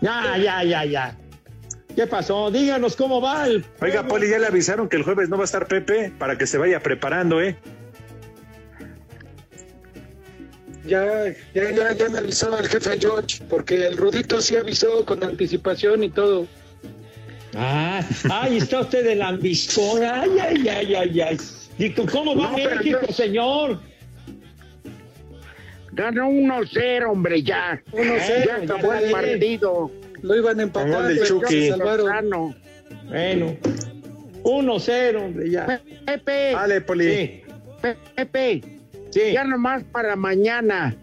Ya, 0.00 0.36
ya, 0.36 0.64
ya, 0.64 0.84
ya. 0.84 1.16
¿Qué 1.96 2.06
pasó? 2.06 2.50
Díganos 2.50 2.94
cómo 2.94 3.20
va 3.20 3.46
el. 3.46 3.64
Oiga, 3.80 4.06
Poli, 4.06 4.28
ya 4.28 4.38
le 4.38 4.46
avisaron 4.46 4.88
que 4.88 4.96
el 4.96 5.02
jueves 5.02 5.28
no 5.28 5.36
va 5.36 5.42
a 5.42 5.46
estar 5.46 5.66
Pepe 5.66 6.12
para 6.16 6.38
que 6.38 6.46
se 6.46 6.56
vaya 6.58 6.80
preparando, 6.80 7.40
¿eh? 7.40 7.56
Ya, 10.88 11.26
ya, 11.54 11.70
ya, 11.70 11.92
ya 11.92 12.08
me 12.08 12.18
avisó 12.18 12.58
el 12.58 12.66
jefe 12.66 12.98
George, 12.98 13.42
porque 13.48 13.86
el 13.86 13.96
Rudito 13.96 14.40
sí 14.40 14.56
avisó 14.56 15.04
con 15.04 15.22
anticipación 15.22 16.02
y 16.04 16.08
todo. 16.10 16.46
Ah, 17.54 18.00
ay, 18.30 18.56
está 18.58 18.80
usted 18.80 19.04
de 19.04 19.14
lambiscón. 19.16 20.02
Ay, 20.02 20.30
ay, 20.40 20.68
ay, 20.68 20.94
ay, 20.94 21.20
ay. 21.20 21.36
¿Y 21.78 21.90
tú 21.90 22.06
cómo 22.10 22.34
va 22.34 22.50
No, 22.50 22.56
México, 22.56 23.00
yo- 23.06 23.12
señor? 23.12 23.80
Ganó 25.92 26.28
1-0, 26.28 27.10
hombre, 27.10 27.42
ya. 27.42 27.82
1-0, 27.92 28.46
ya 28.46 28.56
acabó 28.56 28.92
ya, 28.92 29.00
el 29.00 29.10
partido. 29.10 29.90
Lo 30.22 30.36
iban 30.36 30.60
a 30.60 30.62
empatar, 30.64 31.06
pero 31.08 31.24
Chucky. 31.24 31.62
se 31.62 31.68
salvaron. 31.70 32.54
Bueno, 33.08 33.56
1-0, 34.42 35.16
hombre, 35.22 35.50
ya. 35.50 35.80
Pepe, 36.06 36.52
Dale, 36.52 36.80
Poli. 36.80 37.04
Sí, 37.04 37.42
Pepe, 38.14 38.77
sí. 39.26 39.32
ya 39.32 39.44
nomás 39.44 39.84
para 39.84 40.16
mañana. 40.16 40.96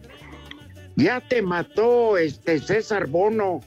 Ya 0.97 1.19
te 1.19 1.41
mató 1.41 2.17
este 2.17 2.59
César 2.59 3.07
Bono. 3.07 3.59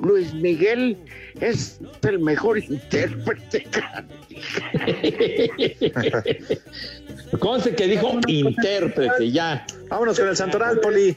Luis 0.00 0.32
Miguel 0.34 0.96
es 1.40 1.80
el 2.02 2.20
mejor 2.20 2.58
intérprete. 2.58 3.66
Conste 7.38 7.74
que 7.74 7.86
dijo 7.86 8.20
intérprete, 8.26 9.30
ya. 9.30 9.66
Vámonos 9.88 10.18
con 10.18 10.28
el 10.28 10.36
Santoral, 10.36 10.80
Poli. 10.80 11.16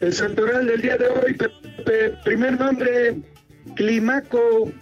El 0.00 0.12
santoral 0.12 0.66
del 0.66 0.82
día 0.82 0.96
de 0.96 1.06
hoy, 1.06 1.34
Pepe, 1.34 2.10
primer 2.24 2.58
nombre, 2.58 3.14
Climaco, 3.76 4.72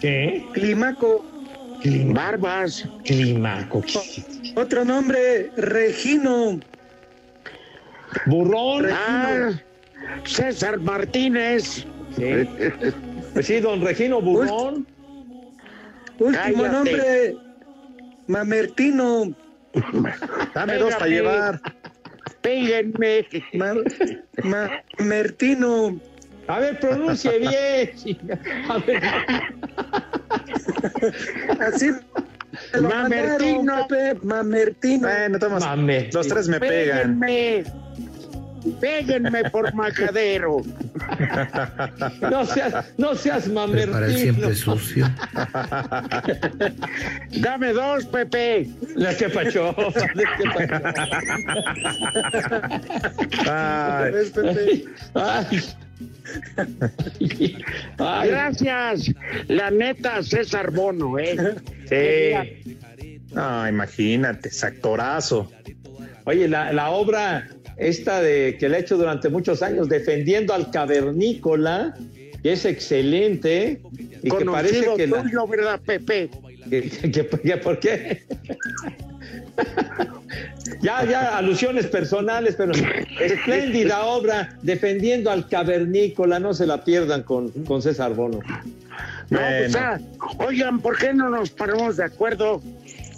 ¿Qué? 0.00 0.46
Climaco. 0.52 1.24
Barbas. 2.12 2.84
Climaco. 3.04 3.82
Otro 4.54 4.84
nombre, 4.84 5.50
Regino. 5.56 6.60
Burrón. 8.26 8.86
Ah, 8.92 9.50
César 10.24 10.78
Martínez. 10.78 11.84
Sí. 12.16 12.48
Pues 13.34 13.46
sí, 13.46 13.60
don 13.60 13.82
Regino 13.84 14.20
Burrón. 14.20 14.86
Último 16.18 16.34
Cállate. 16.62 16.68
nombre, 16.72 17.36
Mamertino. 18.26 19.34
Dame 20.54 20.76
dos 20.76 20.94
para 20.94 21.06
llevar. 21.06 21.60
Péguenme. 22.40 23.26
Ma- 23.52 23.74
Mamertino. 24.98 26.00
A 26.48 26.60
ver, 26.60 26.80
pronuncie 26.80 27.38
bien. 27.38 27.90
A 28.70 28.78
ver. 28.78 29.02
Así 31.60 31.90
Mamertino. 32.80 33.86
Pepe, 33.88 34.18
Mamertino. 34.26 35.08
Bueno, 35.08 35.38
tomas. 35.38 35.64
Mame. 35.64 36.10
Los 36.12 36.28
tres 36.28 36.48
me 36.48 36.60
pegan. 36.60 37.18
Péguenme. 37.20 37.64
Péguenme 38.80 39.50
por 39.50 39.72
macadero. 39.74 40.58
No 42.20 42.44
seas, 42.44 42.84
no 42.98 43.14
seas 43.14 43.44
Prepara 43.44 43.84
el 43.84 43.90
mamertino. 43.92 44.18
siempre 44.18 44.54
sucio. 44.54 45.06
Dame 47.40 47.72
dos, 47.72 48.04
Pepe. 48.06 48.68
La 48.94 49.16
que 49.16 49.28
pachó. 49.30 49.74
Ay. 53.46 54.84
Ay. 55.14 55.62
Ay. 57.98 58.28
Gracias. 58.30 59.12
La 59.48 59.70
neta, 59.70 60.22
César 60.22 60.70
Bono, 60.70 61.18
¿eh? 61.18 61.36
sí. 61.88 62.76
No, 63.32 63.68
imagínate, 63.68 64.50
actorazo. 64.62 65.50
Oye, 66.24 66.48
la, 66.48 66.72
la 66.72 66.90
obra 66.90 67.48
esta 67.76 68.20
de 68.20 68.56
que 68.58 68.68
le 68.68 68.78
he 68.78 68.80
hecho 68.80 68.96
durante 68.96 69.28
muchos 69.28 69.62
años 69.62 69.88
defendiendo 69.88 70.52
al 70.54 70.70
cavernícola, 70.70 71.94
que 72.42 72.52
es 72.52 72.64
excelente 72.64 73.80
y 74.22 74.30
que 74.30 74.44
parece 74.44 74.86
que, 74.96 75.06
la- 75.06 75.22
tuyo, 75.22 75.46
¿verdad, 75.46 75.80
Pepe? 75.84 76.30
que- 76.68 76.90
que- 76.90 77.10
que- 77.28 77.56
¿por 77.58 77.78
qué? 77.80 78.22
ya, 80.82 81.04
ya, 81.04 81.36
alusiones 81.36 81.86
personales, 81.86 82.54
pero 82.56 82.72
espléndida 83.20 84.04
obra 84.04 84.54
defendiendo 84.62 85.30
al 85.30 85.48
cavernícola, 85.48 86.38
no 86.38 86.54
se 86.54 86.66
la 86.66 86.84
pierdan 86.84 87.22
con, 87.22 87.50
con 87.64 87.82
César 87.82 88.14
Bono. 88.14 88.40
No, 89.30 89.38
Bueno. 89.40 89.56
pues, 89.58 89.76
ah, 89.76 89.98
oigan, 90.38 90.80
¿por 90.80 90.98
qué 90.98 91.12
no 91.14 91.28
nos 91.30 91.50
ponemos 91.50 91.96
de 91.96 92.04
acuerdo 92.04 92.62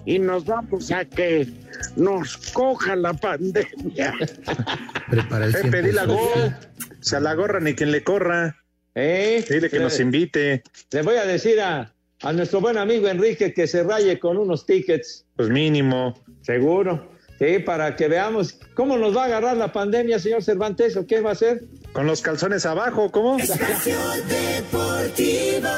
y 0.04 0.18
nos 0.18 0.44
vamos 0.44 0.90
a 0.90 1.04
que 1.04 1.48
nos 1.96 2.36
coja 2.52 2.96
la 2.96 3.12
pandemia? 3.14 4.14
Prepara 5.10 5.46
el 5.46 5.52
Pepe, 5.52 5.92
la 5.92 6.04
gol. 6.06 6.54
Se 7.00 7.20
la 7.20 7.34
gorra 7.34 7.60
ni 7.60 7.74
quien 7.74 7.92
le 7.92 8.02
corra. 8.04 8.56
¿Eh? 8.94 9.44
Dile 9.48 9.70
que 9.70 9.78
Le- 9.78 9.84
nos 9.84 10.00
invite. 10.00 10.62
Le 10.90 11.02
voy 11.02 11.16
a 11.16 11.24
decir 11.24 11.60
a, 11.60 11.92
a 12.22 12.32
nuestro 12.32 12.60
buen 12.60 12.76
amigo 12.78 13.08
Enrique 13.08 13.52
que 13.52 13.66
se 13.66 13.82
raye 13.82 14.18
con 14.18 14.36
unos 14.36 14.66
tickets. 14.66 15.26
Pues 15.36 15.48
mínimo. 15.48 16.14
Seguro. 16.42 17.10
Sí, 17.38 17.58
para 17.60 17.96
que 17.96 18.08
veamos 18.08 18.58
cómo 18.74 18.98
nos 18.98 19.16
va 19.16 19.22
a 19.22 19.26
agarrar 19.26 19.56
la 19.56 19.72
pandemia, 19.72 20.18
señor 20.18 20.42
Cervantes, 20.42 20.96
o 20.96 21.06
qué 21.06 21.22
va 21.22 21.30
a 21.30 21.32
hacer. 21.32 21.62
Con 21.94 22.06
los 22.06 22.20
calzones 22.20 22.66
abajo, 22.66 23.10
¿cómo? 23.10 23.38
Espacio 23.38 23.96
Deportivo. 24.28 25.68